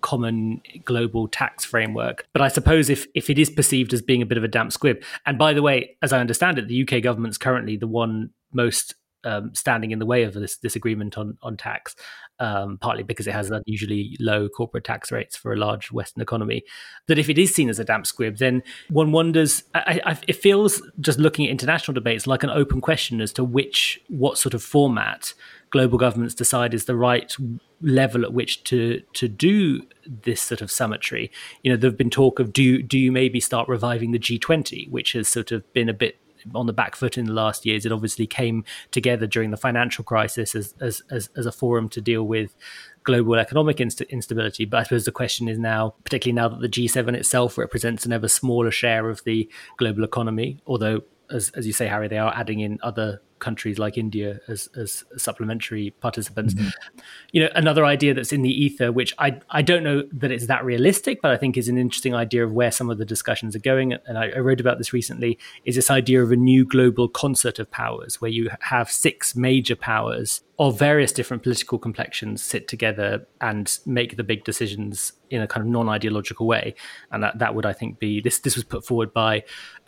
common 0.01 0.61
global 0.85 1.27
tax 1.27 1.65
framework. 1.65 2.25
But 2.33 2.41
I 2.41 2.47
suppose 2.47 2.89
if 2.89 3.07
if 3.13 3.29
it 3.29 3.37
is 3.37 3.49
perceived 3.49 3.93
as 3.93 4.01
being 4.01 4.21
a 4.21 4.25
bit 4.25 4.37
of 4.37 4.43
a 4.43 4.47
damp 4.47 4.71
squib, 4.71 5.03
and 5.25 5.37
by 5.37 5.53
the 5.53 5.61
way, 5.61 5.97
as 6.01 6.13
I 6.13 6.19
understand 6.19 6.57
it, 6.57 6.67
the 6.67 6.83
UK 6.83 7.03
government's 7.03 7.37
currently 7.37 7.75
the 7.75 7.87
one 7.87 8.29
most 8.53 8.95
um, 9.23 9.53
standing 9.53 9.91
in 9.91 9.99
the 9.99 10.05
way 10.05 10.23
of 10.23 10.33
this 10.33 10.57
this 10.57 10.75
agreement 10.75 11.17
on 11.17 11.37
on 11.41 11.57
tax 11.57 11.95
um, 12.39 12.77
partly 12.77 13.03
because 13.03 13.27
it 13.27 13.33
has 13.33 13.51
unusually 13.51 14.15
low 14.19 14.47
corporate 14.47 14.83
tax 14.83 15.11
rates 15.11 15.35
for 15.35 15.53
a 15.53 15.57
large 15.57 15.91
Western 15.91 16.21
economy, 16.21 16.63
that 17.07 17.19
if 17.19 17.29
it 17.29 17.37
is 17.37 17.53
seen 17.53 17.69
as 17.69 17.79
a 17.79 17.83
damp 17.83 18.05
squib, 18.05 18.37
then 18.37 18.63
one 18.89 19.11
wonders. 19.11 19.63
I, 19.75 20.01
I, 20.05 20.17
it 20.27 20.33
feels 20.33 20.81
just 20.99 21.19
looking 21.19 21.45
at 21.45 21.51
international 21.51 21.93
debates 21.93 22.27
like 22.27 22.43
an 22.43 22.49
open 22.49 22.81
question 22.81 23.21
as 23.21 23.33
to 23.33 23.43
which, 23.43 24.01
what 24.07 24.37
sort 24.37 24.53
of 24.53 24.63
format 24.63 25.33
global 25.71 25.97
governments 25.97 26.33
decide 26.33 26.73
is 26.73 26.85
the 26.85 26.95
right 26.95 27.35
level 27.81 28.23
at 28.23 28.33
which 28.33 28.63
to 28.65 29.01
to 29.13 29.27
do 29.27 29.81
this 30.05 30.41
sort 30.41 30.61
of 30.61 30.71
summitry. 30.71 31.31
You 31.63 31.71
know, 31.71 31.77
there've 31.77 31.97
been 31.97 32.09
talk 32.09 32.39
of 32.39 32.53
do 32.53 32.81
do 32.81 32.97
you 32.97 33.11
maybe 33.11 33.39
start 33.39 33.67
reviving 33.67 34.11
the 34.11 34.19
G20, 34.19 34.89
which 34.89 35.13
has 35.13 35.27
sort 35.27 35.51
of 35.51 35.71
been 35.73 35.89
a 35.89 35.93
bit 35.93 36.17
on 36.53 36.65
the 36.65 36.73
back 36.73 36.95
foot 36.95 37.17
in 37.17 37.25
the 37.25 37.33
last 37.33 37.65
years. 37.65 37.85
It 37.85 37.91
obviously 37.91 38.27
came 38.27 38.63
together 38.91 39.27
during 39.27 39.51
the 39.51 39.57
financial 39.57 40.03
crisis 40.03 40.55
as 40.55 40.73
as 40.79 41.01
as, 41.09 41.29
as 41.35 41.45
a 41.45 41.51
forum 41.51 41.89
to 41.89 42.01
deal 42.01 42.23
with 42.23 42.55
global 43.03 43.35
economic 43.35 43.79
inst- 43.79 44.01
instability. 44.01 44.65
But 44.65 44.81
I 44.81 44.83
suppose 44.83 45.05
the 45.05 45.11
question 45.11 45.47
is 45.47 45.57
now, 45.57 45.95
particularly 46.03 46.35
now 46.35 46.49
that 46.49 46.61
the 46.61 46.69
G7 46.69 47.15
itself 47.15 47.57
represents 47.57 48.05
an 48.05 48.13
ever 48.13 48.27
smaller 48.27 48.71
share 48.71 49.09
of 49.09 49.23
the 49.23 49.49
global 49.77 50.03
economy, 50.03 50.61
although 50.67 51.01
as 51.29 51.49
as 51.51 51.67
you 51.67 51.73
say, 51.73 51.87
Harry, 51.87 52.07
they 52.07 52.17
are 52.17 52.33
adding 52.35 52.59
in 52.59 52.79
other 52.81 53.21
countries 53.39 53.79
like 53.79 53.97
India 53.97 54.39
as, 54.47 54.69
as 54.75 55.03
supplementary 55.17 55.91
participants. 56.01 56.53
Mm-hmm. 56.53 56.99
You 57.31 57.43
know, 57.43 57.49
another 57.55 57.85
idea 57.85 58.13
that's 58.13 58.31
in 58.31 58.41
the 58.41 58.51
ether, 58.51 58.91
which 58.91 59.13
I 59.17 59.39
I 59.49 59.61
don't 59.61 59.83
know 59.83 60.03
that 60.13 60.31
it's 60.31 60.47
that 60.47 60.63
realistic, 60.63 61.21
but 61.21 61.31
I 61.31 61.37
think 61.37 61.57
is 61.57 61.69
an 61.69 61.77
interesting 61.77 62.15
idea 62.15 62.45
of 62.45 62.51
where 62.51 62.71
some 62.71 62.89
of 62.89 62.97
the 62.97 63.05
discussions 63.05 63.55
are 63.55 63.59
going. 63.59 63.93
And 64.05 64.17
I, 64.17 64.29
I 64.29 64.39
wrote 64.39 64.59
about 64.59 64.77
this 64.77 64.93
recently. 64.93 65.37
Is 65.65 65.75
this 65.75 65.89
idea 65.89 66.23
of 66.23 66.31
a 66.31 66.35
new 66.35 66.65
global 66.65 67.07
concert 67.07 67.59
of 67.59 67.69
powers, 67.71 68.21
where 68.21 68.31
you 68.31 68.49
have 68.61 68.91
six 68.91 69.35
major 69.35 69.75
powers 69.75 70.41
of 70.59 70.77
various 70.77 71.13
different 71.13 71.41
political 71.41 71.79
complexions 71.79 72.43
sit 72.43 72.67
together 72.67 73.25
and 73.39 73.79
make 73.85 74.17
the 74.17 74.23
big 74.25 74.43
decisions 74.43 75.13
in 75.29 75.41
a 75.41 75.47
kind 75.47 75.65
of 75.65 75.71
non-ideological 75.71 76.45
way 76.45 76.75
and 77.11 77.23
that, 77.23 77.39
that 77.39 77.55
would 77.55 77.65
i 77.65 77.71
think 77.71 77.97
be 77.97 78.19
this 78.19 78.39
this 78.39 78.55
was 78.55 78.65
put 78.65 78.85
forward 78.85 79.13
by 79.13 79.41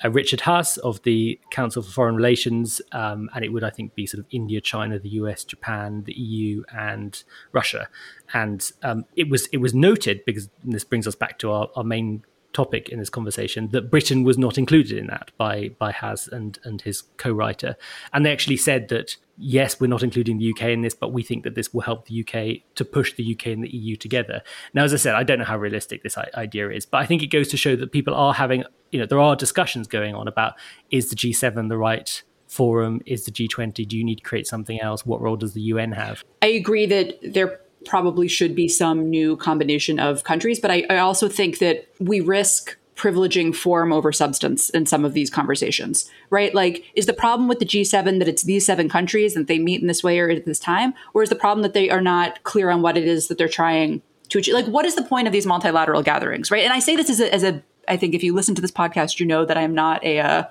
uh, 0.04 0.10
richard 0.10 0.40
haass 0.40 0.78
of 0.78 1.02
the 1.04 1.38
council 1.52 1.82
for 1.82 1.92
foreign 1.92 2.16
relations 2.16 2.82
um, 2.94 3.30
and 3.36 3.41
it 3.44 3.54
would 3.54 3.64
i 3.64 3.70
think 3.70 3.94
be 3.96 4.06
sort 4.06 4.20
of 4.20 4.26
india 4.32 4.62
china 4.62 5.00
the 5.00 5.10
us 5.10 5.44
japan 5.44 6.04
the 6.06 6.14
eu 6.14 6.64
and 6.74 7.24
russia 7.52 7.88
and 8.34 8.72
um, 8.84 9.06
it 9.16 9.30
was 9.30 9.48
it 9.48 9.58
was 9.58 9.74
noted 9.74 10.24
because 10.26 10.50
this 10.64 10.84
brings 10.84 11.08
us 11.08 11.16
back 11.16 11.38
to 11.40 11.52
our, 11.52 11.70
our 11.76 11.84
main 11.84 12.24
topic 12.54 12.90
in 12.90 13.00
this 13.00 13.10
conversation 13.10 13.70
that 13.70 13.90
Britain 13.90 14.24
was 14.24 14.38
not 14.38 14.58
included 14.58 14.98
in 14.98 15.08
that 15.08 15.32
by 15.38 15.70
by 15.80 15.92
Haass 15.92 16.28
and 16.28 16.60
and 16.64 16.82
his 16.82 17.04
co-writer, 17.18 17.76
and 18.14 18.26
they 18.26 18.32
actually 18.32 18.58
said 18.58 18.90
that 18.90 19.16
yes, 19.38 19.80
we're 19.80 19.88
not 19.88 20.04
including 20.04 20.38
the 20.38 20.52
UK 20.52 20.70
in 20.70 20.82
this, 20.82 20.94
but 20.94 21.12
we 21.12 21.24
think 21.24 21.44
that 21.44 21.56
this 21.56 21.74
will 21.74 21.82
help 21.82 22.06
the 22.06 22.22
UK 22.22 22.62
to 22.76 22.86
push 22.86 23.14
the 23.14 23.34
UK 23.34 23.48
and 23.48 23.64
the 23.64 23.76
EU 23.76 23.96
together. 23.96 24.42
Now, 24.74 24.84
as 24.84 24.94
I 24.94 24.98
said, 24.98 25.16
I 25.16 25.24
don't 25.24 25.40
know 25.40 25.46
how 25.46 25.58
realistic 25.58 26.04
this 26.04 26.18
idea 26.18 26.70
is, 26.70 26.86
but 26.86 27.00
I 27.00 27.06
think 27.08 27.24
it 27.24 27.28
goes 27.28 27.48
to 27.50 27.58
show 27.58 27.76
that 27.76 27.92
people 27.92 28.14
are 28.14 28.36
having, 28.36 28.64
you 28.92 29.00
know, 29.00 29.08
there 29.08 29.20
are 29.20 29.36
discussions 29.36 29.88
going 29.88 30.14
on 30.14 30.28
about 30.28 30.54
is 30.92 31.10
the 31.10 31.16
G7 31.16 31.70
the 31.70 31.78
right 31.78 32.22
forum? 32.52 33.02
Is 33.06 33.26
the 33.26 33.32
G20? 33.32 33.88
Do 33.88 33.98
you 33.98 34.04
need 34.04 34.18
to 34.18 34.24
create 34.24 34.46
something 34.46 34.80
else? 34.82 35.06
What 35.06 35.22
role 35.22 35.38
does 35.38 35.54
the 35.54 35.62
UN 35.62 35.94
have? 35.94 36.24
I 36.42 36.48
agree 36.48 36.86
that 36.86 37.18
there 37.24 37.62
probably 37.86 38.28
should 38.28 38.54
be 38.56 38.68
some 38.68 39.10
new 39.10 39.38
combination 39.38 40.00
of 40.00 40.24
countries, 40.24 40.60
but 40.60 40.70
I, 40.70 40.86
I 40.90 40.98
also 40.98 41.28
think 41.28 41.60
that 41.60 41.88
we 42.00 42.20
risk 42.20 42.78
privileging 42.96 43.56
form 43.56 43.92
over 43.92 44.12
substance 44.12 44.70
in 44.70 44.86
some 44.86 45.04
of 45.04 45.14
these 45.14 45.30
conversations, 45.30 46.08
right? 46.30 46.54
Like, 46.54 46.84
is 46.94 47.08
the 47.08 47.14
problem 47.14 47.48
with 47.48 47.58
the 47.58 47.66
G7 47.66 48.20
that 48.20 48.28
it's 48.28 48.44
these 48.44 48.66
seven 48.66 48.90
countries 48.90 49.36
and 49.36 49.48
they 49.48 49.58
meet 49.58 49.82
in 49.82 49.88
this 49.88 50.04
way 50.04 50.20
or 50.20 50.30
at 50.30 50.46
this 50.46 50.60
time? 50.60 50.94
Or 51.16 51.24
is 51.24 51.30
the 51.30 51.36
problem 51.36 51.64
that 51.64 51.74
they 51.74 51.90
are 51.90 52.02
not 52.02 52.44
clear 52.44 52.70
on 52.70 52.84
what 52.84 52.98
it 52.98 53.06
is 53.06 53.28
that 53.28 53.40
they're 53.40 53.48
trying 53.48 54.04
to 54.30 54.38
achieve? 54.38 54.54
Like, 54.54 54.68
what 54.68 54.86
is 54.86 54.96
the 54.96 55.04
point 55.04 55.26
of 55.26 55.34
these 55.34 55.48
multilateral 55.48 56.04
gatherings, 56.04 56.52
right? 56.52 56.64
And 56.64 56.74
I 56.74 56.80
say 56.80 56.96
this 56.96 57.10
as 57.10 57.22
a, 57.22 57.34
as 57.34 57.44
a 57.44 57.64
I 57.88 57.98
think 57.98 58.14
if 58.14 58.24
you 58.24 58.34
listen 58.34 58.56
to 58.56 58.62
this 58.62 58.72
podcast, 58.72 59.20
you 59.20 59.26
know 59.26 59.46
that 59.46 59.58
I'm 59.58 59.74
not 59.74 60.04
a 60.04 60.20
uh, 60.20 60.44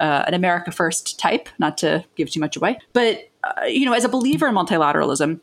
uh, 0.00 0.24
an 0.26 0.34
America 0.34 0.70
First 0.70 1.18
type, 1.18 1.48
not 1.58 1.78
to 1.78 2.04
give 2.16 2.30
too 2.30 2.40
much 2.40 2.56
away. 2.56 2.78
But 2.92 3.30
uh, 3.42 3.64
you 3.64 3.86
know, 3.86 3.92
as 3.92 4.04
a 4.04 4.08
believer 4.08 4.46
in 4.48 4.54
multilateralism 4.54 5.40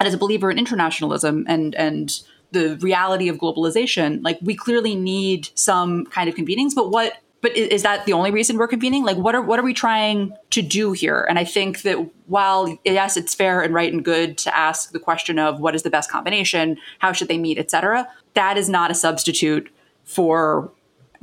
and 0.00 0.06
as 0.06 0.14
a 0.14 0.18
believer 0.18 0.50
in 0.50 0.58
internationalism 0.58 1.44
and 1.48 1.74
and 1.74 2.20
the 2.52 2.76
reality 2.76 3.28
of 3.28 3.38
globalization, 3.38 4.22
like 4.22 4.38
we 4.42 4.54
clearly 4.54 4.94
need 4.94 5.48
some 5.54 6.06
kind 6.06 6.28
of 6.28 6.34
convenings. 6.34 6.74
But 6.74 6.90
what? 6.90 7.14
But 7.40 7.56
is 7.56 7.82
that 7.82 8.06
the 8.06 8.12
only 8.12 8.30
reason 8.30 8.56
we're 8.56 8.68
convening? 8.68 9.04
Like, 9.04 9.16
what 9.16 9.34
are 9.34 9.42
what 9.42 9.58
are 9.58 9.64
we 9.64 9.74
trying 9.74 10.32
to 10.50 10.62
do 10.62 10.92
here? 10.92 11.26
And 11.28 11.40
I 11.40 11.44
think 11.44 11.82
that 11.82 11.96
while 12.26 12.78
yes, 12.84 13.16
it's 13.16 13.34
fair 13.34 13.62
and 13.62 13.74
right 13.74 13.92
and 13.92 14.04
good 14.04 14.38
to 14.38 14.56
ask 14.56 14.92
the 14.92 15.00
question 15.00 15.40
of 15.40 15.58
what 15.58 15.74
is 15.74 15.82
the 15.82 15.90
best 15.90 16.08
combination, 16.08 16.76
how 17.00 17.10
should 17.10 17.26
they 17.26 17.38
meet, 17.38 17.58
etc. 17.58 18.06
That 18.34 18.56
is 18.56 18.68
not 18.68 18.92
a 18.92 18.94
substitute 18.94 19.72
for 20.04 20.70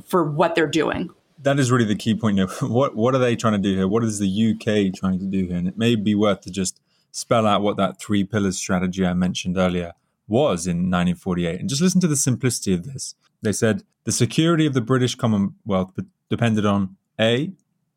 for 0.05 0.29
what 0.29 0.55
they're 0.55 0.67
doing. 0.67 1.09
That 1.41 1.59
is 1.59 1.71
really 1.71 1.85
the 1.85 1.95
key 1.95 2.15
point. 2.15 2.37
Here. 2.37 2.47
What 2.61 2.95
what 2.95 3.15
are 3.15 3.19
they 3.19 3.35
trying 3.35 3.53
to 3.53 3.59
do 3.59 3.75
here? 3.75 3.87
What 3.87 4.03
is 4.03 4.19
the 4.19 4.27
UK 4.27 4.93
trying 4.93 5.19
to 5.19 5.25
do 5.25 5.45
here? 5.45 5.57
And 5.57 5.67
it 5.67 5.77
may 5.77 5.95
be 5.95 6.15
worth 6.15 6.41
to 6.41 6.51
just 6.51 6.81
spell 7.11 7.47
out 7.47 7.61
what 7.61 7.77
that 7.77 7.99
three 7.99 8.23
pillars 8.23 8.57
strategy 8.57 9.05
I 9.05 9.13
mentioned 9.13 9.57
earlier 9.57 9.93
was 10.27 10.67
in 10.67 10.77
1948. 10.77 11.59
And 11.59 11.69
just 11.69 11.81
listen 11.81 12.01
to 12.01 12.07
the 12.07 12.15
simplicity 12.15 12.73
of 12.73 12.83
this. 12.83 13.15
They 13.41 13.51
said 13.51 13.83
the 14.03 14.11
security 14.11 14.65
of 14.65 14.73
the 14.73 14.81
British 14.81 15.15
Commonwealth 15.15 15.93
depended 16.29 16.65
on 16.65 16.97
A, 17.19 17.51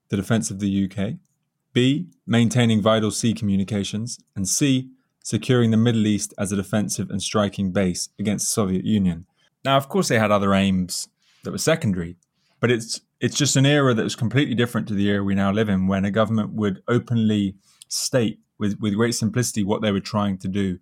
the 0.09 0.17
defense 0.17 0.51
of 0.51 0.61
the 0.61 0.91
UK, 0.91 1.15
B, 1.73 2.07
maintaining 2.27 2.81
vital 2.81 3.11
sea 3.11 3.35
communications, 3.35 4.19
and 4.37 4.49
C, 4.49 4.91
securing 5.23 5.71
the 5.71 5.77
Middle 5.77 6.07
East 6.07 6.35
as 6.39 6.53
a 6.53 6.57
defensive 6.57 7.11
and 7.11 7.23
striking 7.23 7.73
base 7.73 8.09
against 8.19 8.47
the 8.47 8.53
Soviet 8.53 8.85
Union. 8.85 9.27
Now, 9.65 9.77
of 9.77 9.89
course, 9.89 10.09
they 10.09 10.19
had 10.19 10.31
other 10.31 10.55
aims 10.55 11.09
that 11.45 11.51
was 11.51 11.63
secondary, 11.63 12.17
but 12.61 12.71
it's 12.71 13.01
it's 13.21 13.37
just 13.37 13.57
an 13.57 13.67
era 13.67 13.95
that 13.95 14.03
was 14.03 14.17
completely 14.17 14.55
different 14.55 14.89
to 14.89 14.95
the 14.95 15.09
era 15.09 15.23
we 15.23 15.35
now 15.35 15.53
live 15.53 15.69
in, 15.69 15.87
when 15.87 16.05
a 16.05 16.11
government 16.11 16.53
would 16.55 16.83
openly 16.89 17.55
state 17.89 18.41
with, 18.59 18.79
with 18.81 18.95
great 18.95 19.15
simplicity 19.15 19.63
what 19.63 19.81
they 19.81 19.93
were 19.93 20.01
trying 20.01 20.37
to 20.39 20.49
do 20.49 20.79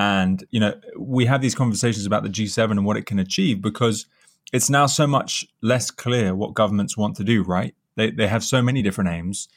and, 0.00 0.44
you 0.50 0.60
know, 0.60 0.80
we 0.98 1.26
have 1.26 1.42
these 1.42 1.54
conversations 1.54 2.06
about 2.06 2.22
the 2.22 2.30
G7 2.30 2.70
and 2.70 2.86
what 2.86 2.96
it 2.96 3.04
can 3.04 3.18
achieve 3.18 3.60
because 3.60 4.06
it's 4.50 4.70
now 4.70 4.86
so 4.86 5.06
much 5.06 5.44
less 5.60 5.90
clear 5.90 6.34
what 6.34 6.54
governments 6.54 6.96
want 6.96 7.16
to 7.16 7.24
do, 7.24 7.42
right? 7.42 7.74
They, 7.96 8.10
they 8.10 8.26
have 8.26 8.42
so 8.42 8.62
many 8.62 8.80
different 8.80 9.10
aims. 9.10 9.48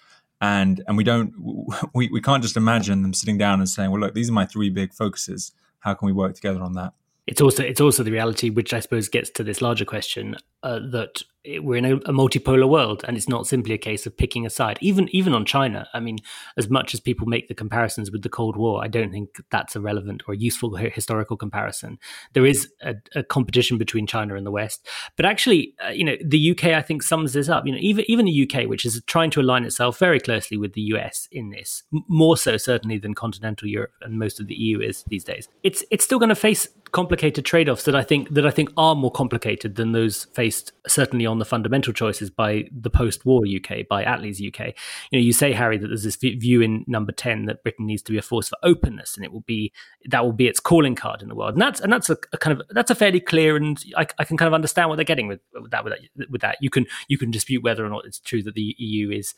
And, 0.41 0.83
and 0.85 0.97
we 0.97 1.05
don't 1.05 1.33
we, 1.93 2.09
we 2.09 2.19
can't 2.19 2.43
just 2.43 2.57
imagine 2.57 3.03
them 3.03 3.13
sitting 3.13 3.37
down 3.37 3.59
and 3.59 3.69
saying, 3.69 3.89
well, 3.91 4.01
look, 4.01 4.13
these 4.13 4.29
are 4.29 4.33
my 4.33 4.45
three 4.45 4.69
big 4.69 4.93
focuses. 4.93 5.53
How 5.79 5.93
can 5.93 6.07
we 6.07 6.11
work 6.11 6.35
together 6.35 6.61
on 6.61 6.73
that? 6.73 6.91
It's 7.33 7.41
also 7.41 7.63
it's 7.63 7.81
also 7.81 8.03
the 8.03 8.11
reality, 8.11 8.51
which 8.51 8.75
I 8.75 8.79
suppose 8.79 9.09
gets 9.09 9.31
to 9.31 9.43
this 9.43 9.59
larger 9.59 9.85
question 9.85 10.35
uh, 10.63 10.79
that 10.91 11.21
we're 11.45 11.75
in 11.75 11.83
a, 11.83 11.95
a, 11.95 12.13
multipolar 12.13 12.69
world, 12.69 13.03
and 13.05 13.17
it's 13.17 13.27
not 13.27 13.45
simply 13.45 13.73
a 13.73 13.77
case 13.77 14.05
of 14.05 14.15
picking 14.15 14.45
a 14.45 14.49
side. 14.49 14.77
Even 14.79 15.09
even 15.13 15.33
on 15.33 15.43
China, 15.43 15.87
I 15.93 15.99
mean, 15.99 16.19
as 16.55 16.69
much 16.69 16.93
as 16.93 17.01
people 17.01 17.27
make 17.27 17.49
the 17.49 17.53
comparisons 17.53 18.11
with 18.11 18.21
the 18.21 18.29
Cold 18.29 18.55
War, 18.55 18.81
I 18.81 18.87
don't 18.87 19.11
think 19.11 19.41
that's 19.51 19.75
a 19.75 19.81
relevant 19.81 20.23
or 20.25 20.33
useful 20.33 20.73
historical 20.75 21.35
comparison. 21.35 21.99
There 22.31 22.45
is 22.45 22.71
a, 22.81 22.95
a 23.13 23.23
competition 23.23 23.77
between 23.77 24.07
China 24.07 24.35
and 24.35 24.45
the 24.45 24.51
West, 24.51 24.87
but 25.17 25.25
actually, 25.25 25.75
uh, 25.85 25.89
you 25.89 26.05
know, 26.05 26.15
the 26.23 26.51
UK 26.51 26.65
I 26.65 26.81
think 26.81 27.03
sums 27.03 27.33
this 27.33 27.49
up. 27.49 27.65
You 27.65 27.73
know, 27.73 27.79
even 27.81 28.05
even 28.07 28.25
the 28.25 28.49
UK, 28.49 28.69
which 28.69 28.85
is 28.85 29.01
trying 29.05 29.29
to 29.31 29.41
align 29.41 29.65
itself 29.65 29.99
very 29.99 30.21
closely 30.21 30.57
with 30.57 30.73
the 30.73 30.81
US 30.93 31.27
in 31.29 31.49
this, 31.49 31.83
more 32.07 32.37
so 32.37 32.55
certainly 32.55 32.97
than 32.97 33.13
continental 33.13 33.67
Europe 33.67 33.91
and 34.01 34.17
most 34.17 34.39
of 34.39 34.47
the 34.47 34.55
EU 34.55 34.79
is 34.79 35.03
these 35.07 35.25
days. 35.25 35.49
It's 35.61 35.83
it's 35.91 36.05
still 36.05 36.19
going 36.19 36.29
to 36.29 36.35
face 36.35 36.69
complicated 36.93 37.43
trade-offs 37.43 37.83
that 37.83 37.95
I 37.95 38.03
think 38.03 38.29
that 38.29 38.45
I 38.45 38.51
think 38.51 38.69
are 38.77 38.95
more 38.95 39.11
complicated 39.11 39.75
than 39.75 39.91
those 39.91 40.25
faced 40.25 40.52
based 40.53 40.71
certainly 40.87 41.25
on 41.25 41.39
the 41.39 41.45
fundamental 41.45 41.93
choices 41.93 42.29
by 42.29 42.65
the 42.71 42.89
post-war 42.89 43.43
UK, 43.47 43.87
by 43.87 44.03
Attlee's 44.03 44.41
UK. 44.41 44.73
You 45.11 45.19
know, 45.19 45.23
you 45.23 45.33
say 45.33 45.53
Harry 45.53 45.77
that 45.77 45.87
there's 45.87 46.03
this 46.03 46.15
view 46.15 46.61
in 46.61 46.83
number 46.87 47.11
ten 47.11 47.45
that 47.45 47.63
Britain 47.63 47.85
needs 47.85 48.01
to 48.03 48.11
be 48.11 48.17
a 48.17 48.21
force 48.21 48.49
for 48.49 48.57
openness, 48.63 49.15
and 49.15 49.25
it 49.25 49.31
will 49.31 49.41
be 49.41 49.71
that 50.09 50.23
will 50.23 50.33
be 50.33 50.47
its 50.47 50.59
calling 50.59 50.95
card 50.95 51.21
in 51.21 51.29
the 51.29 51.35
world, 51.35 51.53
and 51.53 51.61
that's 51.61 51.79
and 51.79 51.91
that's 51.91 52.09
a, 52.09 52.17
a 52.31 52.37
kind 52.37 52.59
of 52.59 52.65
that's 52.69 52.91
a 52.91 52.95
fairly 52.95 53.19
clear, 53.19 53.55
and 53.55 53.83
I, 53.97 54.05
I, 54.17 54.23
can 54.23 54.37
kind 54.37 54.47
of 54.47 54.53
understand 54.53 54.89
what 54.89 54.97
they're 54.97 55.05
getting 55.05 55.27
with, 55.27 55.39
with 55.53 55.71
that. 55.71 55.83
With 55.83 55.93
that, 55.93 56.29
with 56.31 56.41
that, 56.41 56.57
you 56.59 56.69
can 56.69 56.85
you 57.07 57.17
can 57.17 57.31
dispute 57.31 57.63
whether 57.63 57.85
or 57.85 57.89
not 57.89 58.05
it's 58.05 58.19
true 58.19 58.43
that 58.43 58.55
the 58.55 58.75
EU 58.77 59.09
is 59.09 59.33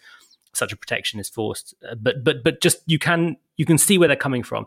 such 0.54 0.72
a 0.72 0.78
protectionist 0.78 1.34
force, 1.34 1.74
uh, 1.90 1.96
but 1.96 2.24
but 2.24 2.44
but 2.44 2.62
just 2.62 2.80
you 2.86 3.00
can 3.00 3.38
you 3.58 3.66
can 3.66 3.78
see 3.78 3.98
where 3.98 4.08
they're 4.08 4.18
coming 4.18 4.44
from, 4.44 4.66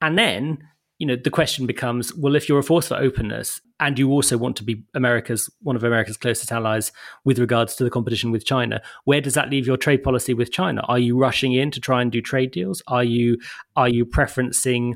and 0.00 0.18
then 0.18 0.58
you 0.98 1.06
know 1.06 1.16
the 1.16 1.30
question 1.30 1.66
becomes 1.66 2.14
well 2.14 2.34
if 2.34 2.48
you're 2.48 2.58
a 2.58 2.62
force 2.62 2.88
for 2.88 2.96
openness 2.96 3.60
and 3.80 3.98
you 3.98 4.10
also 4.10 4.38
want 4.38 4.56
to 4.56 4.64
be 4.64 4.82
america's 4.94 5.50
one 5.62 5.76
of 5.76 5.84
america's 5.84 6.16
closest 6.16 6.50
allies 6.50 6.90
with 7.24 7.38
regards 7.38 7.74
to 7.74 7.84
the 7.84 7.90
competition 7.90 8.30
with 8.30 8.44
china 8.44 8.80
where 9.04 9.20
does 9.20 9.34
that 9.34 9.50
leave 9.50 9.66
your 9.66 9.76
trade 9.76 10.02
policy 10.02 10.34
with 10.34 10.52
china? 10.52 10.82
Are 10.88 10.98
you 10.98 11.16
rushing 11.18 11.52
in 11.52 11.70
to 11.72 11.80
try 11.80 12.02
and 12.02 12.10
do 12.10 12.20
trade 12.20 12.50
deals? 12.50 12.82
Are 12.86 13.04
you 13.04 13.38
are 13.76 13.88
you 13.88 14.06
preferencing 14.06 14.94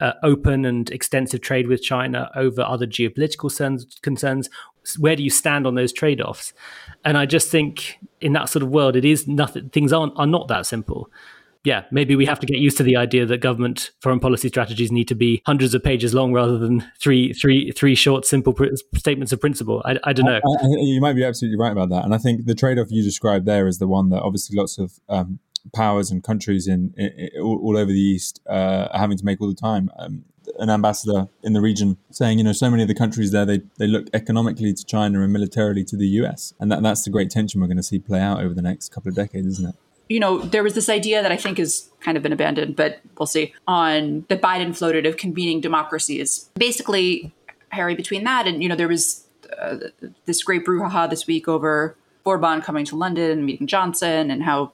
uh, 0.00 0.12
open 0.22 0.64
and 0.64 0.90
extensive 0.90 1.40
trade 1.40 1.66
with 1.66 1.82
china 1.82 2.30
over 2.34 2.62
other 2.62 2.86
geopolitical 2.86 3.50
concerns? 4.02 4.48
Where 4.98 5.14
do 5.14 5.22
you 5.22 5.30
stand 5.30 5.66
on 5.66 5.74
those 5.74 5.92
trade-offs? 5.92 6.52
And 7.04 7.18
i 7.18 7.26
just 7.26 7.50
think 7.50 7.98
in 8.20 8.32
that 8.32 8.48
sort 8.48 8.62
of 8.62 8.70
world 8.70 8.96
it 8.96 9.04
is 9.04 9.26
nothing 9.26 9.68
things 9.70 9.92
aren't 9.92 10.14
are 10.16 10.26
not 10.26 10.48
that 10.48 10.66
simple 10.66 11.10
yeah, 11.64 11.84
maybe 11.90 12.16
we 12.16 12.24
have 12.24 12.40
to 12.40 12.46
get 12.46 12.58
used 12.58 12.78
to 12.78 12.82
the 12.82 12.96
idea 12.96 13.26
that 13.26 13.38
government 13.38 13.90
foreign 14.00 14.18
policy 14.18 14.48
strategies 14.48 14.90
need 14.90 15.08
to 15.08 15.14
be 15.14 15.42
hundreds 15.44 15.74
of 15.74 15.84
pages 15.84 16.14
long 16.14 16.32
rather 16.32 16.56
than 16.56 16.84
three, 16.98 17.34
three, 17.34 17.70
three 17.72 17.94
short, 17.94 18.24
simple 18.24 18.54
pr- 18.54 18.74
statements 18.96 19.30
of 19.32 19.40
principle. 19.40 19.82
I, 19.84 19.98
I 20.04 20.12
don't 20.14 20.24
know. 20.24 20.40
I, 20.42 20.64
I, 20.64 20.68
you 20.78 21.00
might 21.00 21.14
be 21.14 21.24
absolutely 21.24 21.58
right 21.58 21.72
about 21.72 21.90
that, 21.90 22.04
and 22.04 22.14
I 22.14 22.18
think 22.18 22.46
the 22.46 22.54
trade-off 22.54 22.88
you 22.90 23.02
described 23.02 23.44
there 23.44 23.66
is 23.66 23.78
the 23.78 23.86
one 23.86 24.08
that 24.08 24.22
obviously 24.22 24.56
lots 24.56 24.78
of 24.78 24.92
um, 25.10 25.38
powers 25.74 26.10
and 26.10 26.24
countries 26.24 26.66
in, 26.66 26.94
in, 26.96 27.10
in 27.10 27.42
all, 27.42 27.60
all, 27.62 27.76
over 27.76 27.92
the 27.92 28.00
East 28.00 28.40
uh, 28.48 28.88
are 28.90 28.98
having 28.98 29.18
to 29.18 29.24
make 29.24 29.40
all 29.40 29.48
the 29.48 29.54
time. 29.54 29.90
Um, 29.98 30.24
an 30.58 30.70
ambassador 30.70 31.28
in 31.42 31.52
the 31.52 31.60
region 31.60 31.96
saying, 32.10 32.38
you 32.38 32.44
know, 32.44 32.52
so 32.52 32.70
many 32.70 32.82
of 32.82 32.88
the 32.88 32.94
countries 32.94 33.30
there 33.30 33.44
they, 33.44 33.60
they 33.78 33.86
look 33.86 34.08
economically 34.12 34.72
to 34.72 34.84
China 34.84 35.22
and 35.22 35.32
militarily 35.32 35.84
to 35.84 35.96
the 35.96 36.08
US, 36.22 36.54
and 36.58 36.72
that, 36.72 36.82
that's 36.82 37.04
the 37.04 37.10
great 37.10 37.30
tension 37.30 37.60
we're 37.60 37.66
going 37.66 37.76
to 37.76 37.82
see 37.82 37.98
play 37.98 38.20
out 38.20 38.42
over 38.42 38.54
the 38.54 38.62
next 38.62 38.90
couple 38.90 39.10
of 39.10 39.14
decades, 39.14 39.46
isn't 39.46 39.68
it? 39.68 39.74
You 40.10 40.18
know, 40.18 40.38
there 40.38 40.64
was 40.64 40.74
this 40.74 40.88
idea 40.88 41.22
that 41.22 41.30
I 41.30 41.36
think 41.36 41.58
has 41.58 41.88
kind 42.00 42.16
of 42.16 42.22
been 42.22 42.32
abandoned, 42.32 42.74
but 42.74 43.00
we'll 43.16 43.26
see, 43.26 43.54
on 43.68 44.26
that 44.28 44.42
Biden 44.42 44.76
floated 44.76 45.06
of 45.06 45.16
convening 45.16 45.60
democracies. 45.60 46.50
Basically, 46.58 47.32
Harry, 47.68 47.94
between 47.94 48.24
that 48.24 48.48
and, 48.48 48.60
you 48.60 48.68
know, 48.68 48.74
there 48.74 48.88
was 48.88 49.24
uh, 49.56 49.76
this 50.24 50.42
great 50.42 50.66
brouhaha 50.66 51.08
this 51.08 51.28
week 51.28 51.46
over 51.46 51.96
Orban 52.24 52.60
coming 52.60 52.84
to 52.86 52.96
London 52.96 53.44
meeting 53.44 53.68
Johnson 53.68 54.30
and 54.30 54.42
how 54.42 54.72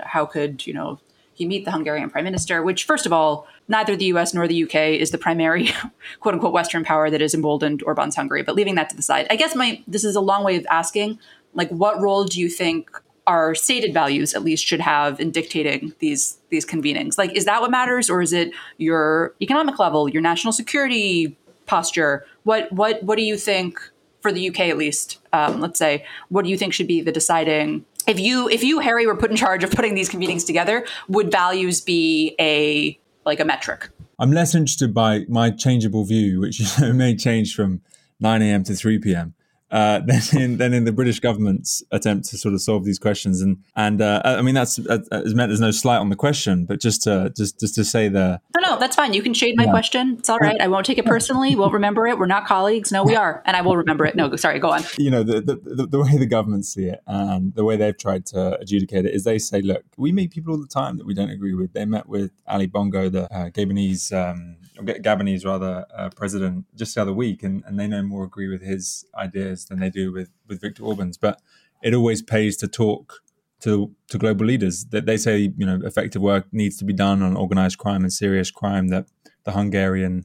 how 0.00 0.24
could, 0.24 0.64
you 0.64 0.72
know, 0.72 1.00
he 1.34 1.44
meet 1.44 1.64
the 1.64 1.72
Hungarian 1.72 2.08
prime 2.08 2.22
minister, 2.22 2.62
which, 2.62 2.84
first 2.84 3.04
of 3.04 3.12
all, 3.12 3.48
neither 3.66 3.96
the 3.96 4.04
US 4.06 4.32
nor 4.32 4.46
the 4.46 4.62
UK 4.62 5.00
is 5.00 5.10
the 5.10 5.18
primary 5.18 5.70
quote 6.20 6.34
unquote 6.34 6.52
Western 6.52 6.84
power 6.84 7.10
that 7.10 7.20
has 7.20 7.34
emboldened 7.34 7.82
Orban's 7.82 8.14
Hungary. 8.14 8.44
But 8.44 8.54
leaving 8.54 8.76
that 8.76 8.88
to 8.90 8.96
the 8.96 9.02
side, 9.02 9.26
I 9.28 9.34
guess 9.34 9.56
my 9.56 9.82
this 9.88 10.04
is 10.04 10.14
a 10.14 10.20
long 10.20 10.44
way 10.44 10.54
of 10.54 10.64
asking, 10.70 11.18
like, 11.52 11.68
what 11.70 12.00
role 12.00 12.24
do 12.24 12.38
you 12.38 12.48
think 12.48 12.90
our 13.28 13.54
stated 13.54 13.92
values 13.92 14.34
at 14.34 14.42
least 14.42 14.64
should 14.64 14.80
have 14.80 15.20
in 15.20 15.30
dictating 15.30 15.94
these 16.00 16.38
these 16.48 16.64
convenings. 16.66 17.18
Like 17.18 17.30
is 17.36 17.44
that 17.44 17.60
what 17.60 17.70
matters 17.70 18.10
or 18.10 18.22
is 18.22 18.32
it 18.32 18.50
your 18.78 19.34
economic 19.40 19.78
level 19.78 20.08
your 20.08 20.22
national 20.22 20.52
security 20.52 21.36
posture? 21.66 22.26
What 22.42 22.72
what 22.72 23.02
what 23.04 23.16
do 23.16 23.22
you 23.22 23.36
think 23.36 23.78
for 24.22 24.32
the 24.32 24.48
uk 24.48 24.58
at 24.58 24.76
least 24.76 25.18
um, 25.32 25.60
let's 25.60 25.78
say 25.78 26.04
what 26.28 26.44
do 26.44 26.50
you 26.50 26.56
think 26.56 26.72
should 26.72 26.88
be 26.88 27.02
the 27.02 27.12
deciding? 27.12 27.84
If 28.06 28.18
you 28.18 28.48
if 28.48 28.64
you 28.64 28.80
harry 28.80 29.06
were 29.06 29.16
put 29.16 29.30
in 29.30 29.36
charge 29.36 29.62
of 29.62 29.70
putting 29.70 29.94
these 29.94 30.08
convenings 30.08 30.44
together 30.44 30.86
would 31.08 31.30
values 31.30 31.82
be 31.82 32.34
a 32.40 32.98
like 33.26 33.40
a 33.40 33.44
metric? 33.44 33.90
I'm 34.18 34.32
less 34.32 34.54
interested 34.54 34.94
by 34.94 35.26
my 35.28 35.50
changeable 35.50 36.04
view 36.04 36.40
which 36.40 36.62
may 36.80 37.14
change 37.14 37.54
from 37.54 37.82
9 38.20 38.40
a.m 38.40 38.64
to 38.64 38.74
3 38.74 38.98
p.m 39.00 39.34
uh, 39.70 40.00
than 40.06 40.22
in 40.40 40.56
than 40.58 40.74
in 40.74 40.84
the 40.84 40.92
British 40.92 41.20
government's 41.20 41.82
attempt 41.90 42.28
to 42.30 42.38
sort 42.38 42.54
of 42.54 42.60
solve 42.60 42.84
these 42.84 42.98
questions. 42.98 43.40
And 43.40 43.58
and 43.76 44.00
uh, 44.00 44.22
I 44.24 44.42
mean 44.42 44.54
that's 44.54 44.78
uh, 44.78 44.98
as 45.10 45.34
meant 45.34 45.50
there's 45.50 45.60
no 45.60 45.70
slight 45.70 45.98
on 45.98 46.08
the 46.08 46.16
question, 46.16 46.64
but 46.64 46.80
just 46.80 47.02
to 47.02 47.32
just 47.36 47.60
just 47.60 47.74
to 47.76 47.84
say 47.84 48.08
the 48.08 48.40
no 48.56 48.70
no 48.70 48.78
that's 48.78 48.96
fine. 48.96 49.12
You 49.12 49.22
can 49.22 49.34
shade 49.34 49.56
my 49.56 49.64
yeah. 49.64 49.70
question. 49.70 50.16
It's 50.18 50.28
all 50.28 50.38
right. 50.38 50.60
I 50.60 50.68
won't 50.68 50.86
take 50.86 50.98
it 50.98 51.06
personally. 51.06 51.56
We'll 51.56 51.70
remember 51.70 52.06
it. 52.06 52.18
We're 52.18 52.26
not 52.26 52.46
colleagues. 52.46 52.92
No, 52.92 53.04
we 53.04 53.16
are, 53.16 53.42
and 53.46 53.56
I 53.56 53.62
will 53.62 53.76
remember 53.76 54.04
it. 54.04 54.16
No, 54.16 54.34
sorry. 54.36 54.58
Go 54.58 54.70
on. 54.70 54.82
You 54.96 55.10
know 55.10 55.22
the 55.22 55.40
the, 55.40 55.86
the 55.86 55.98
way 56.00 56.16
the 56.16 56.26
government 56.26 56.64
see 56.66 56.86
it 56.86 57.00
and 57.06 57.54
the 57.54 57.64
way 57.64 57.76
they've 57.76 57.96
tried 57.96 58.26
to 58.26 58.58
adjudicate 58.58 59.04
it 59.04 59.14
is 59.14 59.24
they 59.24 59.38
say, 59.38 59.60
look, 59.60 59.84
we 59.96 60.12
meet 60.12 60.30
people 60.30 60.54
all 60.54 60.60
the 60.60 60.66
time 60.66 60.96
that 60.98 61.06
we 61.06 61.14
don't 61.14 61.30
agree 61.30 61.54
with. 61.54 61.72
They 61.72 61.84
met 61.84 62.08
with 62.08 62.30
Ali 62.46 62.66
Bongo, 62.66 63.08
the 63.08 63.24
uh, 63.32 63.50
Gabonese 63.50 64.12
um, 64.12 64.56
Gabonese 64.82 65.44
rather 65.44 65.86
uh, 65.94 66.10
president 66.10 66.66
just 66.76 66.94
the 66.94 67.02
other 67.02 67.12
week, 67.12 67.42
and, 67.42 67.64
and 67.66 67.78
they 67.78 67.86
no 67.86 68.02
more 68.02 68.24
agree 68.24 68.48
with 68.48 68.62
his 68.62 69.04
ideas 69.16 69.57
than 69.64 69.80
they 69.80 69.90
do 69.90 70.12
with 70.12 70.30
with 70.46 70.60
Viktor 70.60 70.84
Orban's. 70.84 71.16
But 71.18 71.40
it 71.82 71.94
always 71.94 72.22
pays 72.22 72.56
to 72.58 72.68
talk 72.68 73.20
to 73.60 73.94
to 74.08 74.18
global 74.18 74.46
leaders 74.46 74.86
that 74.86 75.06
they 75.06 75.16
say 75.16 75.52
you 75.56 75.66
know 75.66 75.80
effective 75.84 76.22
work 76.22 76.46
needs 76.52 76.76
to 76.78 76.84
be 76.84 76.92
done 76.92 77.22
on 77.22 77.36
organized 77.36 77.78
crime 77.78 78.02
and 78.02 78.12
serious 78.12 78.50
crime 78.50 78.88
that 78.88 79.06
the 79.44 79.52
Hungarian 79.52 80.24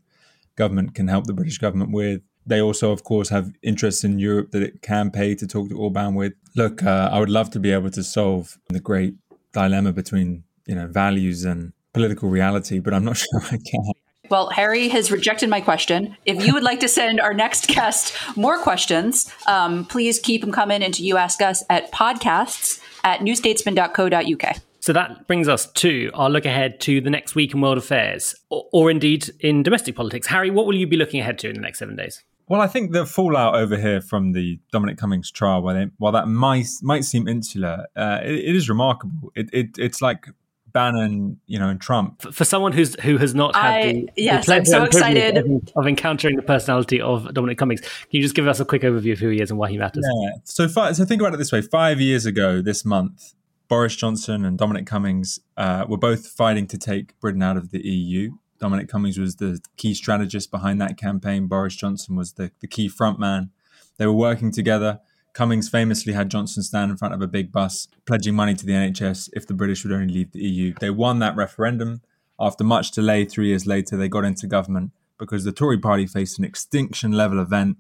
government 0.56 0.94
can 0.94 1.08
help 1.08 1.26
the 1.26 1.34
British 1.34 1.58
government 1.58 1.92
with. 1.92 2.22
They 2.46 2.62
also, 2.62 2.92
of 2.92 3.04
course, 3.04 3.30
have 3.30 3.52
interests 3.62 4.04
in 4.04 4.20
Europe 4.20 4.52
that 4.52 4.62
it 4.62 4.82
can 4.82 5.12
pay 5.12 5.34
to 5.36 5.48
talk 5.48 5.70
to 5.70 5.78
Orban 5.78 6.14
with. 6.14 6.34
Look, 6.56 6.84
uh, 6.84 7.10
I 7.12 7.20
would 7.20 7.30
love 7.30 7.50
to 7.52 7.60
be 7.60 7.72
able 7.72 7.90
to 7.92 8.04
solve 8.04 8.58
the 8.68 8.82
great 8.82 9.16
dilemma 9.54 9.94
between 9.94 10.44
you 10.68 10.76
know 10.76 10.88
values 10.88 11.46
and 11.46 11.74
political 11.94 12.30
reality, 12.30 12.80
but 12.80 12.94
I'm 12.94 13.06
not 13.06 13.18
sure 13.24 13.42
I 13.46 13.58
can. 13.58 13.93
Well, 14.34 14.50
Harry 14.50 14.88
has 14.88 15.12
rejected 15.12 15.48
my 15.48 15.62
question. 15.62 16.18
If 16.26 16.44
you 16.44 16.56
would 16.56 16.64
like 16.64 16.80
to 16.80 16.88
send 16.88 17.22
our 17.22 17.36
next 17.36 17.68
guest 17.68 18.16
more 18.36 18.58
questions, 18.58 19.32
um, 19.46 19.86
please 19.86 20.18
keep 20.18 20.42
them 20.42 20.52
coming 20.52 20.82
into 20.82 21.04
You 21.06 21.18
Ask 21.18 21.40
Us 21.44 21.64
at 21.70 21.92
podcasts 21.92 22.82
at 23.04 23.20
newstatesman.co.uk. 23.20 24.56
So 24.80 24.92
that 24.92 25.28
brings 25.28 25.48
us 25.48 25.72
to 25.74 26.10
our 26.16 26.32
look 26.32 26.48
ahead 26.48 26.80
to 26.80 27.00
the 27.00 27.12
next 27.12 27.36
week 27.36 27.54
in 27.54 27.62
world 27.62 27.78
affairs, 27.78 28.34
or, 28.50 28.66
or 28.74 28.90
indeed 28.90 29.30
in 29.40 29.62
domestic 29.62 29.96
politics. 29.96 30.26
Harry, 30.26 30.50
what 30.50 30.66
will 30.66 30.78
you 30.78 30.88
be 30.88 30.98
looking 30.98 31.20
ahead 31.20 31.38
to 31.38 31.50
in 31.50 31.54
the 31.54 31.62
next 31.62 31.78
seven 31.78 31.96
days? 31.96 32.24
Well, 32.48 32.60
I 32.60 32.66
think 32.66 32.92
the 32.92 33.06
fallout 33.06 33.54
over 33.54 33.78
here 33.78 34.02
from 34.02 34.32
the 34.32 34.60
Dominic 34.72 34.98
Cummings 34.98 35.30
trial, 35.30 35.62
while, 35.62 35.76
they, 35.76 35.92
while 36.00 36.12
that 36.12 36.28
might 36.28 36.66
might 36.82 37.06
seem 37.06 37.28
insular, 37.28 37.86
uh, 37.96 38.20
it, 38.24 38.34
it 38.34 38.56
is 38.56 38.68
remarkable. 38.68 39.32
It, 39.36 39.50
it, 39.54 39.78
it's 39.78 40.02
like 40.02 40.26
Bannon, 40.74 41.40
you 41.46 41.60
know, 41.60 41.70
and 41.70 41.80
Trump. 41.80 42.34
For 42.34 42.44
someone 42.44 42.72
who's 42.72 42.96
who 43.02 43.18
has 43.18 43.34
not 43.34 43.56
had 43.56 43.74
I, 43.74 43.94
the, 43.94 44.10
yes, 44.18 44.48
the 44.48 44.56
I'm 44.56 44.66
so 44.66 44.84
excited 44.84 45.38
of, 45.38 45.46
of, 45.76 45.88
encountering 45.88 46.36
the 46.36 46.42
personality 46.42 47.00
of 47.00 47.32
Dominic 47.34 47.60
Cummings. 47.60 47.82
Can 47.82 47.90
you 48.10 48.22
just 48.22 48.36
give 48.36 48.48
us 48.48 48.60
a 48.60 48.66
quick 48.66 48.82
overview 48.82 49.14
of 49.14 49.20
who 49.20 49.30
he 49.30 49.40
is 49.40 49.52
and 49.52 49.60
why 49.60 49.70
he 49.70 49.78
matters? 49.78 50.04
Yeah. 50.04 50.32
So, 50.44 50.68
five, 50.68 50.96
so 50.96 51.06
think 51.06 51.22
about 51.22 51.34
it 51.34 51.38
this 51.38 51.52
way: 51.52 51.62
five 51.62 52.02
years 52.02 52.26
ago 52.26 52.62
this 52.62 52.84
month, 52.84 53.34
Boris 53.68 53.96
Johnson 53.96 54.44
and 54.46 54.58
Dominic 54.58 54.88
Cummings 54.88 55.40
uh, 55.58 55.86
were 55.88 55.98
both 55.98 56.28
fighting 56.28 56.68
to 56.68 56.78
take 56.78 57.18
Britain 57.20 57.44
out 57.44 57.56
of 57.56 57.72
the 57.72 57.80
EU. 57.88 58.32
Dominic 58.60 58.88
Cummings 58.88 59.20
was 59.20 59.36
the 59.36 59.60
key 59.78 59.94
strategist 59.94 60.50
behind 60.50 60.82
that 60.82 60.98
campaign. 60.98 61.48
Boris 61.48 61.76
Johnson 61.76 62.16
was 62.16 62.34
the, 62.34 62.52
the 62.62 62.68
key 62.68 62.90
frontman. 62.90 63.50
They 63.98 64.08
were 64.08 64.14
working 64.14 64.52
together. 64.52 65.02
Cummings 65.34 65.68
famously 65.68 66.14
had 66.14 66.30
Johnson 66.30 66.62
stand 66.64 66.92
in 66.92 66.98
front 66.98 67.14
of 67.14 67.22
a 67.22 67.28
big 67.28 67.52
bus 67.52 67.88
pledging 68.06 68.36
money 68.36 68.54
to 68.54 68.66
the 68.66 68.74
NHS 68.74 69.30
if 69.34 69.48
the 69.48 69.54
British 69.54 69.84
would 69.84 69.94
only 69.94 70.14
leave 70.14 70.32
the 70.32 70.44
EU. 70.44 70.74
They 70.80 70.92
won 70.92 71.20
that 71.20 71.36
referendum. 71.36 72.02
After 72.40 72.64
much 72.64 72.92
delay, 72.92 73.26
three 73.26 73.48
years 73.48 73.66
later, 73.66 73.98
they 73.98 74.10
got 74.10 74.26
into 74.26 74.48
government 74.48 74.92
because 75.18 75.44
the 75.44 75.52
Tory 75.52 75.80
party 75.80 76.06
faced 76.06 76.38
an 76.38 76.46
extinction 76.46 77.12
level 77.14 77.40
event 77.40 77.78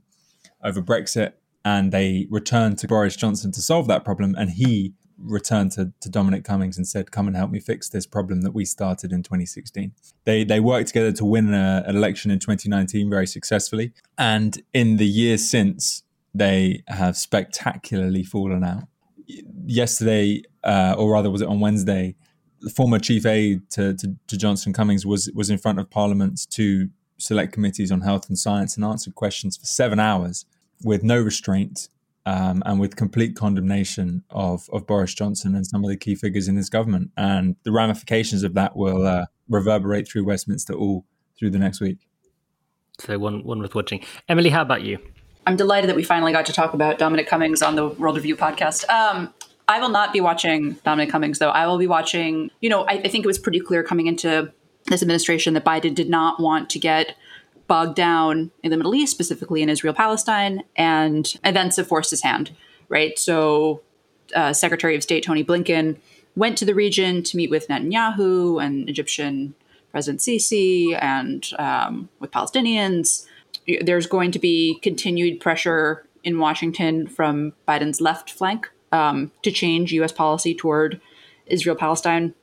over 0.64 0.82
Brexit 0.82 1.34
and 1.66 1.92
they 1.92 2.28
returned 2.30 2.78
to 2.80 2.88
Boris 2.88 3.16
Johnson 3.16 3.52
to 3.52 3.62
solve 3.62 3.88
that 3.88 4.04
problem. 4.04 4.36
And 4.38 4.52
he 4.52 4.94
returned 5.18 5.72
to, 5.74 5.94
to 6.02 6.10
Dominic 6.10 6.44
Cummings 6.44 6.78
and 6.78 6.88
said, 6.88 7.12
Come 7.12 7.28
and 7.28 7.36
help 7.36 7.52
me 7.52 7.60
fix 7.60 7.90
this 7.90 8.06
problem 8.06 8.42
that 8.42 8.52
we 8.52 8.66
started 8.66 9.12
in 9.12 9.24
2016. 9.24 9.94
They, 10.26 10.44
they 10.44 10.60
worked 10.60 10.88
together 10.88 11.12
to 11.14 11.26
win 11.26 11.54
a, 11.54 11.84
an 11.86 11.96
election 11.96 12.32
in 12.32 12.40
2019 12.40 13.10
very 13.10 13.28
successfully. 13.28 13.94
And 14.18 14.62
in 14.74 14.98
the 14.98 15.06
years 15.06 15.48
since, 15.48 16.04
they 16.34 16.84
have 16.88 17.16
spectacularly 17.18 18.24
fallen 18.24 18.64
out. 18.64 18.84
Yesterday, 19.66 20.44
uh, 20.64 20.96
or 20.98 21.12
rather, 21.12 21.30
was 21.30 21.42
it 21.42 21.48
on 21.48 21.60
Wednesday? 21.60 22.16
The 22.62 22.70
former 22.70 23.00
chief 23.00 23.26
aide 23.26 23.70
to, 23.72 23.94
to, 23.96 24.16
to, 24.28 24.38
Johnson 24.38 24.74
Cummings 24.74 25.06
was 25.06 25.30
was 25.34 25.50
in 25.50 25.58
front 25.58 25.80
of 25.80 25.90
Parliament's 25.90 26.46
two 26.46 26.90
select 27.18 27.54
committees 27.54 27.92
on 27.92 28.02
health 28.02 28.28
and 28.30 28.38
science 28.38 28.76
and 28.76 28.86
answered 28.86 29.16
questions 29.16 29.58
for 29.58 29.66
seven 29.66 30.00
hours 30.00 30.46
with 30.84 31.04
no 31.04 31.22
restraint 31.22 31.88
um, 32.26 32.64
and 32.66 32.80
with 32.80 32.96
complete 32.96 33.36
condemnation 33.36 34.24
of 34.30 34.70
of 34.72 34.88
Boris 34.88 35.14
Johnson 35.14 35.56
and 35.56 35.68
some 35.68 35.84
of 35.84 35.90
the 35.90 35.98
key 35.98 36.16
figures 36.16 36.48
in 36.48 36.56
his 36.56 36.70
government. 36.70 37.12
And 37.18 37.56
the 37.64 37.72
ramifications 37.72 38.44
of 38.44 38.54
that 38.56 38.76
will 38.76 39.06
uh, 39.06 39.26
reverberate 39.50 40.08
through 40.08 40.26
Westminster 40.26 40.74
all 40.74 41.06
through 41.38 41.52
the 41.52 41.60
next 41.60 41.80
week. 41.82 42.00
So 43.00 43.18
one 43.20 43.44
one 43.44 43.60
worth 43.60 43.76
watching. 43.76 44.04
Emily, 44.28 44.50
how 44.50 44.62
about 44.62 44.84
you? 44.84 45.00
I'm 45.46 45.56
delighted 45.56 45.90
that 45.90 45.96
we 45.96 46.04
finally 46.04 46.32
got 46.32 46.46
to 46.46 46.54
talk 46.54 46.74
about 46.74 46.98
Dominic 46.98 47.28
Cummings 47.28 47.62
on 47.62 47.76
the 47.76 47.88
World 47.88 48.16
Review 48.16 48.36
podcast. 48.36 48.88
Um, 48.90 49.34
I 49.68 49.80
will 49.80 49.90
not 49.90 50.14
be 50.14 50.22
watching 50.22 50.74
Dominic 50.84 51.10
Cummings, 51.10 51.40
though. 51.40 51.50
I 51.50 51.68
will 51.68 51.78
be 51.78 51.88
watching, 51.88 52.50
you 52.62 52.70
know, 52.70 52.84
I, 52.84 52.94
I 52.94 53.08
think 53.08 53.26
it 53.26 53.28
was 53.28 53.40
pretty 53.40 53.60
clear 53.60 53.84
coming 53.84 54.08
into 54.08 54.52
this 54.86 55.02
administration 55.02 55.54
that 55.54 55.66
Biden 55.66 55.96
did 55.96 56.10
not 56.10 56.42
want 56.42 56.70
to 56.72 56.80
get 56.80 57.16
bogged 57.68 57.96
down 57.96 58.52
in 58.62 58.72
the 58.72 58.78
Middle 58.78 58.96
East, 58.96 59.12
specifically 59.12 59.62
in 59.62 59.70
Israel 59.70 59.94
Palestine, 59.94 60.64
and 60.76 61.34
events 61.44 61.78
have 61.78 61.88
forced 61.88 62.12
his 62.12 62.22
hand, 62.22 62.52
right? 62.90 63.18
So, 63.18 63.82
uh, 64.36 64.54
Secretary 64.54 64.96
of 64.96 65.04
State 65.04 65.24
Tony 65.24 65.44
Blinken 65.44 65.98
went 66.36 66.58
to 66.58 66.66
the 66.66 66.76
region 66.76 67.24
to 67.24 67.38
meet 67.38 67.50
with 67.50 67.68
Netanyahu 67.68 68.64
and 68.64 68.90
Egyptian 68.90 69.56
President 69.92 70.20
Sisi 70.20 70.98
and 71.02 71.48
um, 71.60 72.10
with 72.20 72.32
Palestinians. 72.32 73.26
There's 73.82 74.08
going 74.08 74.32
to 74.32 74.40
be 74.40 74.80
continued 74.82 75.40
pressure 75.40 76.06
in 76.24 76.40
Washington 76.40 77.08
from 77.08 77.54
Biden's 77.68 78.02
left 78.02 78.32
flank 78.32 78.70
um, 78.92 79.32
to 79.44 79.52
change 79.52 79.92
U.S. 79.94 80.12
policy 80.12 80.56
toward 80.56 81.02
Israel 81.48 81.76
Palestine 81.76 82.34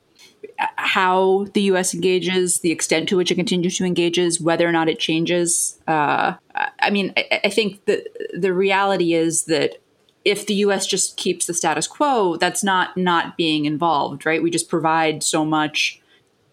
how 0.77 1.47
the 1.55 1.63
U.S. 1.63 1.95
engages, 1.95 2.61
the 2.61 2.71
extent 2.71 3.09
to 3.09 3.17
which 3.17 3.31
it 3.31 3.35
continues 3.35 3.77
to 3.79 3.85
engages, 3.85 4.41
whether 4.41 4.69
or 4.69 4.73
not 4.73 4.89
it 4.89 4.99
changes. 4.99 5.79
Uh, 5.87 6.35
I 6.81 6.91
mean, 6.91 7.13
I, 7.17 7.41
I 7.45 7.51
think 7.51 7.85
the 7.87 8.05
the 8.37 8.53
reality 8.53 9.15
is 9.15 9.45
that 9.45 9.81
if 10.25 10.47
the 10.47 10.55
U.S. 10.55 10.87
just 10.87 11.17
keeps 11.17 11.47
the 11.47 11.55
status 11.55 11.87
quo, 11.87 12.37
that's 12.37 12.63
not 12.63 12.97
not 12.97 13.37
being 13.37 13.65
involved, 13.65 14.27
right? 14.27 14.43
We 14.43 14.51
just 14.51 14.69
provide 14.69 15.23
so 15.23 15.45
much, 15.45 16.01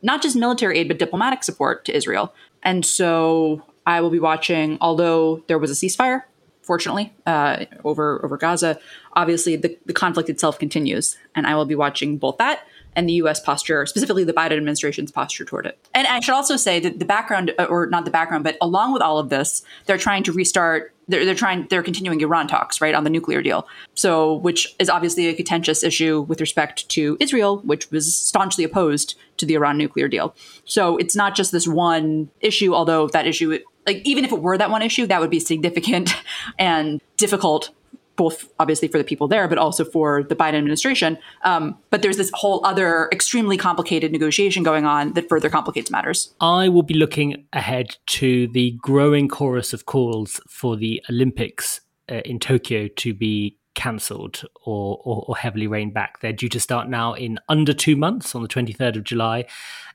not 0.02 0.22
just 0.22 0.36
military 0.36 0.80
aid, 0.80 0.88
but 0.88 1.00
diplomatic 1.00 1.44
support 1.44 1.86
to 1.86 1.96
Israel, 1.96 2.34
and 2.64 2.86
so 2.86 3.64
I 3.88 4.02
will 4.02 4.12
be 4.12 4.20
watching. 4.20 4.78
Although 4.82 5.44
there 5.48 5.58
was 5.58 5.72
a 5.72 5.74
ceasefire, 5.74 6.24
fortunately, 6.62 7.14
uh, 7.26 7.66
over 7.84 8.24
over 8.24 8.38
Gaza, 8.38 8.80
obviously 9.14 9.56
the, 9.56 9.76
the 9.88 9.94
conflict 9.94 10.30
itself 10.30 10.60
continues, 10.60 11.18
and 11.34 11.48
I 11.48 11.56
will 11.56 11.66
be 11.66 11.76
watching 11.76 12.18
both 12.18 12.38
that 12.38 12.68
and 12.98 13.08
the 13.08 13.14
US 13.14 13.40
posture, 13.40 13.86
specifically 13.86 14.24
the 14.24 14.34
Biden 14.34 14.58
administration's 14.58 15.12
posture 15.12 15.46
toward 15.46 15.68
it. 15.68 15.78
And 15.94 16.08
I 16.08 16.20
should 16.20 16.34
also 16.34 16.58
say 16.58 16.80
that 16.80 16.98
the 16.98 17.06
background, 17.06 17.54
uh, 17.60 17.66
or 17.66 17.86
not 17.86 18.06
the 18.06 18.12
background, 18.12 18.44
but 18.44 18.58
along 18.60 18.92
with 18.92 19.04
all 19.04 19.20
of 19.20 19.30
this, 19.30 19.62
they're 19.86 20.00
trying 20.00 20.24
to 20.24 20.32
restart. 20.32 20.94
They're, 21.08 21.24
they're 21.24 21.36
trying. 21.36 21.68
They're 21.70 21.84
continuing 21.84 22.20
Iran 22.22 22.48
talks, 22.48 22.82
right, 22.82 22.96
on 22.96 23.04
the 23.04 23.12
nuclear 23.12 23.42
deal. 23.44 23.68
So, 23.94 24.34
which 24.34 24.76
is 24.80 24.90
obviously 24.90 25.28
a 25.28 25.36
contentious 25.36 25.84
issue 25.84 26.22
with 26.22 26.42
respect 26.42 26.90
to 26.90 27.18
Israel, 27.20 27.60
which 27.60 27.90
was 27.92 28.18
staunchly 28.18 28.64
opposed 28.64 29.16
to 29.38 29.46
the 29.46 29.54
Iran 29.54 29.78
nuclear 29.78 30.08
deal. 30.08 30.36
So, 30.66 30.98
it's 30.98 31.16
not 31.16 31.36
just 31.36 31.52
this 31.52 31.68
one 31.68 32.30
issue. 32.42 32.74
Although 32.74 33.08
that 33.10 33.28
issue, 33.28 33.60
like 33.88 34.02
even 34.04 34.24
if 34.24 34.32
it 34.32 34.42
were 34.42 34.58
that 34.58 34.70
one 34.70 34.82
issue, 34.84 35.08
that 35.08 35.20
would 35.20 35.32
be 35.32 35.40
significant 35.40 36.14
and 36.60 37.02
difficult 37.16 37.72
both 38.18 38.52
obviously 38.60 38.88
for 38.88 38.98
the 38.98 39.04
people 39.04 39.28
there, 39.28 39.48
but 39.48 39.58
also 39.58 39.86
for 39.86 40.24
the 40.24 40.36
Biden 40.36 40.56
administration. 40.56 41.18
Um, 41.44 41.78
but 41.92 42.02
there's 42.02 42.18
this 42.18 42.32
whole 42.34 42.66
other 42.66 43.08
extremely 43.12 43.58
complicated 43.58 44.12
negotiation 44.12 44.64
going 44.64 44.86
on 44.86 45.14
that 45.14 45.30
further 45.30 45.50
complicates 45.50 45.90
matters. 45.90 46.34
I 46.42 46.68
will 46.68 46.84
be 46.84 46.96
looking 46.96 47.46
ahead 47.54 47.96
to 48.08 48.48
the 48.48 48.72
growing 48.82 49.28
chorus 49.30 49.72
of 49.72 49.86
calls 49.86 50.42
for 50.50 50.76
the 50.76 51.02
Olympics 51.10 51.82
uh, 52.12 52.22
in 52.26 52.40
Tokyo 52.40 52.88
to 52.88 53.14
be 53.14 53.58
cancelled 53.76 54.44
or, 54.66 55.00
or, 55.04 55.24
or, 55.28 55.38
heavily 55.38 55.68
reined 55.68 55.94
back. 55.94 56.20
They're 56.20 56.34
due 56.34 56.50
to 56.50 56.60
start 56.60 56.90
now 56.90 57.14
in 57.14 57.38
under 57.48 57.74
two 57.74 57.96
months 57.96 58.34
on 58.34 58.42
the 58.42 58.48
23rd 58.48 58.98
of 58.98 59.04
July 59.04 59.46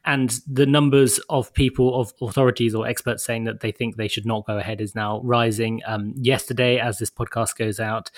and 0.05 0.41
the 0.47 0.67
numbers 0.67 1.21
of 1.29 1.53
people 1.55 2.01
of 2.01 2.13
authorities 2.21 2.75
or 2.75 2.87
experts 2.87 3.25
saying 3.25 3.45
that 3.45 3.61
they 3.61 3.71
think 3.71 3.97
they 3.97 4.09
should 4.09 4.27
not 4.27 4.47
go 4.47 4.59
ahead 4.59 4.81
is 4.81 4.95
now 4.95 5.21
rising. 5.23 5.81
Um, 5.87 6.13
yesterday, 6.17 6.79
as 6.79 6.99
this 6.99 7.11
podcast 7.11 7.57
goes 7.57 7.79
out, 7.79 8.11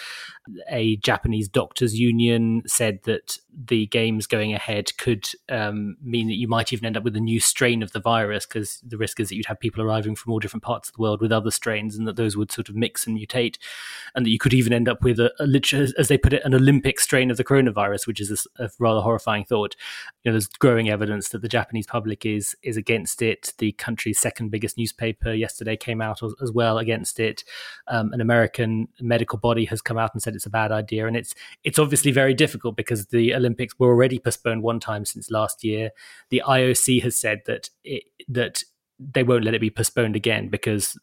a 0.69 0.97
Japanese 0.97 1.49
doctors 1.49 1.99
union 1.99 2.63
said 2.67 3.01
that 3.05 3.39
the 3.57 3.87
games 3.87 4.27
going 4.27 4.53
ahead 4.53 4.97
could 4.99 5.27
um, 5.49 5.97
mean 6.03 6.27
that 6.27 6.35
you 6.35 6.49
might 6.49 6.73
even 6.73 6.85
end 6.85 6.97
up 6.97 7.05
with 7.05 7.17
a 7.17 7.21
new 7.21 7.41
strain 7.41 7.83
of 7.83 7.93
the 7.93 8.01
virus 8.01 8.47
because 8.47 8.81
the 8.87 8.99
risk 8.99 9.21
is 9.21 9.29
that 9.29 9.37
you'd 9.37 9.47
have 9.47 9.61
people 9.61 9.83
arriving 9.83 10.15
from 10.15 10.33
all 10.33 10.39
different 10.39 10.63
parts 10.63 10.89
of 10.89 10.95
the 10.95 11.01
world 11.01 11.21
with 11.21 11.33
other 11.33 11.51
strains 11.51 11.97
and 11.97 12.07
that 12.07 12.17
those 12.17 12.37
would 12.37 12.51
sort 12.51 12.69
of 12.69 12.75
mix 12.75 13.07
and 13.07 13.19
mutate 13.19 13.57
and 14.15 14.27
that 14.27 14.31
you 14.31 14.39
could 14.39 14.53
even 14.53 14.73
end 14.73 14.89
up 14.89 15.03
with 15.03 15.19
a, 15.21 15.33
a 15.41 15.55
as 15.99 16.09
they 16.09 16.19
put 16.19 16.33
it 16.33 16.43
an 16.45 16.55
olympic 16.55 16.99
strain 16.99 17.31
of 17.31 17.37
the 17.37 17.45
coronavirus 17.45 18.07
which 18.07 18.21
is 18.21 18.47
a, 18.59 18.65
a 18.65 18.71
rather 18.79 19.01
horrifying 19.01 19.45
thought. 19.45 19.77
You 20.25 20.31
know 20.31 20.35
there's 20.35 20.49
growing 20.49 20.91
evidence 20.91 21.29
that 21.31 21.43
the 21.43 21.49
japanese 21.49 21.87
public 21.87 22.27
is 22.27 22.57
is 22.63 22.77
against 22.77 23.23
it. 23.23 23.55
The 23.59 23.73
country's 23.73 24.19
second 24.19 24.51
biggest 24.51 24.77
newspaper 24.77 25.33
yesterday 25.33 25.77
came 25.77 26.01
out 26.01 26.23
as, 26.23 26.35
as 26.43 26.51
well 26.51 26.79
against 26.79 27.21
it. 27.21 27.45
Um, 27.87 28.13
an 28.13 28.21
american 28.21 28.89
medical 29.01 29.39
body 29.39 29.65
has 29.67 29.81
come 29.81 29.97
out 29.97 30.13
and 30.13 30.23
said 30.23 30.34
said 30.35 30.37
it's 30.37 30.47
a 30.47 30.51
bad 30.51 30.73
idea, 30.73 31.07
and 31.07 31.17
it's 31.17 31.35
it's 31.63 31.79
obviously 31.79 32.13
very 32.13 32.35
difficult 32.35 32.77
because 32.77 33.07
the 33.07 33.35
Olympics 33.35 33.79
were 33.79 33.89
already 33.89 34.19
postponed 34.19 34.63
one 34.63 34.81
time 34.81 35.05
since 35.05 35.31
last 35.31 35.65
year. 35.65 35.91
The 36.31 36.43
IOC 36.47 37.03
has 37.03 37.17
said 37.17 37.43
that 37.47 37.71
it, 37.85 38.05
that 38.29 38.63
they 38.99 39.25
won't 39.25 39.45
let 39.45 39.55
it 39.55 39.61
be 39.61 39.71
postponed 39.71 40.15
again 40.15 40.49
because 40.49 40.97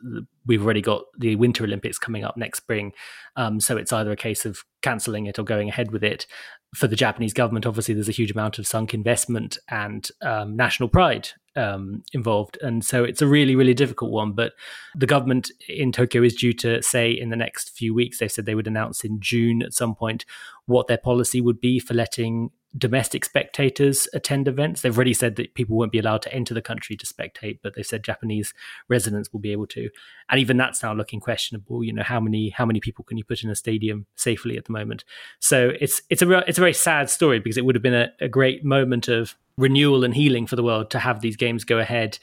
we've 0.46 0.64
already 0.64 0.82
got 0.82 1.04
the 1.18 1.36
Winter 1.36 1.66
Olympics 1.66 2.00
coming 2.00 2.24
up 2.24 2.38
next 2.38 2.58
spring. 2.58 2.94
Um, 3.36 3.60
so 3.60 3.76
it's 3.76 3.92
either 3.92 4.12
a 4.12 4.16
case 4.16 4.46
of 4.46 4.64
cancelling 4.82 5.26
it 5.26 5.38
or 5.38 5.44
going 5.44 5.68
ahead 5.68 5.92
with 5.92 6.04
it. 6.04 6.26
For 6.74 6.88
the 6.88 6.96
Japanese 6.96 7.34
government, 7.34 7.66
obviously, 7.66 7.94
there's 7.94 8.08
a 8.08 8.14
huge 8.14 8.32
amount 8.32 8.60
of 8.60 8.66
sunk 8.66 8.94
investment 8.94 9.58
and 9.70 10.08
um, 10.22 10.56
national 10.56 10.88
pride 10.88 11.30
um, 11.56 12.04
involved. 12.14 12.58
And 12.62 12.84
so 12.84 13.04
it's 13.04 13.22
a 13.22 13.28
really, 13.28 13.56
really 13.56 13.74
difficult 13.74 14.12
one. 14.12 14.34
But 14.34 14.54
the 14.96 15.06
government 15.06 15.52
in 15.68 15.92
Tokyo 15.92 16.24
is 16.24 16.36
due 16.36 16.54
to 16.54 16.82
say 16.82 17.12
in 17.12 17.30
the 17.30 17.36
next 17.36 17.72
few 17.72 17.94
weeks, 17.94 18.20
they 18.20 18.28
said 18.28 18.46
they 18.46 18.56
would 18.56 18.68
announce 18.68 19.04
in 19.04 19.20
June 19.20 19.62
at 19.62 19.74
some 19.74 19.96
point 19.96 20.26
what 20.66 20.88
their 20.88 20.98
policy 20.98 21.42
would 21.42 21.60
be 21.60 21.80
for 21.80 21.94
letting 21.94 22.52
domestic 22.78 23.26
spectators 23.26 24.08
attend 24.14 24.48
events. 24.48 24.82
They've 24.82 24.96
already 24.96 25.14
said 25.14 25.36
that 25.36 25.54
people 25.56 25.78
won't 25.78 25.92
be 25.92 26.00
allowed 26.00 26.22
to 26.24 26.34
enter 26.34 26.54
the 26.54 26.62
country 26.62 26.96
to 26.96 27.06
spectate, 27.06 27.60
but 27.62 27.76
they 27.76 27.84
said 27.84 28.04
Japanese 28.04 28.54
residents 28.88 29.32
will 29.34 29.42
be 29.42 29.52
able 29.52 29.68
to. 29.68 29.90
And 30.30 30.40
even 30.40 30.58
that's 30.58 30.82
now 30.82 30.94
looking 30.94 31.20
questionable. 31.20 31.84
You 31.84 31.94
know, 31.94 32.04
how 32.04 32.20
many 32.20 32.50
how 32.50 32.66
many 32.66 32.80
people 32.80 33.04
can 33.04 33.18
you 33.18 33.24
put 33.24 33.44
in 33.44 33.50
a 33.50 33.56
stadium 33.56 34.06
safely 34.16 34.58
at 34.58 34.66
the 34.66 34.72
moment? 34.72 35.04
So 35.40 35.72
it's 35.80 36.02
it's 36.10 36.22
a 36.22 36.40
it's 36.48 36.58
a 36.58 36.62
very 36.62 36.74
sad 36.74 37.10
story 37.10 37.40
because 37.40 37.58
it 37.58 37.66
would 37.66 37.76
have 37.76 37.84
been 37.84 37.94
a, 37.94 38.12
a 38.22 38.30
great 38.30 38.64
moment 38.64 39.08
of 39.08 39.36
renewal 39.58 40.04
and 40.04 40.16
healing 40.16 40.48
for 40.48 40.56
the 40.56 40.64
world 40.64 40.90
to 40.92 41.00
have 41.00 41.22
these 41.22 41.36
games 41.36 41.64
go 41.64 41.78
ahead 41.78 42.18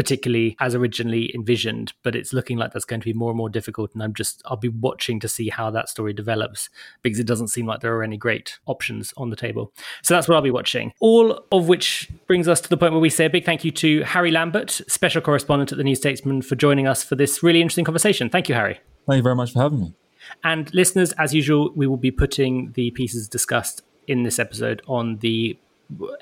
particularly 0.00 0.56
as 0.60 0.74
originally 0.74 1.30
envisioned, 1.34 1.92
but 2.02 2.16
it's 2.16 2.32
looking 2.32 2.56
like 2.56 2.72
that's 2.72 2.86
going 2.86 3.00
to 3.00 3.04
be 3.04 3.12
more 3.12 3.32
and 3.32 3.36
more 3.36 3.50
difficult. 3.50 3.92
And 3.92 4.02
I'm 4.02 4.14
just, 4.14 4.40
I'll 4.46 4.56
be 4.56 4.70
watching 4.70 5.20
to 5.20 5.28
see 5.28 5.50
how 5.50 5.70
that 5.72 5.90
story 5.90 6.14
develops 6.14 6.70
because 7.02 7.18
it 7.18 7.26
doesn't 7.26 7.48
seem 7.48 7.66
like 7.66 7.80
there 7.80 7.94
are 7.94 8.02
any 8.02 8.16
great 8.16 8.58
options 8.64 9.12
on 9.18 9.28
the 9.28 9.36
table. 9.36 9.74
So 10.02 10.14
that's 10.14 10.26
what 10.26 10.36
I'll 10.36 10.40
be 10.40 10.50
watching. 10.50 10.94
All 11.00 11.44
of 11.52 11.68
which 11.68 12.10
brings 12.26 12.48
us 12.48 12.62
to 12.62 12.70
the 12.70 12.78
point 12.78 12.94
where 12.94 13.00
we 13.00 13.10
say 13.10 13.26
a 13.26 13.30
big 13.30 13.44
thank 13.44 13.62
you 13.62 13.70
to 13.72 14.00
Harry 14.04 14.30
Lambert, 14.30 14.70
special 14.88 15.20
correspondent 15.20 15.70
at 15.70 15.76
the 15.76 15.84
New 15.84 15.94
Statesman, 15.94 16.40
for 16.40 16.56
joining 16.56 16.86
us 16.86 17.04
for 17.04 17.14
this 17.14 17.42
really 17.42 17.60
interesting 17.60 17.84
conversation. 17.84 18.30
Thank 18.30 18.48
you, 18.48 18.54
Harry. 18.54 18.80
Thank 19.06 19.18
you 19.18 19.22
very 19.22 19.36
much 19.36 19.52
for 19.52 19.60
having 19.60 19.80
me. 19.80 19.94
And 20.42 20.72
listeners, 20.72 21.12
as 21.18 21.34
usual, 21.34 21.72
we 21.76 21.86
will 21.86 21.98
be 21.98 22.10
putting 22.10 22.72
the 22.72 22.90
pieces 22.92 23.28
discussed 23.28 23.82
in 24.06 24.22
this 24.22 24.38
episode 24.38 24.80
on 24.86 25.18
the 25.18 25.58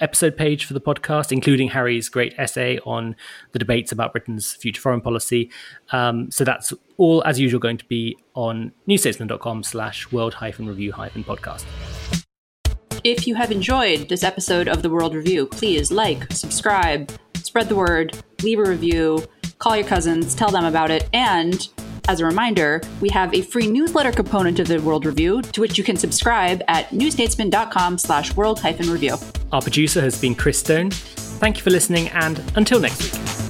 episode 0.00 0.36
page 0.36 0.64
for 0.64 0.74
the 0.74 0.80
podcast, 0.80 1.32
including 1.32 1.68
Harry's 1.68 2.08
great 2.08 2.34
essay 2.38 2.78
on 2.84 3.16
the 3.52 3.58
debates 3.58 3.92
about 3.92 4.12
Britain's 4.12 4.54
future 4.54 4.80
foreign 4.80 5.00
policy. 5.00 5.50
Um, 5.92 6.30
so 6.30 6.44
that's 6.44 6.72
all, 6.96 7.22
as 7.24 7.38
usual, 7.38 7.60
going 7.60 7.78
to 7.78 7.84
be 7.86 8.16
on 8.34 8.72
newstatesman.com 8.88 9.62
slash 9.62 10.10
world 10.12 10.34
hyphen 10.34 10.66
review 10.66 10.92
hyphen 10.92 11.24
podcast. 11.24 11.64
If 13.04 13.26
you 13.26 13.36
have 13.36 13.52
enjoyed 13.52 14.08
this 14.08 14.24
episode 14.24 14.68
of 14.68 14.82
the 14.82 14.90
World 14.90 15.14
Review, 15.14 15.46
please 15.46 15.92
like, 15.92 16.30
subscribe, 16.32 17.12
spread 17.34 17.68
the 17.68 17.76
word, 17.76 18.20
leave 18.42 18.58
a 18.58 18.64
review, 18.64 19.24
call 19.58 19.76
your 19.76 19.86
cousins, 19.86 20.34
tell 20.34 20.50
them 20.50 20.64
about 20.64 20.90
it, 20.90 21.08
and 21.12 21.68
as 22.09 22.20
a 22.20 22.26
reminder, 22.26 22.80
we 23.00 23.09
have 23.11 23.32
a 23.34 23.42
free 23.42 23.66
newsletter 23.66 24.11
component 24.11 24.59
of 24.59 24.66
the 24.66 24.78
World 24.80 25.06
Review 25.06 25.42
to 25.42 25.61
which 25.61 25.78
you 25.78 25.84
can 25.84 25.96
subscribe 25.96 26.62
at 26.66 26.88
newstatesman.com 26.88 27.98
slash 27.98 28.34
world-review. 28.34 29.16
Our 29.52 29.62
producer 29.62 30.00
has 30.00 30.20
been 30.20 30.34
Chris 30.34 30.59
Stone. 30.59 30.90
Thank 30.90 31.59
you 31.59 31.62
for 31.62 31.70
listening, 31.70 32.09
and 32.09 32.42
until 32.56 32.80
next 32.80 33.02
week. 33.02 33.47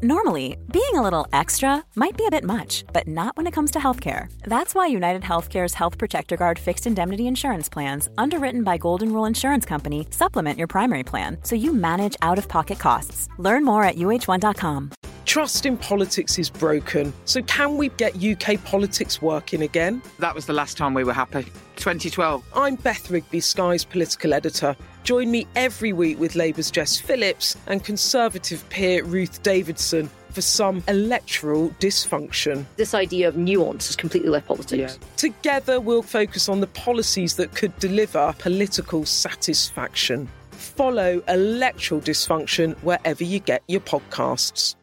Normally, 0.00 0.56
being 0.72 0.94
a 0.94 1.02
little 1.02 1.26
extra 1.32 1.84
might 1.96 2.16
be 2.16 2.24
a 2.24 2.30
bit 2.30 2.44
much, 2.44 2.84
but 2.92 3.08
not 3.08 3.36
when 3.36 3.48
it 3.48 3.52
comes 3.52 3.72
to 3.72 3.80
healthcare. 3.80 4.32
That's 4.44 4.72
why 4.72 4.86
United 4.86 5.22
Healthcare's 5.22 5.74
Health 5.74 5.98
Protector 5.98 6.36
Guard 6.36 6.56
fixed 6.56 6.86
indemnity 6.86 7.26
insurance 7.26 7.68
plans, 7.68 8.08
underwritten 8.16 8.62
by 8.62 8.76
Golden 8.76 9.12
Rule 9.12 9.24
Insurance 9.24 9.66
Company, 9.66 10.06
supplement 10.10 10.56
your 10.56 10.68
primary 10.68 11.02
plan 11.02 11.38
so 11.42 11.56
you 11.56 11.74
manage 11.74 12.14
out 12.22 12.38
of 12.38 12.46
pocket 12.46 12.78
costs. 12.78 13.28
Learn 13.38 13.64
more 13.64 13.82
at 13.82 13.96
uh1.com. 13.96 14.92
Trust 15.24 15.66
in 15.66 15.76
politics 15.76 16.38
is 16.38 16.48
broken, 16.48 17.12
so 17.24 17.42
can 17.42 17.76
we 17.76 17.88
get 17.88 18.22
UK 18.22 18.62
politics 18.62 19.20
working 19.20 19.62
again? 19.62 20.00
That 20.20 20.32
was 20.32 20.46
the 20.46 20.52
last 20.52 20.76
time 20.76 20.94
we 20.94 21.02
were 21.02 21.12
happy. 21.12 21.42
2012. 21.74 22.44
I'm 22.54 22.76
Beth 22.76 23.10
Rigby, 23.10 23.40
Sky's 23.40 23.84
political 23.84 24.32
editor. 24.32 24.76
Join 25.08 25.30
me 25.30 25.46
every 25.56 25.94
week 25.94 26.20
with 26.20 26.34
Labour's 26.34 26.70
Jess 26.70 26.98
Phillips 26.98 27.56
and 27.66 27.82
Conservative 27.82 28.62
peer 28.68 29.02
Ruth 29.02 29.42
Davidson 29.42 30.10
for 30.32 30.42
some 30.42 30.84
electoral 30.86 31.70
dysfunction. 31.80 32.66
This 32.76 32.92
idea 32.92 33.26
of 33.26 33.34
nuance 33.34 33.86
has 33.86 33.96
completely 33.96 34.28
left 34.28 34.46
politics. 34.46 34.98
Together, 35.16 35.80
we'll 35.80 36.02
focus 36.02 36.50
on 36.50 36.60
the 36.60 36.66
policies 36.66 37.36
that 37.36 37.54
could 37.54 37.74
deliver 37.78 38.34
political 38.38 39.06
satisfaction. 39.06 40.28
Follow 40.50 41.22
electoral 41.26 42.02
dysfunction 42.02 42.76
wherever 42.82 43.24
you 43.24 43.38
get 43.38 43.62
your 43.66 43.80
podcasts. 43.80 44.74